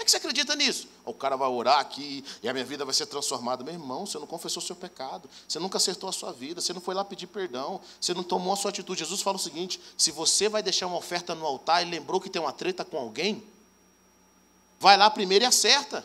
Como 0.00 0.04
é 0.04 0.06
que 0.06 0.12
você 0.12 0.16
acredita 0.16 0.56
nisso? 0.56 0.88
O 1.04 1.12
cara 1.12 1.36
vai 1.36 1.46
orar 1.46 1.78
aqui 1.78 2.24
e 2.42 2.48
a 2.48 2.54
minha 2.54 2.64
vida 2.64 2.86
vai 2.86 2.94
ser 2.94 3.04
transformada. 3.04 3.62
Meu 3.62 3.74
irmão, 3.74 4.06
você 4.06 4.18
não 4.18 4.26
confessou 4.26 4.62
seu 4.62 4.74
pecado, 4.74 5.28
você 5.46 5.58
nunca 5.58 5.76
acertou 5.76 6.08
a 6.08 6.12
sua 6.12 6.32
vida, 6.32 6.58
você 6.58 6.72
não 6.72 6.80
foi 6.80 6.94
lá 6.94 7.04
pedir 7.04 7.26
perdão, 7.26 7.82
você 8.00 8.14
não 8.14 8.22
tomou 8.22 8.54
a 8.54 8.56
sua 8.56 8.70
atitude. 8.70 9.00
Jesus 9.00 9.20
fala 9.20 9.36
o 9.36 9.38
seguinte: 9.38 9.78
se 9.98 10.10
você 10.10 10.48
vai 10.48 10.62
deixar 10.62 10.86
uma 10.86 10.96
oferta 10.96 11.34
no 11.34 11.44
altar 11.44 11.86
e 11.86 11.90
lembrou 11.90 12.18
que 12.18 12.30
tem 12.30 12.40
uma 12.40 12.50
treta 12.50 12.82
com 12.82 12.96
alguém, 12.96 13.46
vai 14.78 14.96
lá 14.96 15.10
primeiro 15.10 15.44
e 15.44 15.46
acerta. 15.46 16.02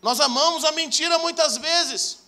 Nós 0.00 0.18
amamos 0.18 0.64
a 0.64 0.72
mentira 0.72 1.18
muitas 1.18 1.58
vezes. 1.58 2.20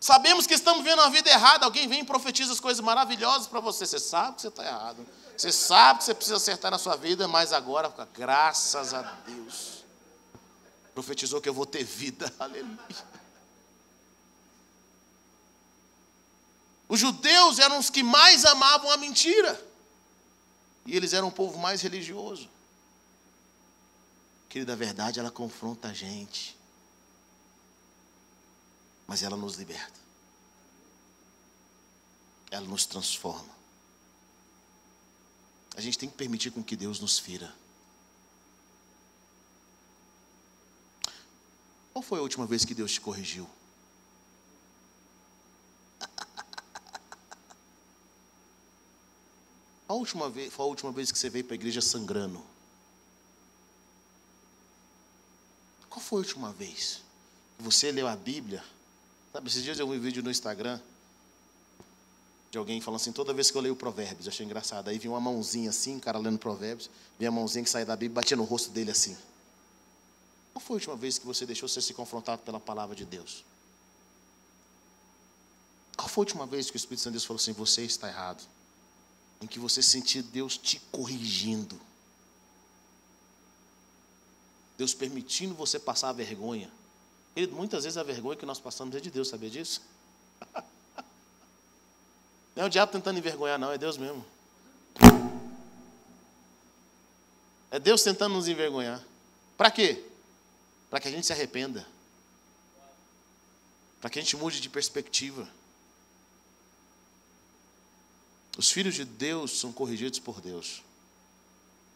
Sabemos 0.00 0.46
que 0.46 0.54
estamos 0.54 0.82
vendo 0.82 1.02
a 1.02 1.10
vida 1.10 1.28
errada. 1.28 1.66
Alguém 1.66 1.86
vem 1.86 2.00
e 2.00 2.04
profetiza 2.04 2.54
as 2.54 2.60
coisas 2.60 2.82
maravilhosas 2.82 3.46
para 3.46 3.60
você. 3.60 3.84
Você 3.84 3.98
sabe 3.98 4.36
que 4.36 4.40
você 4.40 4.48
está 4.48 4.64
errado. 4.64 5.06
Você 5.36 5.52
sabe 5.52 5.98
que 5.98 6.04
você 6.06 6.14
precisa 6.14 6.36
acertar 6.36 6.70
na 6.70 6.78
sua 6.78 6.96
vida, 6.96 7.28
mas 7.28 7.52
agora, 7.52 7.92
graças 8.14 8.94
a 8.94 9.02
Deus, 9.02 9.84
profetizou 10.94 11.40
que 11.40 11.48
eu 11.48 11.54
vou 11.54 11.66
ter 11.66 11.84
vida. 11.84 12.32
Aleluia. 12.38 13.16
Os 16.88 17.00
judeus 17.00 17.58
eram 17.58 17.78
os 17.78 17.90
que 17.90 18.02
mais 18.02 18.44
amavam 18.44 18.90
a 18.90 18.96
mentira. 18.96 19.60
E 20.86 20.96
eles 20.96 21.12
eram 21.12 21.28
o 21.28 21.32
povo 21.32 21.58
mais 21.58 21.82
religioso. 21.82 22.48
Querida, 24.48 24.72
a 24.72 24.76
verdade 24.76 25.18
ela 25.18 25.30
confronta 25.30 25.88
a 25.88 25.92
gente. 25.92 26.56
Mas 29.06 29.22
ela 29.22 29.36
nos 29.36 29.56
liberta. 29.56 30.00
Ela 32.50 32.66
nos 32.66 32.86
transforma. 32.86 33.55
A 35.76 35.80
gente 35.80 35.98
tem 35.98 36.08
que 36.08 36.16
permitir 36.16 36.50
com 36.50 36.64
que 36.64 36.74
Deus 36.74 36.98
nos 36.98 37.18
fira. 37.18 37.54
Qual 41.92 42.02
foi 42.02 42.18
a 42.18 42.22
última 42.22 42.46
vez 42.46 42.64
que 42.64 42.74
Deus 42.74 42.92
te 42.92 43.00
corrigiu? 43.00 43.48
A 49.88 49.94
última 49.94 50.28
vez, 50.28 50.52
foi 50.52 50.64
a 50.64 50.68
última 50.68 50.90
vez 50.92 51.12
que 51.12 51.18
você 51.18 51.30
veio 51.30 51.44
para 51.44 51.54
a 51.54 51.56
igreja 51.56 51.80
sangrando? 51.80 52.42
Qual 55.88 56.00
foi 56.00 56.18
a 56.18 56.22
última 56.22 56.52
vez 56.52 57.02
que 57.56 57.62
você 57.62 57.92
leu 57.92 58.08
a 58.08 58.16
Bíblia? 58.16 58.64
Sabe, 59.32 59.48
esses 59.48 59.62
dias 59.62 59.78
eu 59.78 59.88
vi 59.88 59.98
um 59.98 60.00
vídeo 60.00 60.22
no 60.22 60.30
Instagram 60.30 60.80
de 62.56 62.58
alguém 62.58 62.80
falando 62.80 63.00
assim, 63.00 63.12
toda 63.12 63.32
vez 63.34 63.50
que 63.50 63.56
eu 63.56 63.60
leio 63.60 63.76
Provérbios, 63.76 64.26
eu 64.26 64.32
achei 64.32 64.44
engraçado. 64.44 64.88
Aí 64.88 64.98
vi 64.98 65.08
uma 65.08 65.20
mãozinha 65.20 65.70
assim, 65.70 65.96
um 65.96 66.00
cara 66.00 66.18
lendo 66.18 66.38
Provérbios, 66.38 66.90
vi 67.18 67.26
a 67.26 67.30
mãozinha 67.30 67.62
que 67.62 67.70
saía 67.70 67.86
da 67.86 67.94
Bíblia 67.94 68.14
e 68.14 68.14
batia 68.14 68.36
no 68.36 68.44
rosto 68.44 68.70
dele 68.70 68.90
assim. 68.90 69.16
Qual 70.54 70.64
foi 70.64 70.74
a 70.74 70.78
última 70.78 70.96
vez 70.96 71.18
que 71.18 71.26
você 71.26 71.44
deixou 71.44 71.68
ser 71.68 71.82
se 71.82 71.92
confrontado 71.92 72.42
pela 72.42 72.58
palavra 72.58 72.96
de 72.96 73.04
Deus? 73.04 73.44
Qual 75.96 76.08
foi 76.08 76.22
a 76.22 76.24
última 76.24 76.46
vez 76.46 76.70
que 76.70 76.76
o 76.76 76.78
Espírito 76.78 77.02
Santo 77.02 77.12
de 77.12 77.18
Deus 77.18 77.24
falou 77.24 77.40
assim, 77.40 77.52
você 77.52 77.82
está 77.82 78.08
errado? 78.08 78.42
em 79.40 79.46
que 79.46 79.58
você 79.58 79.82
sentir 79.82 80.22
Deus 80.22 80.56
te 80.56 80.80
corrigindo. 80.90 81.78
Deus 84.78 84.94
permitindo 84.94 85.54
você 85.54 85.78
passar 85.78 86.10
a 86.10 86.12
vergonha. 86.12 86.70
Ele, 87.34 87.52
muitas 87.52 87.84
vezes 87.84 87.96
a 87.96 88.02
vergonha 88.02 88.36
que 88.36 88.46
nós 88.46 88.58
passamos 88.58 88.94
é 88.94 89.00
de 89.00 89.10
Deus, 89.10 89.28
sabia 89.28 89.50
disso? 89.50 89.82
Não 92.56 92.64
é 92.64 92.66
o 92.66 92.70
diabo 92.70 92.90
tentando 92.90 93.18
envergonhar, 93.18 93.58
não, 93.58 93.70
é 93.70 93.76
Deus 93.76 93.98
mesmo. 93.98 94.24
É 97.70 97.78
Deus 97.78 98.02
tentando 98.02 98.32
nos 98.34 98.48
envergonhar. 98.48 99.04
Para 99.58 99.70
quê? 99.70 100.02
Para 100.88 100.98
que 100.98 101.08
a 101.08 101.10
gente 101.10 101.26
se 101.26 101.32
arrependa. 101.34 101.86
Para 104.00 104.08
que 104.08 104.18
a 104.18 104.22
gente 104.22 104.36
mude 104.36 104.58
de 104.58 104.70
perspectiva. 104.70 105.46
Os 108.56 108.70
filhos 108.70 108.94
de 108.94 109.04
Deus 109.04 109.58
são 109.58 109.70
corrigidos 109.70 110.18
por 110.18 110.40
Deus. 110.40 110.82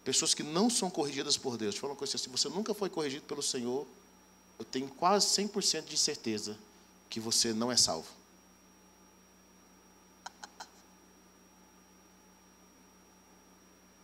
Pessoas 0.05 0.35
que 0.35 0.43
não 0.43 0.69
são 0.69 0.91
corrigidas 0.91 1.39
por 1.39 1.57
Deus. 1.57 1.77
Fala 1.77 1.95
uma 1.95 1.99
coisa 1.99 2.17
assim: 2.17 2.31
você 2.31 2.51
nunca 2.51 2.75
foi 2.75 2.91
corrigido 2.91 3.25
pelo 3.25 3.43
Senhor, 3.43 3.87
eu 4.59 4.65
tenho 4.67 4.89
quase 4.89 5.27
100% 5.29 5.85
de 5.85 5.97
certeza 5.97 6.59
que 7.09 7.19
você 7.19 7.55
não 7.55 7.73
é 7.73 7.77
salvo. 7.79 8.20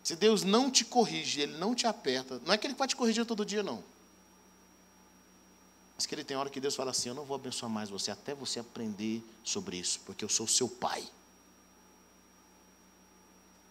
Se 0.06 0.14
Deus 0.14 0.44
não 0.44 0.70
te 0.70 0.84
corrige, 0.84 1.40
Ele 1.40 1.58
não 1.58 1.74
te 1.74 1.84
aperta, 1.84 2.40
não 2.46 2.54
é 2.54 2.56
que 2.56 2.64
Ele 2.64 2.74
vai 2.74 2.86
te 2.86 2.94
corrigir 2.94 3.26
todo 3.26 3.44
dia, 3.44 3.60
não. 3.60 3.82
Mas 5.96 6.06
que 6.06 6.14
Ele 6.14 6.22
tem 6.22 6.36
hora 6.36 6.48
que 6.48 6.60
Deus 6.60 6.76
fala 6.76 6.92
assim: 6.92 7.08
Eu 7.08 7.14
não 7.16 7.24
vou 7.24 7.34
abençoar 7.34 7.68
mais 7.68 7.90
você 7.90 8.12
até 8.12 8.32
você 8.32 8.60
aprender 8.60 9.20
sobre 9.42 9.76
isso, 9.78 9.98
porque 10.06 10.24
eu 10.24 10.28
sou 10.28 10.46
seu 10.46 10.68
pai. 10.68 11.04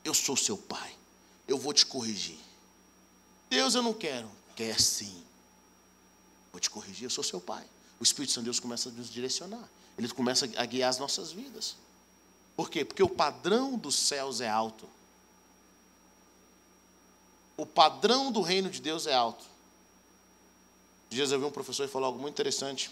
Eu 0.03 0.13
sou 0.13 0.35
seu 0.35 0.57
pai. 0.57 0.93
Eu 1.47 1.57
vou 1.57 1.71
te 1.71 1.85
corrigir. 1.85 2.37
Deus, 3.49 3.73
eu 3.73 3.81
não 3.81 3.93
quero. 3.93 4.29
Quer 4.57 4.77
sim. 4.77 5.23
Vou 6.51 6.59
te 6.59 6.69
corrigir, 6.69 7.05
eu 7.05 7.09
sou 7.09 7.23
seu 7.23 7.39
pai. 7.39 7.65
O 7.97 8.03
Espírito 8.03 8.33
Santo 8.33 8.43
de 8.43 8.47
Deus 8.47 8.59
começa 8.59 8.89
a 8.89 8.91
nos 8.91 9.09
direcionar. 9.09 9.69
Ele 9.97 10.09
começa 10.09 10.49
a 10.57 10.65
guiar 10.65 10.89
as 10.89 10.99
nossas 10.99 11.31
vidas. 11.31 11.77
Por 12.57 12.69
quê? 12.69 12.83
Porque 12.83 13.01
o 13.01 13.07
padrão 13.07 13.77
dos 13.77 13.95
céus 13.95 14.41
é 14.41 14.49
alto. 14.49 14.94
O 17.57 17.65
padrão 17.65 18.31
do 18.31 18.41
reino 18.41 18.69
de 18.69 18.81
Deus 18.81 19.07
é 19.07 19.13
alto. 19.13 19.45
Dias 21.09 21.31
eu 21.31 21.39
vi 21.39 21.45
um 21.45 21.51
professor 21.51 21.85
e 21.85 21.87
falou 21.87 22.07
algo 22.07 22.19
muito 22.19 22.33
interessante. 22.33 22.91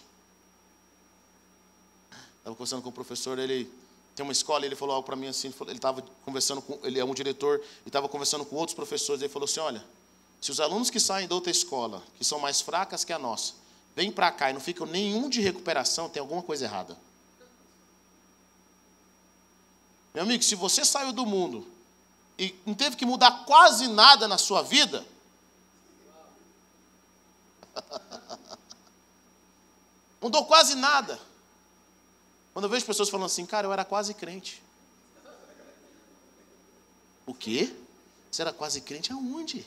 Estava 2.38 2.56
conversando 2.56 2.82
com 2.82 2.90
o 2.90 2.94
professor, 2.94 3.40
ele 3.40 3.70
tem 4.16 4.24
uma 4.24 4.32
escola, 4.32 4.66
ele 4.66 4.76
falou 4.76 4.96
algo 4.96 5.06
para 5.06 5.16
mim 5.16 5.28
assim, 5.28 5.54
ele 5.62 5.72
estava 5.74 6.02
conversando 6.24 6.62
com, 6.62 6.80
ele 6.84 7.00
é 7.00 7.06
um 7.06 7.14
diretor, 7.14 7.62
e 7.86 7.90
estava 7.90 8.08
conversando 8.08 8.46
com 8.46 8.56
outros 8.56 8.76
professores, 8.76 9.22
ele 9.22 9.32
falou 9.32 9.46
assim, 9.46 9.60
olha, 9.60 9.84
se 10.40 10.52
os 10.52 10.60
alunos 10.60 10.90
que 10.90 11.00
saem 11.00 11.28
da 11.28 11.36
outra 11.36 11.52
escola, 11.52 12.04
que 12.18 12.24
são 12.24 12.40
mais 12.40 12.62
fracas 12.62 13.04
que 13.04 13.14
a 13.14 13.18
nossa, 13.18 13.54
vêm 13.96 14.12
para 14.12 14.32
cá 14.32 14.50
e 14.50 14.54
não 14.54 14.60
ficam 14.60 14.86
nenhum 14.86 15.30
de 15.30 15.42
recuperação, 15.42 16.10
tem 16.10 16.20
alguma 16.20 16.44
coisa 16.44 16.66
errada. 16.66 16.98
Meu 20.14 20.24
amigo, 20.24 20.44
se 20.44 20.54
você 20.54 20.86
saiu 20.86 21.12
do 21.12 21.26
mundo 21.26 21.66
e 22.44 22.56
não 22.66 22.74
teve 22.74 22.96
que 22.96 23.06
mudar 23.06 23.46
quase 23.46 23.88
nada 23.88 24.28
na 24.28 24.38
sua 24.38 24.62
vida, 24.62 25.06
mudou 30.22 30.46
quase 30.46 30.76
nada. 30.76 31.20
Quando 32.54 32.66
eu 32.66 32.70
vejo 32.70 32.86
pessoas 32.86 33.10
falando 33.10 33.26
assim, 33.26 33.46
cara, 33.46 33.66
eu 33.68 33.74
era 33.74 33.84
quase 33.86 34.14
crente. 34.14 34.62
O 37.26 37.34
quê? 37.34 37.74
Você 38.32 38.42
era 38.42 38.52
quase 38.52 38.82
crente 38.82 39.12
aonde? 39.12 39.66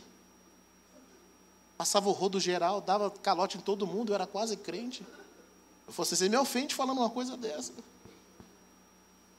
Passava 1.77 2.09
o 2.09 2.13
rodo 2.13 2.39
geral, 2.39 2.81
dava 2.81 3.11
calote 3.11 3.59
em 3.59 3.61
todo 3.61 3.87
mundo, 3.87 4.11
eu 4.11 4.15
era 4.15 4.27
quase 4.27 4.57
crente. 4.57 5.05
Eu 5.87 5.93
falei 5.93 6.11
você 6.11 6.29
me 6.29 6.37
ofende 6.37 6.75
falando 6.75 6.99
uma 6.99 7.11
coisa 7.11 7.37
dessa. 7.37 7.73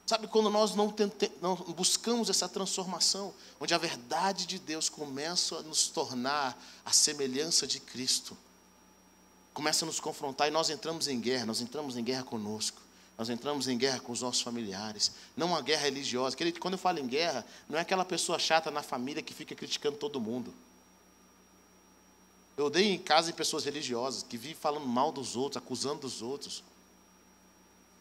Sabe 0.07 0.25
quando 0.25 0.49
nós 0.49 0.73
não, 0.73 0.89
tente, 0.89 1.29
não, 1.41 1.53
buscamos 1.55 2.29
essa 2.29 2.47
transformação, 2.47 3.33
onde 3.59 3.73
a 3.73 3.77
verdade 3.77 4.45
de 4.45 4.57
Deus 4.57 4.87
começa 4.87 5.57
a 5.57 5.61
nos 5.61 5.89
tornar 5.89 6.57
a 6.85 6.93
semelhança 6.93 7.67
de 7.67 7.81
Cristo, 7.81 8.37
começa 9.53 9.83
a 9.83 9.85
nos 9.85 9.99
confrontar 9.99 10.47
e 10.47 10.51
nós 10.51 10.69
entramos 10.69 11.09
em 11.09 11.19
guerra, 11.19 11.45
nós 11.45 11.59
entramos 11.59 11.97
em 11.97 12.03
guerra 12.05 12.23
conosco. 12.23 12.81
Nós 13.17 13.29
entramos 13.29 13.67
em 13.67 13.75
guerra 13.75 13.99
com 13.99 14.11
os 14.11 14.21
nossos 14.21 14.41
familiares, 14.41 15.11
não 15.35 15.47
uma 15.47 15.61
guerra 15.61 15.81
religiosa. 15.81 16.37
Quando 16.59 16.75
eu 16.75 16.77
falo 16.77 16.99
em 16.99 17.07
guerra, 17.07 17.43
não 17.67 17.77
é 17.77 17.81
aquela 17.81 18.05
pessoa 18.05 18.37
chata 18.37 18.69
na 18.69 18.83
família 18.83 19.23
que 19.23 19.33
fica 19.33 19.55
criticando 19.55 19.97
todo 19.97 20.21
mundo. 20.21 20.53
Eu 22.55 22.65
odeio 22.65 22.93
em 22.93 22.99
casa 22.99 23.31
em 23.31 23.33
pessoas 23.33 23.65
religiosas 23.65 24.21
que 24.21 24.37
vivem 24.37 24.55
falando 24.55 24.85
mal 24.85 25.11
dos 25.11 25.35
outros, 25.35 25.61
acusando 25.61 26.01
dos 26.01 26.21
outros. 26.21 26.63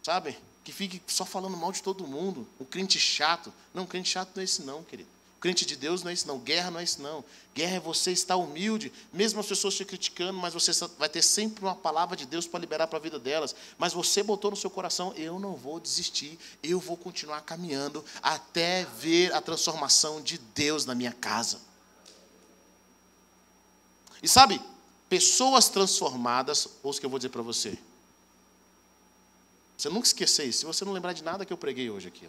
Sabe? 0.03 0.39
Que 0.67 0.73
fique 0.73 1.01
só 1.07 1.25
falando 1.25 1.57
mal 1.57 1.71
de 1.71 1.81
todo 1.81 2.05
mundo. 2.05 2.45
Um 2.59 2.65
crente 2.65 2.99
chato. 2.99 3.53
Não, 3.73 3.87
crente 3.87 4.09
chato 4.09 4.33
não 4.35 4.41
é 4.41 4.45
esse 4.45 4.63
não, 4.63 4.83
querido. 4.83 5.09
Crente 5.39 5.65
de 5.65 5.77
Deus 5.77 6.03
não 6.03 6.11
é 6.11 6.13
isso 6.15 6.27
não, 6.27 6.41
guerra 6.41 6.73
não 6.73 6.81
é 6.81 6.83
isso 6.83 7.01
não. 7.01 7.25
Guerra 7.55 7.77
é 7.77 7.79
você 7.79 8.11
estar 8.11 8.35
humilde, 8.35 8.93
mesmo 9.13 9.39
as 9.39 9.47
pessoas 9.47 9.77
te 9.77 9.85
criticando, 9.85 10.37
mas 10.37 10.53
você 10.53 10.73
vai 10.99 11.09
ter 11.09 11.23
sempre 11.23 11.63
uma 11.63 11.77
palavra 11.77 12.17
de 12.17 12.27
Deus 12.27 12.49
para 12.49 12.59
liberar 12.59 12.89
para 12.89 12.99
a 12.99 13.01
vida 13.01 13.17
delas. 13.17 13.55
Mas 13.79 13.93
você 13.93 14.25
botou 14.25 14.51
no 14.51 14.57
seu 14.57 14.69
coração, 14.69 15.13
eu 15.15 15.39
não 15.39 15.55
vou 15.55 15.79
desistir, 15.79 16.37
eu 16.65 16.81
vou 16.81 16.97
continuar 16.97 17.43
caminhando 17.43 18.05
até 18.21 18.87
ver 18.99 19.33
a 19.33 19.41
transformação 19.41 20.21
de 20.21 20.37
Deus 20.37 20.85
na 20.85 20.97
minha 20.97 21.13
casa. 21.13 21.61
E 24.21 24.27
sabe, 24.27 24.61
pessoas 25.09 25.69
transformadas, 25.69 26.67
ouça 26.83 26.99
o 26.99 27.01
que 27.01 27.07
eu 27.07 27.11
vou 27.11 27.21
dizer 27.21 27.29
para 27.29 27.43
você. 27.43 27.79
Você 29.77 29.89
nunca 29.89 30.07
esquecer 30.07 30.47
isso, 30.47 30.61
se 30.61 30.67
você 30.67 30.85
não 30.85 30.93
lembrar 30.93 31.13
de 31.13 31.23
nada 31.23 31.45
que 31.45 31.53
eu 31.53 31.59
preguei 31.59 31.91
hoje 31.91 32.09
aqui. 32.09 32.29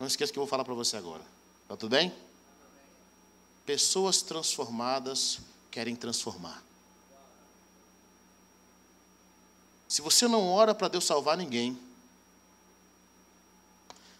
Não 0.00 0.06
esqueça 0.06 0.32
que 0.32 0.38
eu 0.38 0.42
vou 0.42 0.48
falar 0.48 0.64
para 0.64 0.74
você 0.74 0.96
agora. 0.96 1.24
Está 1.62 1.76
tudo 1.76 1.90
bem? 1.90 2.12
Pessoas 3.64 4.20
transformadas 4.20 5.38
querem 5.70 5.94
transformar. 5.94 6.62
Se 9.88 10.02
você 10.02 10.26
não 10.26 10.48
ora 10.48 10.74
para 10.74 10.88
Deus 10.88 11.04
salvar 11.04 11.36
ninguém, 11.36 11.78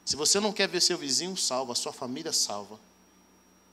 Se 0.05 0.17
você 0.17 0.39
não 0.39 0.53
quer 0.53 0.69
ver 0.69 0.83
seu 0.83 0.99
vizinho 0.99 1.37
salvo, 1.37 1.73
a 1.73 1.75
sua 1.75 1.93
família 1.93 2.33
salva, 2.33 2.79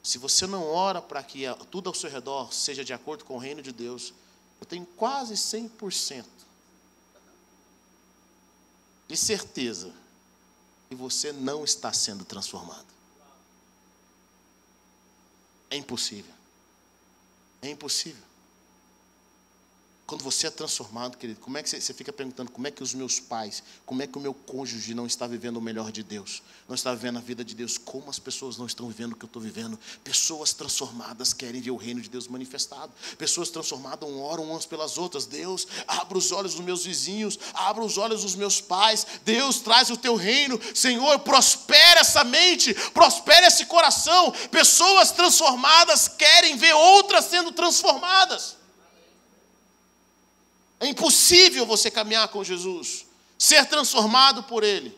se 0.02 0.18
você 0.18 0.48
não 0.48 0.66
ora 0.66 1.02
para 1.02 1.22
que 1.22 1.44
tudo 1.70 1.90
ao 1.90 1.94
seu 1.94 2.10
redor 2.10 2.54
seja 2.54 2.84
de 2.86 2.94
acordo 2.94 3.26
com 3.26 3.36
o 3.36 3.38
reino 3.38 3.62
de 3.62 3.72
Deus, 3.72 4.14
eu 4.60 4.66
tenho 4.66 4.86
quase 4.96 5.34
100% 5.34 6.26
de 9.12 9.18
certeza 9.18 9.94
que 10.88 10.96
você 10.96 11.34
não 11.34 11.66
está 11.66 11.92
sendo 11.92 12.24
transformado. 12.24 12.86
É 15.70 15.76
impossível. 15.76 16.34
É 17.62 17.70
impossível. 17.70 18.24
Quando 20.12 20.24
você 20.24 20.48
é 20.48 20.50
transformado, 20.50 21.16
querido, 21.16 21.40
como 21.40 21.58
é 21.58 21.64
que 21.64 21.70
você, 21.70 21.80
você, 21.80 21.94
fica 21.94 22.12
perguntando 22.12 22.52
como 22.52 22.68
é 22.68 22.72
que 22.72 22.84
os 22.84 22.94
meus 22.94 23.18
pais, 23.18 23.64
como 23.86 24.02
é 24.02 24.08
que 24.08 24.18
o 24.18 24.20
meu 24.20 24.34
cônjuge 24.34 24.94
não 24.94 25.08
está 25.08 25.26
vivendo 25.26 25.56
o 25.56 25.62
melhor 25.62 25.90
de 25.90 26.04
Deus, 26.04 26.44
não 26.68 26.76
está 26.76 26.94
vivendo 26.94 27.16
a 27.16 27.22
vida 27.22 27.46
de 27.46 27.56
Deus, 27.56 27.78
como 27.78 28.10
as 28.10 28.20
pessoas 28.20 28.58
não 28.58 28.66
estão 28.66 28.90
vivendo 28.90 29.14
o 29.14 29.16
que 29.16 29.24
eu 29.24 29.28
estou 29.28 29.42
vivendo? 29.42 29.80
Pessoas 30.04 30.52
transformadas 30.52 31.32
querem 31.32 31.62
ver 31.62 31.72
o 31.72 31.78
reino 31.78 32.02
de 32.02 32.10
Deus 32.10 32.28
manifestado. 32.28 32.92
Pessoas 33.18 33.50
transformadas 33.50 34.10
oram 34.10 34.44
umas 34.44 34.66
pelas 34.66 34.98
outras. 34.98 35.26
Deus, 35.26 35.66
abra 35.88 36.18
os 36.18 36.34
olhos 36.34 36.56
dos 36.56 36.66
meus 36.66 36.84
vizinhos, 36.84 37.40
abra 37.54 37.82
os 37.82 37.98
olhos 37.98 38.24
dos 38.24 38.36
meus 38.36 38.60
pais. 38.60 39.08
Deus, 39.24 39.62
traz 39.62 39.90
o 39.90 39.96
teu 39.96 40.18
reino. 40.18 40.60
Senhor, 40.76 41.20
prospera 41.20 42.02
essa 42.02 42.26
mente, 42.26 42.74
prospera 42.94 43.48
esse 43.48 43.66
coração. 43.66 44.34
Pessoas 44.52 45.12
transformadas 45.12 46.10
querem 46.10 46.58
ver 46.58 46.74
outras 46.74 47.24
sendo 47.24 47.54
transformadas. 47.54 48.60
É 50.82 50.88
impossível 50.88 51.64
você 51.64 51.92
caminhar 51.92 52.28
com 52.30 52.44
Jesus, 52.44 53.06
ser 53.38 53.68
transformado 53.68 54.42
por 54.42 54.64
Ele, 54.64 54.98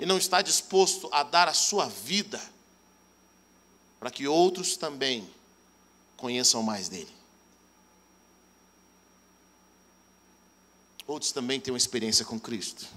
e 0.00 0.04
não 0.04 0.18
estar 0.18 0.42
disposto 0.42 1.08
a 1.12 1.22
dar 1.22 1.46
a 1.46 1.54
sua 1.54 1.86
vida 1.86 2.42
para 4.00 4.10
que 4.10 4.26
outros 4.26 4.76
também 4.76 5.30
conheçam 6.16 6.60
mais 6.60 6.88
dele. 6.88 7.14
Outros 11.06 11.30
também 11.30 11.60
têm 11.60 11.72
uma 11.72 11.78
experiência 11.78 12.24
com 12.24 12.40
Cristo. 12.40 12.88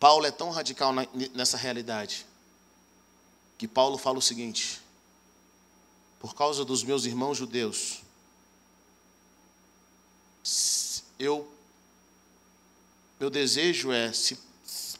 Paulo 0.00 0.26
é 0.26 0.32
tão 0.32 0.50
radical 0.50 0.92
nessa 1.32 1.56
realidade 1.56 2.26
que 3.56 3.68
Paulo 3.68 3.96
fala 3.98 4.18
o 4.18 4.22
seguinte: 4.22 4.80
por 6.18 6.34
causa 6.34 6.64
dos 6.64 6.82
meus 6.82 7.04
irmãos 7.04 7.38
judeus, 7.38 8.00
eu 11.18 11.50
meu 13.18 13.30
desejo 13.30 13.90
é 13.90 14.12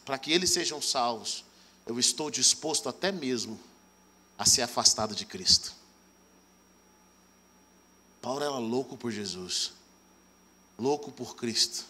para 0.04 0.18
que 0.18 0.32
eles 0.32 0.50
sejam 0.50 0.82
salvos, 0.82 1.44
eu 1.86 1.98
estou 1.98 2.30
disposto 2.30 2.88
até 2.88 3.12
mesmo 3.12 3.58
a 4.36 4.44
ser 4.44 4.62
afastado 4.62 5.14
de 5.14 5.24
Cristo. 5.24 5.72
Paulo 8.20 8.42
era 8.42 8.58
louco 8.58 8.96
por 8.96 9.12
Jesus, 9.12 9.72
louco 10.76 11.12
por 11.12 11.36
Cristo, 11.36 11.84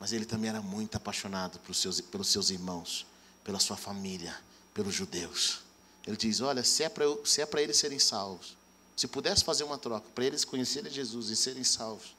mas 0.00 0.12
ele 0.12 0.24
também 0.24 0.48
era 0.48 0.62
muito 0.62 0.96
apaixonado 0.96 1.58
pelos 1.58 1.78
seus, 1.78 2.00
pelos 2.00 2.28
seus 2.28 2.48
irmãos, 2.48 3.06
pela 3.42 3.60
sua 3.60 3.76
família, 3.76 4.34
pelos 4.72 4.94
judeus. 4.94 5.60
Ele 6.06 6.16
diz: 6.16 6.40
Olha, 6.40 6.64
se 6.64 6.82
é 6.82 6.88
para 6.88 7.04
é 7.04 7.62
eles 7.62 7.76
serem 7.76 7.98
salvos, 7.98 8.56
se 8.96 9.06
pudesse 9.06 9.44
fazer 9.44 9.64
uma 9.64 9.76
troca, 9.76 10.08
para 10.14 10.24
eles 10.24 10.44
conhecerem 10.44 10.90
Jesus 10.90 11.28
e 11.28 11.36
serem 11.36 11.64
salvos, 11.64 12.14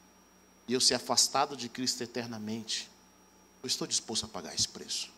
e 0.67 0.73
eu 0.73 0.81
ser 0.81 0.95
afastado 0.95 1.55
de 1.55 1.69
Cristo 1.69 2.01
eternamente, 2.01 2.89
eu 3.61 3.67
estou 3.67 3.87
disposto 3.87 4.25
a 4.25 4.27
pagar 4.27 4.53
esse 4.53 4.67
preço. 4.67 5.09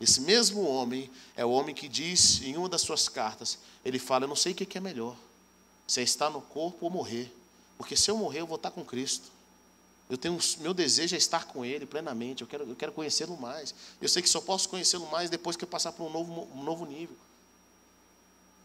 Esse 0.00 0.20
mesmo 0.20 0.62
homem 0.62 1.10
é 1.34 1.44
o 1.44 1.50
homem 1.50 1.74
que 1.74 1.88
diz 1.88 2.42
em 2.42 2.56
uma 2.56 2.68
das 2.68 2.82
suas 2.82 3.08
cartas, 3.08 3.58
ele 3.84 3.98
fala: 3.98 4.24
Eu 4.24 4.28
não 4.28 4.36
sei 4.36 4.52
o 4.52 4.54
que 4.54 4.76
é 4.76 4.80
melhor, 4.80 5.16
se 5.86 6.00
é 6.00 6.02
estar 6.02 6.28
no 6.28 6.42
corpo 6.42 6.84
ou 6.84 6.90
morrer, 6.90 7.34
porque 7.78 7.96
se 7.96 8.10
eu 8.10 8.16
morrer, 8.16 8.40
eu 8.40 8.46
vou 8.46 8.56
estar 8.56 8.70
com 8.70 8.84
Cristo. 8.84 9.36
Eu 10.08 10.16
tenho, 10.16 10.38
meu 10.58 10.72
desejo 10.72 11.16
é 11.16 11.18
estar 11.18 11.46
com 11.46 11.64
Ele 11.64 11.84
plenamente, 11.84 12.42
eu 12.42 12.46
quero, 12.46 12.64
eu 12.64 12.76
quero 12.76 12.92
conhecê-lo 12.92 13.36
mais. 13.36 13.74
Eu 14.00 14.08
sei 14.08 14.22
que 14.22 14.28
só 14.28 14.40
posso 14.40 14.68
conhecê-lo 14.68 15.06
mais 15.10 15.28
depois 15.28 15.56
que 15.56 15.64
eu 15.64 15.68
passar 15.68 15.92
por 15.92 16.04
um 16.04 16.10
novo, 16.10 16.48
um 16.54 16.62
novo 16.62 16.86
nível. 16.86 17.16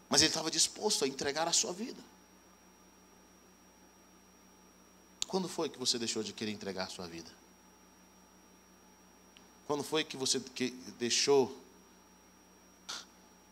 Mas 0.08 0.20
ele 0.20 0.28
estava 0.28 0.50
disposto 0.50 1.04
a 1.04 1.08
entregar 1.08 1.48
a 1.48 1.52
sua 1.52 1.72
vida. 1.72 2.00
Quando 5.32 5.48
foi 5.48 5.66
que 5.70 5.78
você 5.78 5.98
deixou 5.98 6.22
de 6.22 6.30
querer 6.34 6.52
entregar 6.52 6.84
a 6.84 6.90
sua 6.90 7.06
vida? 7.06 7.30
Quando 9.66 9.82
foi 9.82 10.04
que 10.04 10.14
você 10.14 10.38
que 10.38 10.72
deixou? 10.98 11.58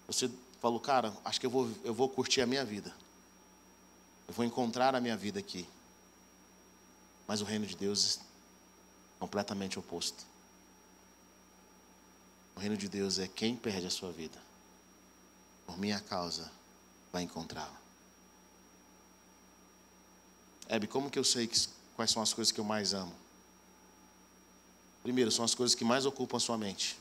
Você 0.06 0.30
falou, 0.60 0.78
cara, 0.78 1.10
acho 1.24 1.40
que 1.40 1.46
eu 1.46 1.50
vou, 1.50 1.70
eu 1.82 1.94
vou 1.94 2.06
curtir 2.06 2.42
a 2.42 2.46
minha 2.46 2.66
vida. 2.66 2.94
Eu 4.28 4.34
vou 4.34 4.44
encontrar 4.44 4.94
a 4.94 5.00
minha 5.00 5.16
vida 5.16 5.38
aqui. 5.38 5.66
Mas 7.26 7.40
o 7.40 7.46
reino 7.46 7.64
de 7.64 7.74
Deus 7.74 8.18
é 8.18 8.20
completamente 9.18 9.78
oposto. 9.78 10.26
O 12.56 12.60
reino 12.60 12.76
de 12.76 12.90
Deus 12.90 13.18
é 13.18 13.26
quem 13.26 13.56
perde 13.56 13.86
a 13.86 13.90
sua 13.90 14.12
vida. 14.12 14.38
Por 15.64 15.78
minha 15.78 15.98
causa, 15.98 16.52
vai 17.10 17.22
encontrá-la. 17.22 17.79
Hebe, 20.72 20.86
como 20.86 21.10
que 21.10 21.18
eu 21.18 21.24
sei 21.24 21.48
que, 21.48 21.58
quais 21.96 22.12
são 22.12 22.22
as 22.22 22.32
coisas 22.32 22.52
que 22.52 22.60
eu 22.60 22.64
mais 22.64 22.94
amo? 22.94 23.12
Primeiro, 25.02 25.28
são 25.32 25.44
as 25.44 25.52
coisas 25.52 25.74
que 25.74 25.84
mais 25.84 26.06
ocupam 26.06 26.36
a 26.36 26.40
sua 26.40 26.56
mente. 26.56 26.96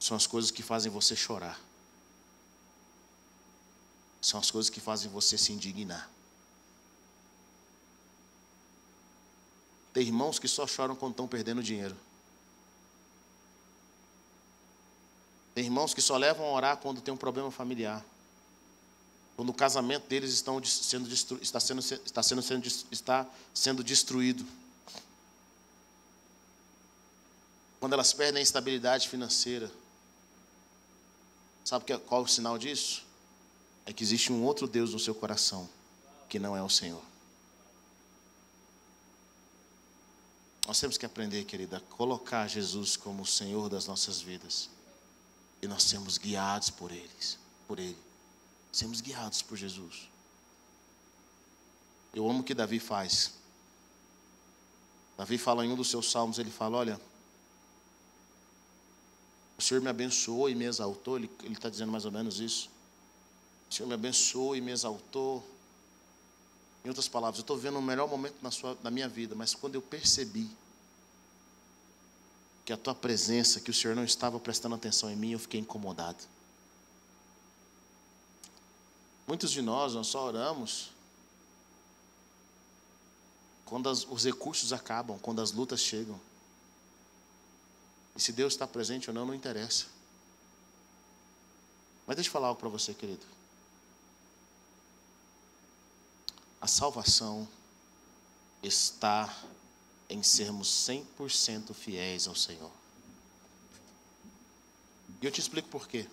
São 0.00 0.16
as 0.16 0.26
coisas 0.26 0.50
que 0.50 0.60
fazem 0.60 0.90
você 0.90 1.14
chorar. 1.14 1.60
São 4.20 4.40
as 4.40 4.50
coisas 4.50 4.68
que 4.68 4.80
fazem 4.80 5.08
você 5.08 5.38
se 5.38 5.52
indignar. 5.52 6.10
Tem 9.92 10.04
irmãos 10.04 10.40
que 10.40 10.48
só 10.48 10.66
choram 10.66 10.96
quando 10.96 11.12
estão 11.12 11.28
perdendo 11.28 11.62
dinheiro. 11.62 11.96
Tem 15.54 15.64
irmãos 15.64 15.94
que 15.94 16.02
só 16.02 16.16
levam 16.16 16.44
a 16.44 16.50
orar 16.50 16.76
quando 16.78 17.00
tem 17.00 17.14
um 17.14 17.16
problema 17.16 17.52
familiar 17.52 18.04
quando 19.38 19.50
o 19.50 19.54
casamento 19.54 20.08
deles 20.08 20.32
estão 20.32 20.60
sendo 20.64 21.08
está, 21.40 21.60
sendo, 21.60 21.78
está, 21.78 22.22
sendo, 22.24 22.66
está 22.90 23.30
sendo 23.54 23.84
destruído. 23.84 24.44
Quando 27.78 27.92
elas 27.92 28.12
perdem 28.12 28.40
a 28.40 28.42
estabilidade 28.42 29.08
financeira. 29.08 29.70
Sabe 31.64 31.92
é, 31.92 31.98
qual 31.98 32.22
é 32.22 32.24
o 32.24 32.26
sinal 32.26 32.58
disso? 32.58 33.06
É 33.86 33.92
que 33.92 34.02
existe 34.02 34.32
um 34.32 34.42
outro 34.42 34.66
Deus 34.66 34.92
no 34.92 34.98
seu 34.98 35.14
coração, 35.14 35.70
que 36.28 36.40
não 36.40 36.56
é 36.56 36.62
o 36.62 36.68
Senhor. 36.68 37.04
Nós 40.66 40.80
temos 40.80 40.98
que 40.98 41.06
aprender, 41.06 41.44
querida, 41.44 41.76
a 41.76 41.80
colocar 41.80 42.48
Jesus 42.48 42.96
como 42.96 43.22
o 43.22 43.26
Senhor 43.26 43.68
das 43.68 43.86
nossas 43.86 44.20
vidas. 44.20 44.68
E 45.62 45.68
nós 45.68 45.84
sermos 45.84 46.18
guiados 46.18 46.70
por 46.70 46.90
eles, 46.90 47.38
por 47.68 47.78
Ele 47.78 48.07
sermos 48.72 49.00
guiados 49.00 49.42
por 49.42 49.56
Jesus. 49.56 50.08
Eu 52.14 52.28
amo 52.28 52.40
o 52.40 52.44
que 52.44 52.54
Davi 52.54 52.78
faz. 52.78 53.32
Davi 55.16 55.36
fala 55.36 55.64
em 55.64 55.70
um 55.72 55.76
dos 55.76 55.90
seus 55.90 56.10
salmos, 56.10 56.38
ele 56.38 56.50
fala, 56.50 56.78
olha, 56.78 57.00
o 59.58 59.62
Senhor 59.62 59.80
me 59.80 59.88
abençoou 59.88 60.48
e 60.48 60.54
me 60.54 60.64
exaltou, 60.64 61.16
ele 61.16 61.28
está 61.50 61.68
dizendo 61.68 61.90
mais 61.90 62.04
ou 62.04 62.12
menos 62.12 62.38
isso. 62.38 62.70
O 63.68 63.74
Senhor 63.74 63.88
me 63.88 63.94
abençoou 63.94 64.54
e 64.54 64.60
me 64.60 64.70
exaltou. 64.70 65.44
Em 66.84 66.88
outras 66.88 67.08
palavras, 67.08 67.38
eu 67.38 67.42
estou 67.42 67.58
vendo 67.58 67.78
o 67.78 67.82
melhor 67.82 68.08
momento 68.08 68.36
na, 68.40 68.50
sua, 68.52 68.78
na 68.82 68.90
minha 68.90 69.08
vida, 69.08 69.34
mas 69.34 69.54
quando 69.54 69.74
eu 69.74 69.82
percebi 69.82 70.48
que 72.64 72.72
a 72.72 72.76
tua 72.76 72.94
presença, 72.94 73.60
que 73.60 73.70
o 73.70 73.74
Senhor 73.74 73.96
não 73.96 74.04
estava 74.04 74.38
prestando 74.38 74.74
atenção 74.74 75.10
em 75.10 75.16
mim, 75.16 75.32
eu 75.32 75.38
fiquei 75.38 75.60
incomodado. 75.60 76.18
Muitos 79.28 79.50
de 79.50 79.60
nós, 79.60 79.92
nós 79.92 80.06
só 80.06 80.24
oramos 80.24 80.88
quando 83.66 83.90
as, 83.90 84.06
os 84.06 84.24
recursos 84.24 84.72
acabam, 84.72 85.18
quando 85.18 85.42
as 85.42 85.52
lutas 85.52 85.80
chegam. 85.80 86.18
E 88.16 88.20
se 88.22 88.32
Deus 88.32 88.54
está 88.54 88.66
presente 88.66 89.10
ou 89.10 89.14
não, 89.14 89.26
não 89.26 89.34
interessa. 89.34 89.84
Mas 92.06 92.16
deixa 92.16 92.30
eu 92.30 92.32
falar 92.32 92.48
algo 92.48 92.58
para 92.58 92.70
você, 92.70 92.94
querido. 92.94 93.24
A 96.58 96.66
salvação 96.66 97.46
está 98.62 99.44
em 100.08 100.22
sermos 100.22 100.68
100% 100.88 101.74
fiéis 101.74 102.26
ao 102.26 102.34
Senhor. 102.34 102.72
E 105.20 105.26
eu 105.26 105.30
te 105.30 105.38
explico 105.38 105.68
por 105.68 105.86
quê. 105.86 106.08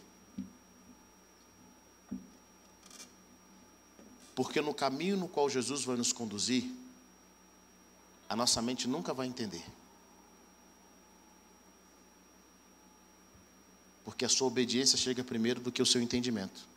Porque 4.36 4.60
no 4.60 4.74
caminho 4.74 5.16
no 5.16 5.30
qual 5.30 5.50
Jesus 5.50 5.86
vai 5.86 5.96
nos 5.96 6.12
conduzir, 6.12 6.70
a 8.28 8.36
nossa 8.36 8.62
mente 8.62 8.88
nunca 8.88 9.14
vai 9.14 9.28
entender. 9.28 9.66
Porque 14.04 14.26
a 14.26 14.30
sua 14.30 14.48
obediência 14.48 14.98
chega 14.98 15.24
primeiro 15.24 15.62
do 15.62 15.72
que 15.72 15.82
o 15.82 15.86
seu 15.86 16.02
entendimento. 16.02 16.68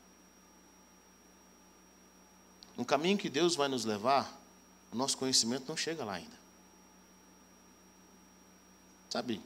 No 2.77 2.85
caminho 2.85 3.19
que 3.19 3.29
Deus 3.29 3.57
vai 3.57 3.67
nos 3.67 3.85
levar, 3.85 4.41
o 4.93 4.97
nosso 4.97 5.19
conhecimento 5.19 5.69
não 5.69 5.77
chega 5.77 6.05
lá 6.05 6.15
ainda. 6.15 6.39
Sabe? 9.11 9.43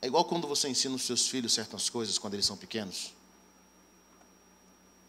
É 0.00 0.06
igual 0.06 0.24
quando 0.24 0.48
você 0.48 0.68
ensina 0.68 0.94
os 0.94 1.02
seus 1.02 1.28
filhos 1.28 1.52
certas 1.52 1.90
coisas 1.90 2.16
quando 2.16 2.34
eles 2.34 2.46
são 2.46 2.56
pequenos. 2.56 3.12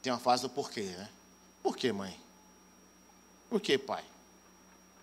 Tem 0.01 0.11
uma 0.11 0.19
fase 0.19 0.43
do 0.43 0.49
porquê, 0.49 0.83
né? 0.83 1.09
Por 1.61 1.77
que, 1.77 1.91
mãe? 1.91 2.19
Por 3.49 3.59
que, 3.59 3.77
pai? 3.77 4.03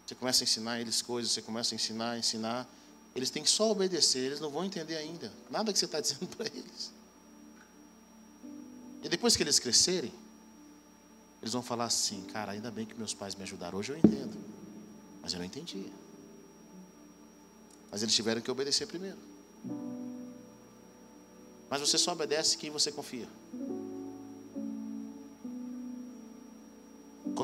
Você 0.07 0.15
começa 0.15 0.43
a 0.43 0.45
ensinar 0.45 0.81
eles 0.81 1.03
coisas, 1.03 1.33
você 1.33 1.43
começa 1.43 1.75
a 1.75 1.77
ensinar, 1.77 2.19
ensinar. 2.19 2.67
Eles 3.15 3.31
têm 3.31 3.43
que 3.43 3.51
só 3.51 3.71
obedecer, 3.71 4.21
eles 4.21 4.41
não 4.41 4.51
vão 4.51 4.65
entender 4.65 4.97
ainda. 4.97 5.33
Nada 5.51 5.73
que 5.73 5.79
você 5.79 5.85
está 5.85 6.01
dizendo 6.01 6.27
para 6.29 6.47
eles. 6.47 6.93
E 9.03 9.09
depois 9.09 9.37
que 9.37 9.43
eles 9.43 9.59
crescerem, 9.59 10.13
eles 11.41 11.53
vão 11.53 11.63
falar 11.63 11.85
assim, 11.85 12.23
cara, 12.25 12.53
ainda 12.53 12.71
bem 12.71 12.87
que 12.87 12.95
meus 12.95 13.15
pais 13.15 13.35
me 13.35 13.43
ajudaram. 13.43 13.79
Hoje 13.79 13.93
eu 13.93 13.99
entendo. 13.99 14.37
Mas 15.23 15.33
eu 15.33 15.39
não 15.39 15.47
entendia. 15.47 15.93
Mas 17.91 18.03
eles 18.03 18.15
tiveram 18.15 18.41
que 18.41 18.51
obedecer 18.51 18.87
primeiro. 18.87 19.19
Mas 21.71 21.81
você 21.81 21.99
só 21.99 22.13
obedece 22.13 22.57
quem 22.57 22.71
você 22.71 22.91
confia. 22.91 23.29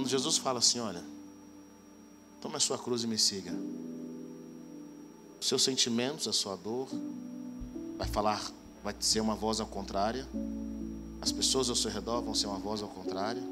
Quando 0.05 0.11
Jesus 0.11 0.37
fala 0.37 0.59
assim, 0.59 0.81
olha, 0.81 1.03
tome 2.43 2.57
a 2.57 2.61
sua 2.61 2.77
cruz 2.77 3.05
e 3.05 3.07
me 3.07 3.19
siga. 3.19 3.51
Os 5.41 5.49
seus 5.49 5.63
sentimentos, 5.63 6.29
a 6.29 6.33
sua 6.35 6.57
dor, 6.57 6.91
vai 7.97 8.07
falar, 8.07 8.53
vai 8.83 8.95
ser 9.01 9.21
uma 9.21 9.35
voz 9.35 9.61
ao 9.61 9.67
contrário. 9.67 10.27
As 11.23 11.33
pessoas 11.33 11.71
ao 11.71 11.75
seu 11.75 11.91
redor 11.91 12.21
vão 12.21 12.35
ser 12.35 12.49
uma 12.49 12.59
voz 12.59 12.83
ao 12.83 12.89
contrário. 12.91 13.43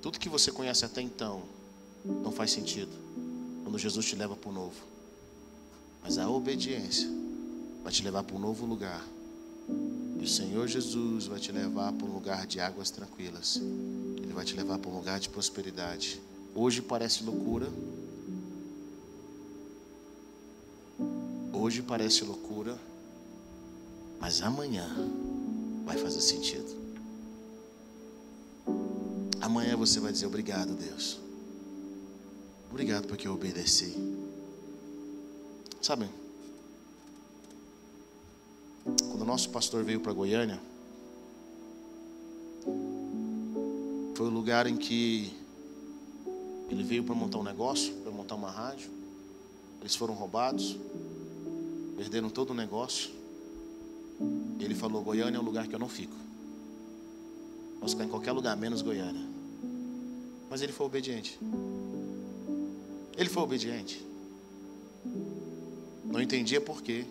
Tudo 0.00 0.20
que 0.20 0.28
você 0.28 0.52
conhece 0.52 0.84
até 0.84 1.02
então 1.02 1.42
não 2.04 2.30
faz 2.30 2.52
sentido 2.52 2.92
quando 3.64 3.76
Jesus 3.76 4.06
te 4.06 4.14
leva 4.14 4.36
para 4.36 4.50
o 4.50 4.52
novo. 4.52 4.76
Mas 6.00 6.16
a 6.16 6.30
obediência 6.30 7.10
vai 7.82 7.92
te 7.92 8.04
levar 8.04 8.22
para 8.22 8.36
um 8.36 8.38
novo 8.38 8.66
lugar. 8.66 9.04
O 10.26 10.28
Senhor 10.28 10.66
Jesus 10.66 11.28
vai 11.28 11.38
te 11.38 11.52
levar 11.52 11.92
para 11.92 12.04
um 12.04 12.12
lugar 12.12 12.48
de 12.48 12.58
águas 12.58 12.90
tranquilas. 12.90 13.60
Ele 14.16 14.32
vai 14.32 14.44
te 14.44 14.56
levar 14.56 14.76
para 14.76 14.90
um 14.90 14.96
lugar 14.96 15.20
de 15.20 15.28
prosperidade. 15.28 16.20
Hoje 16.52 16.82
parece 16.82 17.22
loucura. 17.22 17.68
Hoje 21.52 21.80
parece 21.80 22.24
loucura. 22.24 22.76
Mas 24.18 24.42
amanhã 24.42 24.88
vai 25.84 25.96
fazer 25.96 26.20
sentido. 26.20 26.74
Amanhã 29.40 29.76
você 29.76 30.00
vai 30.00 30.10
dizer 30.10 30.26
obrigado, 30.26 30.74
Deus. 30.74 31.20
Obrigado 32.68 33.06
porque 33.06 33.28
eu 33.28 33.34
obedeci. 33.34 33.94
Sabe? 35.80 36.08
Nosso 39.26 39.50
pastor 39.50 39.82
veio 39.82 40.00
para 40.00 40.12
Goiânia, 40.12 40.60
foi 44.14 44.26
o 44.26 44.30
lugar 44.30 44.66
em 44.66 44.76
que 44.76 45.36
ele 46.70 46.82
veio 46.82 47.04
para 47.04 47.14
montar 47.14 47.38
um 47.38 47.42
negócio, 47.42 47.92
para 47.96 48.12
montar 48.12 48.34
uma 48.36 48.50
rádio. 48.50 48.88
Eles 49.80 49.94
foram 49.94 50.14
roubados, 50.14 50.78
perderam 51.96 52.30
todo 52.30 52.50
o 52.50 52.54
negócio. 52.54 53.10
Ele 54.58 54.74
falou: 54.74 55.02
Goiânia 55.02 55.36
é 55.36 55.40
um 55.40 55.44
lugar 55.44 55.66
que 55.66 55.74
eu 55.74 55.78
não 55.78 55.88
fico. 55.88 56.14
Posso 57.80 57.94
ficar 57.94 58.06
em 58.06 58.08
qualquer 58.08 58.32
lugar, 58.32 58.56
menos 58.56 58.80
Goiânia. 58.80 59.26
Mas 60.48 60.62
ele 60.62 60.72
foi 60.72 60.86
obediente. 60.86 61.38
Ele 63.16 63.28
foi 63.28 63.42
obediente. 63.42 64.04
Não 66.04 66.22
entendia 66.22 66.60
por 66.60 66.82
quê. 66.82 67.04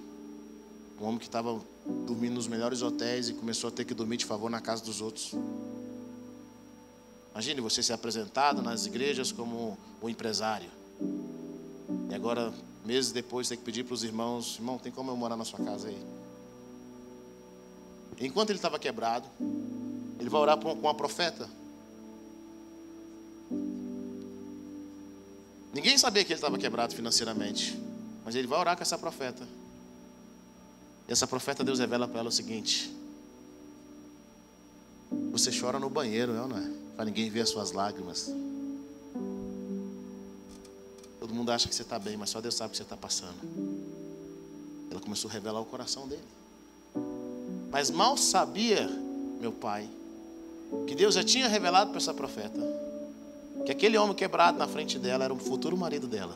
Um 1.00 1.06
homem 1.06 1.20
que 1.20 1.26
estava 1.26 1.60
dormindo 2.08 2.36
nos 2.36 2.48
melhores 2.48 2.82
hotéis 2.82 3.30
e 3.30 3.34
começou 3.34 3.68
a 3.68 3.72
ter 3.72 3.86
que 3.86 3.93
dormir 3.93 4.18
de 4.18 4.26
favor 4.26 4.50
na 4.50 4.62
casa 4.62 4.84
dos 4.84 5.02
outros. 5.02 5.34
Imagine 7.32 7.60
você 7.60 7.84
ser 7.84 7.93
apresentado 7.93 8.62
nas 8.62 8.86
igrejas 8.86 9.32
como 9.32 9.78
o 10.02 10.10
empresário. 10.10 10.70
E 12.10 12.16
agora, 12.16 12.54
meses 12.86 13.12
depois, 13.12 13.50
ter 13.50 13.58
que 13.58 13.64
pedir 13.64 13.84
para 13.84 13.93
os 13.93 14.04
irmãos: 14.04 14.56
irmão, 14.56 14.78
tem 14.78 14.91
como 14.91 15.12
eu 15.12 15.18
morar 15.18 15.36
na 15.36 15.43
sua 15.43 15.60
casa 15.60 15.89
aí? 15.89 16.02
Enquanto 18.22 18.52
ele 18.52 18.58
estava 18.58 18.80
quebrado, 18.80 19.28
ele 20.18 20.30
vai 20.30 20.41
orar 20.41 20.58
com 20.58 20.72
uma 20.72 20.93
profeta. 20.93 21.50
Ninguém 25.74 25.98
sabia 25.98 26.24
que 26.24 26.32
ele 26.32 26.38
estava 26.38 26.58
quebrado 26.58 26.96
financeiramente. 26.96 27.78
Mas 28.24 28.34
ele 28.34 28.48
vai 28.48 28.58
orar 28.58 28.78
com 28.78 28.82
essa 28.82 28.98
profeta. 28.98 29.46
Essa 31.08 31.28
profeta, 31.28 31.64
Deus 31.64 31.80
revela 31.80 32.08
para 32.08 32.20
ela 32.20 32.30
o 32.30 32.32
seguinte: 32.32 32.95
Você 35.32 35.51
chora 35.58 35.80
no 35.80 35.89
banheiro, 35.89 36.34
não 36.34 36.58
é? 36.58 36.72
Para 36.95 37.06
ninguém 37.06 37.30
ver 37.30 37.41
as 37.41 37.49
suas 37.49 37.72
lágrimas. 37.72 38.32
Todo 41.20 41.34
mundo 41.34 41.51
acha 41.51 41.68
que 41.68 41.76
você 41.76 41.82
está 41.82 41.97
bem, 41.97 42.18
mas 42.18 42.30
só 42.30 42.41
Deus 42.41 42.56
sabe 42.56 42.70
o 42.70 42.72
que 42.72 42.78
você 42.78 42.84
está 42.84 42.97
passando. 42.97 43.36
Ela 44.89 44.99
começou 44.99 45.30
a 45.30 45.34
revelar 45.34 45.60
o 45.60 45.66
coração 45.66 46.08
dele. 46.08 46.24
Mas 47.72 47.89
mal 47.89 48.16
sabia, 48.16 48.88
meu 49.39 49.51
pai, 49.51 49.89
que 50.88 50.95
Deus 50.95 51.16
já 51.16 51.24
tinha 51.24 51.47
revelado 51.47 51.89
para 51.89 51.97
essa 51.97 52.14
profeta 52.14 52.60
que 53.66 53.72
aquele 53.72 53.97
homem 53.97 54.16
quebrado 54.16 54.58
na 54.58 54.68
frente 54.68 54.99
dela 54.99 55.26
era 55.26 55.34
o 55.34 55.39
futuro 55.39 55.76
marido 55.76 56.08
dela. 56.08 56.36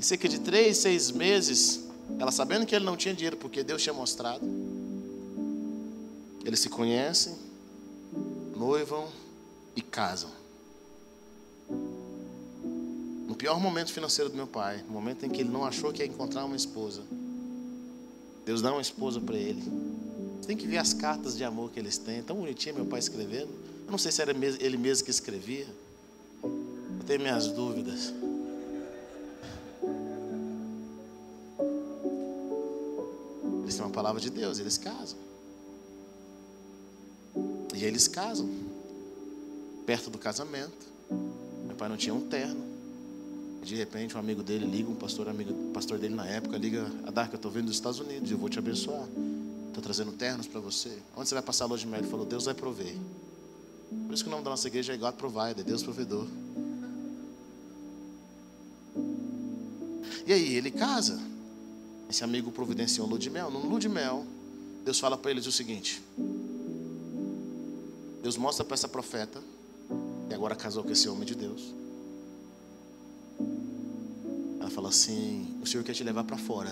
E 0.00 0.04
cerca 0.04 0.26
de 0.26 0.40
três, 0.40 0.78
seis 0.78 1.10
meses, 1.10 1.84
ela 2.18 2.32
sabendo 2.32 2.64
que 2.64 2.74
ele 2.74 2.86
não 2.86 2.96
tinha 2.96 3.12
dinheiro, 3.12 3.36
porque 3.36 3.62
Deus 3.62 3.82
tinha 3.82 3.92
mostrado, 3.92 4.40
eles 6.42 6.58
se 6.58 6.70
conhecem, 6.70 7.36
noivam 8.56 9.06
e 9.76 9.82
casam. 9.82 10.30
No 13.28 13.34
pior 13.36 13.60
momento 13.60 13.92
financeiro 13.92 14.30
do 14.30 14.36
meu 14.36 14.46
pai, 14.46 14.82
no 14.86 14.92
momento 14.92 15.26
em 15.26 15.28
que 15.28 15.42
ele 15.42 15.50
não 15.50 15.66
achou 15.66 15.92
que 15.92 16.02
ia 16.02 16.08
encontrar 16.08 16.46
uma 16.46 16.56
esposa, 16.56 17.02
Deus 18.46 18.62
dá 18.62 18.72
uma 18.72 18.80
esposa 18.80 19.20
para 19.20 19.36
ele. 19.36 19.62
Você 20.40 20.48
tem 20.48 20.56
que 20.56 20.66
ver 20.66 20.78
as 20.78 20.94
cartas 20.94 21.36
de 21.36 21.44
amor 21.44 21.70
que 21.70 21.78
eles 21.78 21.98
têm. 21.98 22.22
Tão 22.22 22.36
bonitinho 22.36 22.74
meu 22.74 22.86
pai 22.86 23.00
escrevendo. 23.00 23.50
Eu 23.84 23.90
não 23.90 23.98
sei 23.98 24.10
se 24.10 24.22
era 24.22 24.32
ele 24.32 24.78
mesmo 24.78 25.04
que 25.04 25.10
escrevia. 25.10 25.66
Eu 26.42 27.04
tenho 27.06 27.20
minhas 27.20 27.48
dúvidas. 27.48 28.14
Palavra 34.10 34.20
de 34.20 34.30
Deus, 34.30 34.58
eles 34.58 34.76
casam. 34.76 35.18
E 37.74 37.84
eles 37.84 38.08
casam. 38.08 38.48
Perto 39.86 40.10
do 40.10 40.18
casamento. 40.18 40.90
Meu 41.66 41.76
pai 41.76 41.88
não 41.88 41.96
tinha 41.96 42.12
um 42.12 42.28
terno. 42.28 42.68
De 43.62 43.76
repente, 43.76 44.16
um 44.16 44.20
amigo 44.20 44.42
dele 44.42 44.66
liga, 44.66 44.90
um 44.90 44.96
pastor 44.96 45.28
amigo, 45.28 45.52
pastor 45.72 45.98
dele 45.98 46.14
na 46.14 46.26
época, 46.26 46.56
liga, 46.56 46.90
Adarca, 47.06 47.34
eu 47.34 47.36
estou 47.36 47.50
vindo 47.50 47.66
dos 47.66 47.76
Estados 47.76 48.00
Unidos, 48.00 48.30
eu 48.30 48.38
vou 48.38 48.48
te 48.48 48.58
abençoar. 48.58 49.06
Estou 49.68 49.82
trazendo 49.82 50.12
ternos 50.12 50.46
para 50.46 50.60
você. 50.60 50.98
Onde 51.16 51.28
você 51.28 51.34
vai 51.34 51.42
passar 51.42 51.64
a 51.64 51.68
lua 51.68 51.78
de 51.78 51.86
mel? 51.86 52.00
Ele 52.00 52.08
falou, 52.08 52.26
Deus 52.26 52.46
vai 52.46 52.54
prover. 52.54 52.96
Por 54.06 54.14
isso 54.14 54.24
que 54.24 54.28
o 54.28 54.32
nome 54.32 54.42
da 54.42 54.50
nossa 54.50 54.66
igreja 54.66 54.92
é 54.94 54.96
God 54.96 55.14
Provider, 55.14 55.62
Deus 55.64 55.82
provedor. 55.82 56.26
E 60.26 60.32
aí, 60.32 60.54
ele 60.54 60.70
casa. 60.70 61.29
Esse 62.10 62.24
amigo 62.24 62.50
providenciou 62.50 63.06
um 63.06 63.30
mel. 63.30 63.50
No 63.50 63.60
lua 63.60 63.80
de 63.80 63.88
mel, 63.88 64.26
Deus 64.84 65.00
fala 65.00 65.16
para 65.16 65.30
eles 65.30 65.46
o 65.46 65.52
seguinte. 65.52 66.02
Deus 68.22 68.36
mostra 68.36 68.64
para 68.64 68.74
essa 68.74 68.88
profeta, 68.88 69.42
que 70.28 70.34
agora 70.34 70.54
casou 70.54 70.84
com 70.84 70.90
esse 70.90 71.08
homem 71.08 71.24
de 71.24 71.34
Deus 71.34 71.80
ela 74.70 74.76
fala 74.76 74.88
assim: 74.88 75.58
O 75.60 75.66
Senhor 75.66 75.82
quer 75.82 75.92
te 75.92 76.04
levar 76.04 76.22
para 76.22 76.38
fora. 76.38 76.70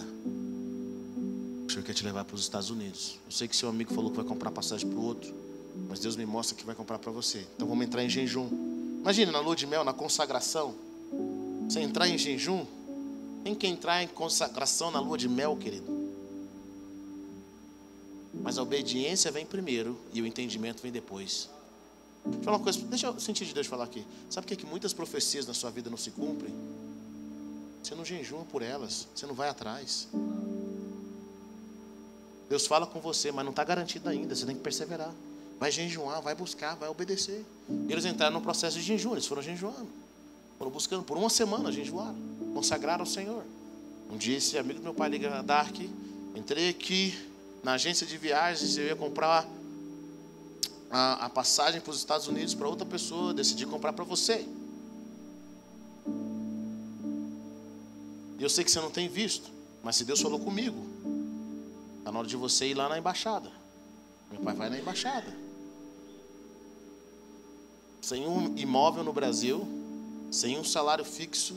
O 1.67 1.71
Senhor 1.71 1.83
quer 1.83 1.93
te 1.93 2.05
levar 2.05 2.25
para 2.25 2.37
os 2.37 2.43
Estados 2.43 2.71
Unidos. 2.71 3.19
Eu 3.27 3.33
sei 3.33 3.49
que 3.49 3.57
seu 3.57 3.69
amigo 3.69 3.93
falou 3.93 4.11
que 4.11 4.17
vai 4.17 4.25
comprar 4.25 4.53
passagem 4.53 4.89
para 4.89 4.99
o 4.99 5.05
outro, 5.05 5.35
mas 5.89 5.99
Deus 5.99 6.17
me 6.17 6.25
mostra 6.25 6.57
que 6.57 6.65
vai 6.65 6.75
comprar 6.75 6.99
para 6.99 7.11
você. 7.11 7.45
Então 7.57 7.67
vamos 7.67 7.85
entrar 7.85 8.05
em 8.05 8.09
jejum. 8.09 8.49
Imagina 9.01 9.33
na 9.33 9.41
lua 9.41 9.57
de 9.57 9.67
mel, 9.67 9.85
na 9.85 9.93
consagração. 9.93 10.75
Você 11.69 11.81
entrar 11.81 12.09
em 12.09 12.17
jejum. 12.17 12.65
Quem 13.45 13.55
quer 13.55 13.69
entrar 13.69 14.03
em 14.03 14.09
consagração 14.09 14.91
na 14.91 15.01
lua 15.01 15.17
de 15.17 15.29
mel, 15.29 15.57
querido? 15.57 16.09
Mas 18.35 18.59
a 18.59 18.63
obediência 18.63 19.31
vem 19.31 19.47
primeiro 19.47 19.99
e 20.13 20.21
o 20.21 20.27
entendimento 20.27 20.83
vem 20.83 20.93
depois. 20.93 21.49
Deixa 22.25 22.41
eu 22.41 22.45
falar 22.45 22.57
uma 22.59 22.63
coisa, 22.65 22.81
deixa 22.81 23.07
eu 23.07 23.21
sentir 23.21 23.47
de 23.47 23.55
Deus 23.55 23.67
falar 23.67 23.85
aqui. 23.85 24.05
Sabe 24.29 24.47
por 24.47 24.49
que, 24.55 24.65
que 24.65 24.67
muitas 24.67 24.93
profecias 24.93 25.47
na 25.47 25.55
sua 25.55 25.71
vida 25.71 25.89
não 25.89 25.97
se 25.97 26.11
cumprem? 26.11 26.55
Você 27.83 27.95
não 27.95 28.05
jejuma 28.05 28.45
por 28.45 28.61
elas, 28.63 29.09
você 29.15 29.27
não 29.27 29.35
vai 29.35 29.49
atrás. 29.49 30.09
Deus 32.49 32.67
fala 32.67 32.87
com 32.87 33.01
você, 33.01 33.31
mas 33.31 33.45
não 33.45 33.51
está 33.51 33.65
garantido 33.65 34.09
ainda, 34.09 34.35
você 34.35 34.47
tem 34.47 34.57
que 34.57 34.63
perseverar. 34.63 35.13
Vai 35.59 35.71
jejuar, 35.71 36.21
vai 36.23 36.35
buscar, 36.35 36.77
vai 36.77 36.89
obedecer. 36.89 37.45
Eles 37.89 38.05
entraram 38.05 38.35
no 38.35 38.41
processo 38.41 38.77
de 38.79 38.83
jejum, 38.83 39.13
eles 39.13 39.27
foram 39.27 39.43
jejuando. 39.43 39.89
Foram 40.59 40.71
buscando 40.71 41.03
por 41.03 41.17
uma 41.17 41.31
semana 41.31 41.71
jejuar, 41.71 42.15
consagrar 42.53 43.01
ao 43.01 43.07
Senhor. 43.07 43.45
Um 44.11 44.17
dia 44.17 44.37
esse 44.37 44.57
amigo 44.57 44.79
do 44.81 44.83
meu 44.83 44.95
pai 44.95 45.09
liga 45.09 45.43
Dark, 45.43 45.77
entrei 46.35 46.71
aqui 46.71 47.17
na 47.63 47.75
agência 47.75 48.07
de 48.07 48.17
viagens, 48.17 48.77
eu 48.77 48.87
ia 48.87 48.97
comprar 48.97 49.47
a, 50.91 51.27
a 51.27 51.29
passagem 51.29 51.81
para 51.81 51.91
os 51.91 51.99
Estados 51.99 52.27
Unidos 52.27 52.55
para 52.55 52.69
outra 52.69 52.87
pessoa, 52.87 53.35
decidi 53.35 53.67
comprar 53.67 53.93
para 53.93 54.05
você. 54.05 54.47
E 58.39 58.43
eu 58.43 58.49
sei 58.49 58.65
que 58.65 58.71
você 58.71 58.81
não 58.81 58.91
tem 58.91 59.09
visto, 59.09 59.51
mas 59.83 59.97
se 59.97 60.05
Deus 60.05 60.21
falou 60.21 60.39
comigo, 60.39 60.87
está 61.99 62.13
na 62.13 62.19
hora 62.21 62.29
de 62.29 62.37
você 62.37 62.69
ir 62.69 62.75
lá 62.75 62.89
na 62.89 62.99
embaixada. 62.99 63.51
Meu 64.31 64.41
pai 64.41 64.55
vai 64.55 64.71
na 64.71 64.79
embaixada. 64.79 65.37
Sem 68.01 68.27
um 68.27 68.57
imóvel 68.57 69.03
no 69.03 69.13
Brasil, 69.13 69.67
sem 70.31 70.59
um 70.59 70.65
salário 70.65 71.05
fixo, 71.05 71.57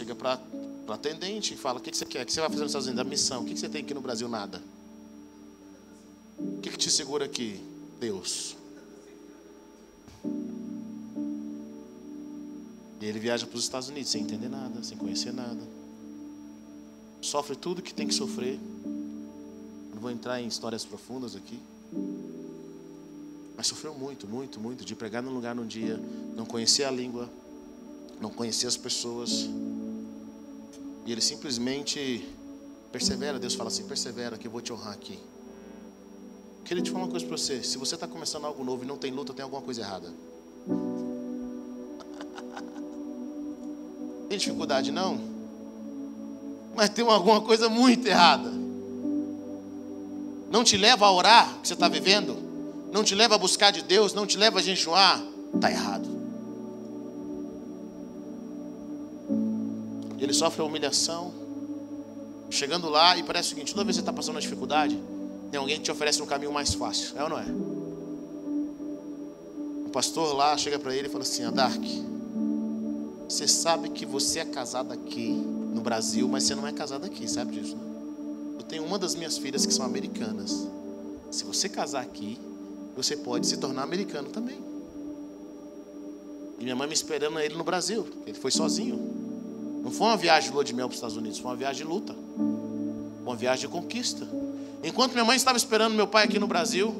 chega 0.00 0.14
para 0.14 0.40
o 0.88 0.92
atendente 0.92 1.54
e 1.54 1.56
fala: 1.56 1.78
O 1.78 1.82
que, 1.82 1.90
que 1.90 1.96
você 1.96 2.06
quer? 2.06 2.22
O 2.22 2.26
que 2.26 2.32
você 2.32 2.40
vai 2.40 2.48
fazer 2.48 2.62
nos 2.62 2.70
Estados 2.70 2.86
Unidos? 2.86 3.06
A 3.06 3.08
missão. 3.08 3.42
O 3.42 3.44
que, 3.44 3.52
que 3.54 3.60
você 3.60 3.68
tem 3.68 3.82
aqui 3.82 3.92
no 3.92 4.00
Brasil? 4.00 4.28
Nada. 4.28 4.62
O 6.38 6.60
que, 6.60 6.70
que 6.70 6.78
te 6.78 6.90
segura 6.90 7.26
aqui? 7.26 7.60
Deus. 8.00 8.56
E 13.00 13.06
ele 13.06 13.18
viaja 13.18 13.46
para 13.46 13.56
os 13.56 13.64
Estados 13.64 13.88
Unidos 13.88 14.10
sem 14.10 14.22
entender 14.22 14.48
nada, 14.48 14.82
sem 14.82 14.96
conhecer 14.96 15.32
nada. 15.32 15.60
Sofre 17.20 17.56
tudo 17.56 17.82
que 17.82 17.92
tem 17.92 18.06
que 18.06 18.14
sofrer. 18.14 18.58
Não 19.92 20.00
vou 20.00 20.10
entrar 20.10 20.40
em 20.40 20.46
histórias 20.46 20.84
profundas 20.84 21.36
aqui. 21.36 21.58
Mas 23.54 23.66
sofreu 23.66 23.94
muito, 23.94 24.26
muito, 24.26 24.58
muito 24.58 24.84
de 24.84 24.94
pregar 24.94 25.22
num 25.22 25.32
lugar 25.32 25.54
num 25.54 25.66
dia, 25.66 26.00
não 26.34 26.46
conhecer 26.46 26.84
a 26.84 26.90
língua, 26.90 27.28
não 28.18 28.30
conhecer 28.30 28.66
as 28.66 28.76
pessoas. 28.76 29.48
E 31.10 31.12
ele 31.12 31.20
simplesmente 31.20 32.24
persevera. 32.92 33.36
Deus 33.36 33.56
fala 33.56 33.66
assim: 33.66 33.82
persevera, 33.82 34.38
que 34.38 34.46
eu 34.46 34.50
vou 34.50 34.60
te 34.60 34.72
honrar 34.72 34.92
aqui. 34.92 35.18
Queria 36.64 36.80
te 36.80 36.88
falar 36.88 37.06
uma 37.06 37.10
coisa 37.10 37.26
para 37.26 37.36
você: 37.36 37.64
se 37.64 37.76
você 37.78 37.96
está 37.96 38.06
começando 38.06 38.44
algo 38.44 38.62
novo 38.62 38.84
e 38.84 38.86
não 38.86 38.96
tem 38.96 39.10
luta, 39.10 39.34
tem 39.34 39.42
alguma 39.42 39.60
coisa 39.60 39.80
errada. 39.80 40.08
Tem 44.28 44.38
dificuldade 44.38 44.92
não? 44.92 45.18
Mas 46.76 46.90
tem 46.90 47.04
alguma 47.04 47.40
coisa 47.40 47.68
muito 47.68 48.06
errada. 48.06 48.48
Não 50.48 50.62
te 50.62 50.76
leva 50.76 51.06
a 51.06 51.10
orar 51.10 51.58
que 51.60 51.66
você 51.66 51.74
está 51.74 51.88
vivendo? 51.88 52.36
Não 52.92 53.02
te 53.02 53.16
leva 53.16 53.34
a 53.34 53.38
buscar 53.38 53.72
de 53.72 53.82
Deus? 53.82 54.14
Não 54.14 54.28
te 54.28 54.38
leva 54.38 54.60
a 54.60 54.62
jejuar? 54.62 55.20
Está 55.52 55.68
errado. 55.68 56.08
Ele 60.24 60.32
sofre 60.32 60.60
a 60.60 60.64
humilhação. 60.64 61.32
Chegando 62.50 62.88
lá 62.88 63.16
e 63.16 63.22
parece 63.22 63.48
o 63.48 63.50
seguinte: 63.50 63.72
toda 63.72 63.84
vez 63.84 63.96
que 63.96 64.00
você 64.00 64.02
está 64.02 64.12
passando 64.12 64.34
uma 64.34 64.40
dificuldade, 64.40 64.98
tem 65.50 65.58
alguém 65.58 65.76
que 65.76 65.82
te 65.84 65.90
oferece 65.90 66.22
um 66.22 66.26
caminho 66.26 66.52
mais 66.52 66.74
fácil. 66.74 67.16
É 67.16 67.22
ou 67.22 67.28
não 67.28 67.38
é? 67.38 67.46
O 69.86 69.90
pastor 69.90 70.34
lá 70.34 70.56
chega 70.56 70.78
para 70.78 70.94
ele 70.94 71.08
e 71.08 71.10
fala 71.10 71.22
assim: 71.22 71.44
Adark, 71.44 71.80
você 73.28 73.48
sabe 73.48 73.90
que 73.90 74.04
você 74.04 74.40
é 74.40 74.44
casado 74.44 74.92
aqui 74.92 75.30
no 75.30 75.80
Brasil, 75.80 76.28
mas 76.28 76.44
você 76.44 76.54
não 76.54 76.66
é 76.66 76.72
casado 76.72 77.06
aqui, 77.06 77.28
sabe 77.28 77.58
disso? 77.58 77.76
Né? 77.76 77.82
Eu 78.58 78.62
tenho 78.64 78.84
uma 78.84 78.98
das 78.98 79.14
minhas 79.14 79.38
filhas 79.38 79.64
que 79.64 79.72
são 79.72 79.84
americanas. 79.84 80.66
Se 81.30 81.44
você 81.44 81.68
casar 81.68 82.02
aqui, 82.02 82.38
você 82.96 83.16
pode 83.16 83.46
se 83.46 83.56
tornar 83.56 83.82
americano 83.82 84.28
também. 84.30 84.58
E 86.58 86.62
minha 86.62 86.76
mãe 86.76 86.86
me 86.86 86.94
esperando 86.94 87.38
ele 87.38 87.54
no 87.54 87.64
Brasil, 87.64 88.06
ele 88.26 88.38
foi 88.38 88.50
sozinho. 88.50 89.19
Não 89.82 89.90
foi 89.90 90.06
uma 90.08 90.16
viagem 90.16 90.50
de 90.50 90.54
lua 90.54 90.64
de 90.64 90.74
mel 90.74 90.86
para 90.86 90.92
os 90.92 90.96
Estados 90.96 91.16
Unidos, 91.16 91.38
foi 91.38 91.50
uma 91.50 91.56
viagem 91.56 91.84
de 91.84 91.90
luta, 91.90 92.14
uma 93.24 93.34
viagem 93.34 93.66
de 93.66 93.72
conquista. 93.72 94.26
Enquanto 94.82 95.12
minha 95.12 95.24
mãe 95.24 95.36
estava 95.36 95.56
esperando 95.56 95.94
meu 95.94 96.06
pai 96.06 96.24
aqui 96.24 96.38
no 96.38 96.46
Brasil, 96.46 96.94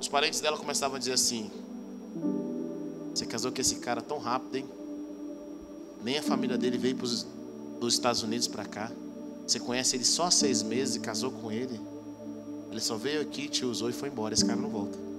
os 0.00 0.08
parentes 0.08 0.40
dela 0.40 0.56
começavam 0.56 0.96
a 0.96 0.98
dizer 0.98 1.12
assim: 1.12 1.50
Você 3.14 3.26
casou 3.26 3.52
com 3.52 3.60
esse 3.60 3.76
cara 3.76 4.00
tão 4.00 4.18
rápido, 4.18 4.56
hein? 4.56 4.64
Nem 6.02 6.18
a 6.18 6.22
família 6.22 6.58
dele 6.58 6.76
veio 6.78 6.96
dos 6.96 7.26
Estados 7.94 8.22
Unidos 8.22 8.48
para 8.48 8.64
cá. 8.64 8.90
Você 9.46 9.60
conhece 9.60 9.96
ele 9.96 10.04
só 10.04 10.24
há 10.24 10.30
seis 10.30 10.62
meses 10.62 10.96
e 10.96 11.00
casou 11.00 11.30
com 11.30 11.52
ele. 11.52 11.80
Ele 12.70 12.80
só 12.80 12.96
veio 12.96 13.20
aqui, 13.20 13.48
te 13.48 13.64
usou 13.64 13.90
e 13.90 13.92
foi 13.92 14.08
embora. 14.08 14.34
Esse 14.34 14.44
cara 14.44 14.58
não 14.58 14.70
volta. 14.70 15.11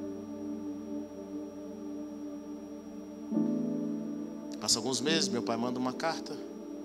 Passa 4.63 4.79
alguns 4.79 5.01
meses, 5.01 5.27
meu 5.27 5.43
pai 5.43 5.57
manda 5.57 5.77
uma 5.77 5.91
carta, 5.91 6.33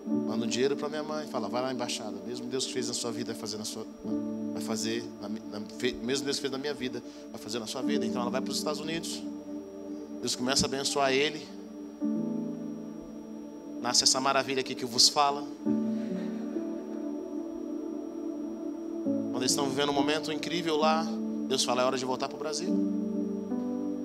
manda 0.04 0.44
um 0.44 0.48
dinheiro 0.48 0.76
para 0.76 0.88
minha 0.88 1.04
mãe, 1.04 1.28
fala, 1.28 1.48
vai 1.48 1.62
lá 1.62 1.68
na 1.68 1.74
embaixada. 1.74 2.16
Mesmo 2.26 2.46
Deus 2.46 2.66
que 2.66 2.72
fez 2.72 2.88
na 2.88 2.94
sua 2.94 3.12
vida, 3.12 3.32
vai 3.32 3.40
fazer 3.40 3.56
na 3.56 3.64
sua, 3.64 3.86
vai 4.52 4.62
fazer, 4.62 5.04
na, 5.22 5.28
na, 5.28 5.62
mesmo 6.02 6.24
Deus 6.24 6.38
que 6.38 6.40
fez 6.40 6.50
na 6.50 6.58
minha 6.58 6.74
vida, 6.74 7.00
vai 7.30 7.40
fazer 7.40 7.60
na 7.60 7.68
sua 7.68 7.80
vida. 7.82 8.04
Então 8.04 8.20
ela 8.20 8.32
vai 8.32 8.40
para 8.40 8.50
os 8.50 8.58
Estados 8.58 8.80
Unidos. 8.80 9.22
Deus 10.20 10.34
começa 10.34 10.66
a 10.66 10.68
abençoar 10.68 11.12
ele 11.12 11.46
nasce 13.80 14.04
essa 14.04 14.20
maravilha 14.20 14.60
aqui 14.60 14.74
que 14.74 14.84
vos 14.84 15.08
fala. 15.08 15.46
Quando 19.30 19.38
eles 19.38 19.52
estão 19.52 19.68
vivendo 19.68 19.90
um 19.90 19.94
momento 19.94 20.32
incrível 20.32 20.76
lá, 20.76 21.06
Deus 21.46 21.64
fala: 21.64 21.82
é 21.82 21.84
hora 21.84 21.96
de 21.96 22.04
voltar 22.04 22.28
para 22.28 22.36
o 22.36 22.38
Brasil. 22.38 22.68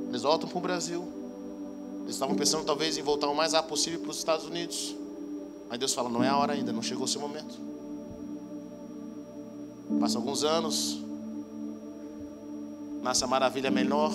Eles 0.09 0.21
voltam 0.21 0.47
para 0.47 0.57
o 0.57 0.61
Brasil. 0.61 1.12
Eles 2.03 2.15
estavam 2.15 2.35
pensando 2.35 2.65
talvez 2.65 2.97
em 2.97 3.01
voltar 3.01 3.27
o 3.27 3.35
mais 3.35 3.53
rápido 3.53 3.69
possível 3.69 3.99
para 3.99 4.11
os 4.11 4.17
Estados 4.17 4.45
Unidos. 4.45 4.95
Mas 5.69 5.79
Deus 5.79 5.93
fala: 5.93 6.09
não 6.09 6.23
é 6.23 6.29
a 6.29 6.37
hora 6.37 6.53
ainda, 6.53 6.71
não 6.71 6.81
chegou 6.81 7.05
o 7.05 7.07
seu 7.07 7.19
momento. 7.19 7.57
Passa 9.99 10.17
alguns 10.17 10.43
anos, 10.43 10.99
nasce 13.01 13.23
a 13.23 13.27
maravilha 13.27 13.69
menor, 13.69 14.13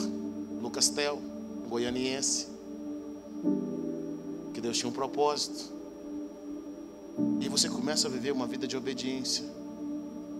Lucas 0.61 0.89
Tel, 0.89 1.18
goianiense 1.68 2.59
que 4.59 4.62
Deus 4.62 4.76
tinha 4.76 4.91
um 4.91 4.93
propósito. 4.93 5.72
E 7.41 7.49
você 7.49 7.68
começa 7.68 8.09
a 8.09 8.11
viver 8.11 8.32
uma 8.32 8.47
vida 8.47 8.66
de 8.66 8.76
obediência. 8.76 9.45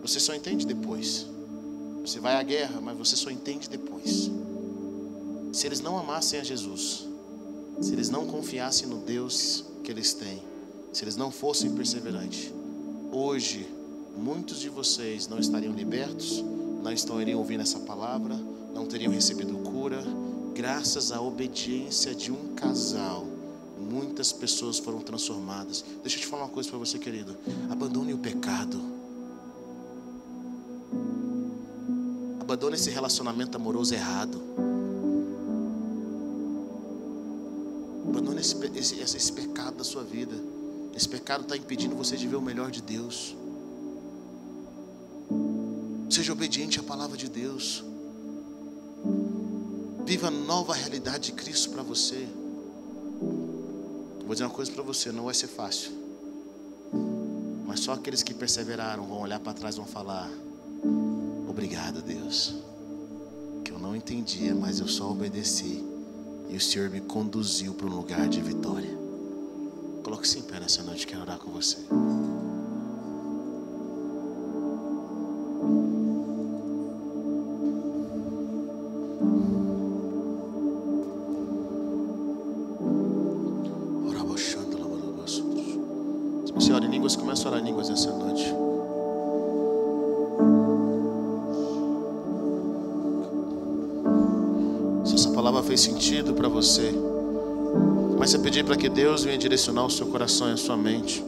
Você 0.03 0.19
só 0.19 0.35
entende 0.35 0.67
depois. 0.67 1.25
Você 2.03 2.19
vai 2.19 2.35
à 2.35 2.43
guerra, 2.43 2.81
mas 2.81 2.99
você 2.99 3.15
só 3.15 3.31
entende 3.31 3.71
depois. 3.71 4.29
Se 5.53 5.67
eles 5.67 5.81
não 5.81 5.97
amassem 5.97 6.41
a 6.41 6.43
Jesus, 6.43 7.08
se 7.81 7.93
eles 7.93 8.11
não 8.11 8.27
confiassem 8.27 8.89
no 8.89 8.99
Deus 8.99 9.65
que 9.83 9.91
eles 9.91 10.13
têm, 10.13 10.43
se 10.93 11.05
eles 11.05 11.17
não 11.17 11.31
fossem 11.31 11.75
perseverantes, 11.75 12.53
hoje 13.13 13.69
muitos 14.17 14.61
de 14.61 14.69
vocês 14.69 15.29
não 15.29 15.39
estariam 15.39 15.73
libertos, 15.73 16.45
não 16.83 16.93
estariam 16.93 17.39
ouvindo 17.39 17.63
essa 17.63 17.81
palavra, 17.81 18.35
não 18.75 18.87
teriam 18.87 19.13
recebido 19.13 19.57
cura, 19.59 20.03
graças 20.55 21.13
à 21.13 21.21
obediência 21.21 22.15
de 22.15 22.33
um 22.33 22.55
casal 22.55 23.27
muitas 23.79 24.33
pessoas 24.33 24.79
foram 24.79 25.01
transformadas. 25.01 25.85
Deixa 26.03 26.17
eu 26.17 26.21
te 26.21 26.27
falar 26.27 26.45
uma 26.45 26.51
coisa 26.51 26.69
para 26.69 26.79
você, 26.79 26.99
querido. 26.99 27.37
Abandone 27.71 28.13
o 28.13 28.19
pecado. 28.19 28.81
Abandone 32.41 32.75
esse 32.75 32.91
relacionamento 32.91 33.57
amoroso 33.57 33.95
errado. 33.95 34.43
Abandone 38.39 38.79
esse, 38.79 38.95
esse, 39.01 39.17
esse 39.17 39.33
pecado 39.33 39.79
da 39.79 39.85
sua 39.85 40.05
vida. 40.05 40.35
Esse 40.95 41.09
pecado 41.09 41.43
está 41.43 41.57
impedindo 41.57 41.95
você 41.95 42.17
de 42.17 42.27
ver 42.27 42.37
o 42.37 42.43
melhor 42.43 42.71
de 42.71 42.81
Deus. 42.81 43.37
Seja 46.11 46.33
obediente 46.33 46.79
à 46.81 46.83
palavra 46.83 47.17
de 47.17 47.29
Deus. 47.29 47.85
Viva 50.05 50.29
a 50.29 50.31
nova 50.31 50.75
realidade 50.75 51.31
de 51.31 51.33
Cristo 51.33 51.71
para 51.71 51.83
você. 51.83 52.27
Vou 54.25 54.35
dizer 54.35 54.45
uma 54.45 54.55
coisa 54.55 54.71
para 54.73 54.83
você, 54.83 55.13
não 55.13 55.25
vai 55.25 55.35
ser 55.35 55.49
fácil. 55.49 55.93
Mas 57.67 57.81
só 57.81 57.93
aqueles 57.93 58.23
que 58.23 58.33
perseveraram 58.33 59.07
vão 59.07 59.21
olhar 59.21 59.41
para 59.41 59.53
trás 59.53 59.75
e 59.75 59.79
vão 59.79 59.87
falar: 59.87 60.31
Obrigado, 61.49 62.03
Deus. 62.03 62.55
Que 63.65 63.73
eu 63.73 63.79
não 63.79 63.95
entendia, 63.95 64.55
mas 64.55 64.81
eu 64.81 64.89
só 64.89 65.11
obedeci. 65.11 65.88
E 66.49 66.57
o 66.57 66.61
Senhor 66.61 66.91
me 66.91 67.01
conduziu 67.01 67.75
para 67.75 67.87
um 67.87 67.97
lugar 67.97 68.29
de 68.29 68.41
vitória. 68.41 68.97
Coloque-se 70.03 70.39
em 70.39 70.43
pé 70.43 70.59
nessa 70.59 70.83
noite, 70.83 71.07
quero 71.07 71.23
orar 71.23 71.39
com 71.39 71.51
você. 71.51 71.79
A 98.39 98.41
pedir 98.41 98.65
para 98.65 98.77
que 98.77 98.89
Deus 98.89 99.25
venha 99.25 99.37
direcionar 99.37 99.85
o 99.85 99.91
seu 99.91 100.07
coração 100.07 100.49
e 100.49 100.53
a 100.53 100.57
sua 100.57 100.77
mente. 100.77 101.25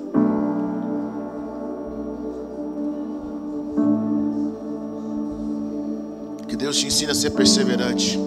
Que 6.46 6.54
Deus 6.54 6.76
te 6.78 6.86
ensine 6.86 7.10
a 7.10 7.14
ser 7.14 7.30
perseverante. 7.30 8.18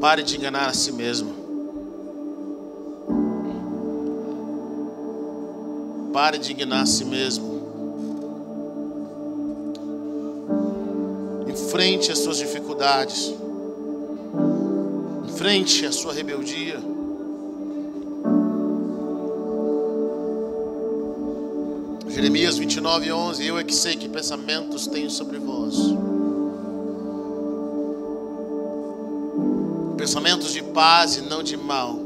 Pare 0.00 0.22
de 0.22 0.36
enganar 0.36 0.68
a 0.68 0.72
si 0.72 0.92
mesmo. 0.92 1.32
Pare 6.12 6.38
de 6.38 6.52
enganar 6.52 6.82
a 6.82 6.86
si 6.86 7.04
mesmo. 7.04 7.60
Enfrente 11.46 12.10
as 12.10 12.18
suas 12.18 12.38
dificuldades. 12.38 13.32
Enfrente 15.40 15.86
a 15.86 15.90
sua 15.90 16.12
rebeldia. 16.12 16.78
Jeremias 22.10 22.58
29, 22.58 23.10
11. 23.10 23.46
Eu 23.46 23.56
é 23.56 23.64
que 23.64 23.74
sei 23.74 23.96
que 23.96 24.06
pensamentos 24.06 24.86
tenho 24.86 25.10
sobre 25.10 25.38
vós. 25.38 25.76
Pensamentos 29.96 30.52
de 30.52 30.62
paz 30.62 31.16
e 31.16 31.22
não 31.22 31.42
de 31.42 31.56
mal, 31.56 31.98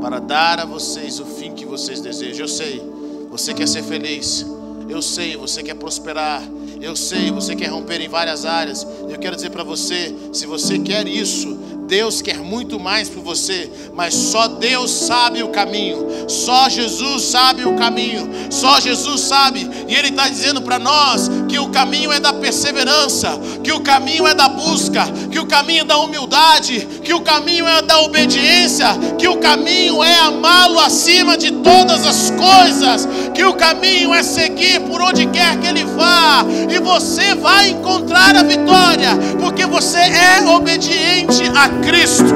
para 0.00 0.18
dar 0.18 0.58
a 0.58 0.64
vocês 0.64 1.20
o 1.20 1.24
fim 1.24 1.54
que 1.54 1.64
vocês 1.64 2.00
desejam. 2.00 2.40
Eu 2.40 2.48
sei, 2.48 2.82
você 3.30 3.54
quer 3.54 3.68
ser 3.68 3.84
feliz. 3.84 4.44
Eu 4.88 5.00
sei, 5.00 5.36
você 5.36 5.62
quer 5.62 5.74
prosperar. 5.74 6.42
Eu 6.80 6.96
sei, 6.96 7.30
você 7.30 7.54
quer 7.54 7.68
romper 7.68 8.00
em 8.00 8.08
várias 8.08 8.44
áreas. 8.44 8.84
Eu 9.08 9.18
quero 9.20 9.36
dizer 9.36 9.50
para 9.50 9.62
você, 9.62 10.12
se 10.32 10.46
você 10.46 10.80
quer 10.80 11.06
isso, 11.06 11.56
Deus 11.92 12.22
quer 12.22 12.38
muito 12.38 12.80
mais 12.80 13.10
por 13.10 13.22
você, 13.22 13.70
mas 13.92 14.14
só 14.14 14.48
Deus 14.48 14.90
sabe 14.90 15.42
o 15.42 15.48
caminho, 15.48 16.26
só 16.26 16.66
Jesus 16.66 17.24
sabe 17.24 17.66
o 17.66 17.76
caminho, 17.76 18.30
só 18.48 18.80
Jesus 18.80 19.20
sabe, 19.20 19.68
e 19.86 19.94
Ele 19.94 20.08
está 20.08 20.26
dizendo 20.26 20.62
para 20.62 20.78
nós 20.78 21.30
que 21.50 21.58
o 21.58 21.68
caminho 21.68 22.10
é 22.10 22.18
da 22.18 22.32
perseverança, 22.32 23.38
que 23.62 23.72
o 23.72 23.80
caminho 23.80 24.26
é 24.26 24.32
da 24.32 24.48
busca, 24.48 25.04
que 25.30 25.38
o 25.38 25.44
caminho 25.44 25.82
é 25.82 25.84
da 25.84 25.98
humildade, 25.98 26.80
que 27.04 27.12
o 27.12 27.20
caminho 27.20 27.68
é 27.68 27.82
da 27.82 28.00
obediência, 28.00 28.86
que 29.18 29.28
o 29.28 29.36
caminho 29.36 30.02
é 30.02 30.18
amá-lo 30.20 30.80
acima 30.80 31.36
de 31.36 31.50
todas 31.50 32.06
as 32.06 32.30
coisas, 32.30 33.06
que 33.34 33.44
o 33.44 33.52
caminho 33.52 34.14
é 34.14 34.22
seguir 34.22 34.80
por 34.80 35.02
onde 35.02 35.26
quer 35.26 35.58
que 35.60 35.66
Ele 35.66 35.84
vá, 35.84 36.42
e 36.70 36.78
você 36.78 37.34
vai 37.34 37.68
encontrar 37.68 38.34
a 38.34 38.42
vitória, 38.42 39.10
porque 39.38 39.66
você 39.66 39.98
é 39.98 40.42
obediente 40.48 41.42
a 41.54 41.81
Cristo. 41.82 42.34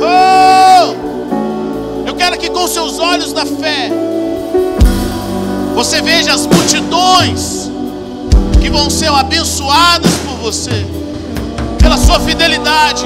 Oh! 0.00 0.94
Eu 2.06 2.14
quero 2.14 2.38
que 2.38 2.50
com 2.50 2.66
seus 2.66 2.98
olhos 2.98 3.32
da 3.32 3.44
fé 3.44 3.90
você 5.74 6.00
veja 6.00 6.32
as 6.32 6.46
multidões 6.46 7.70
que 8.60 8.70
vão 8.70 8.88
ser 8.88 9.08
abençoadas 9.08 10.10
por 10.26 10.36
você, 10.36 10.86
pela 11.78 11.98
sua 11.98 12.18
fidelidade. 12.20 13.04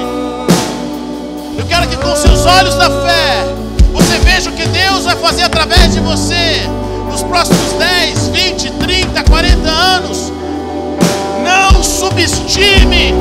Eu 1.57 1.65
quero 1.65 1.87
que 1.87 1.97
com 1.97 2.15
seus 2.15 2.45
olhos 2.45 2.75
da 2.75 2.89
fé 2.89 3.45
você 3.91 4.17
veja 4.19 4.49
o 4.49 4.53
que 4.53 4.65
Deus 4.67 5.03
vai 5.03 5.15
fazer 5.17 5.43
através 5.43 5.93
de 5.93 5.99
você 5.99 6.61
nos 7.11 7.23
próximos 7.23 7.73
10, 7.73 8.27
20, 8.27 8.71
30, 8.71 9.23
40 9.23 9.69
anos. 9.69 10.38
Não 11.79 11.83
subestime 11.85 13.13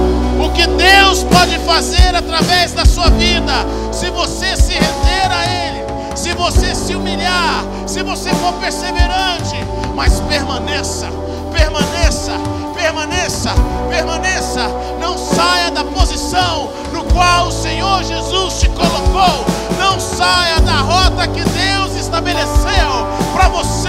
o 0.45 0.51
que 0.51 0.67
Deus 0.67 1.23
pode 1.23 1.57
fazer 1.61 2.13
através 2.13 2.73
da 2.73 2.85
sua 2.85 3.09
vida, 3.11 3.53
se 3.93 4.11
você 4.11 4.57
se 4.57 4.73
render 4.73 5.31
a 5.31 5.47
Ele, 5.47 6.17
se 6.17 6.35
você 6.35 6.75
se 6.75 6.97
humilhar, 6.97 7.65
se 7.87 8.03
você 8.03 8.35
for 8.35 8.53
perseverante, 8.55 9.65
mas 9.95 10.19
permaneça, 10.23 11.07
permaneça, 11.53 12.33
permaneça, 12.75 13.55
permaneça, 13.89 14.69
não 15.01 15.17
saia 15.17 15.71
da 15.71 15.85
posição 15.85 16.69
no 16.93 17.05
qual 17.15 17.47
o 17.47 17.53
Senhor 17.53 18.03
Jesus 18.03 18.59
te 18.59 18.69
colocou, 18.71 19.47
não 19.79 20.01
saia 20.01 20.61
da 20.63 20.81
rota 20.81 21.29
que 21.29 21.45
Deus 21.45 21.95
estabeleceu 21.95 23.07
para 23.33 23.49
você. 23.51 23.89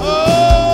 Oh! 0.00 0.73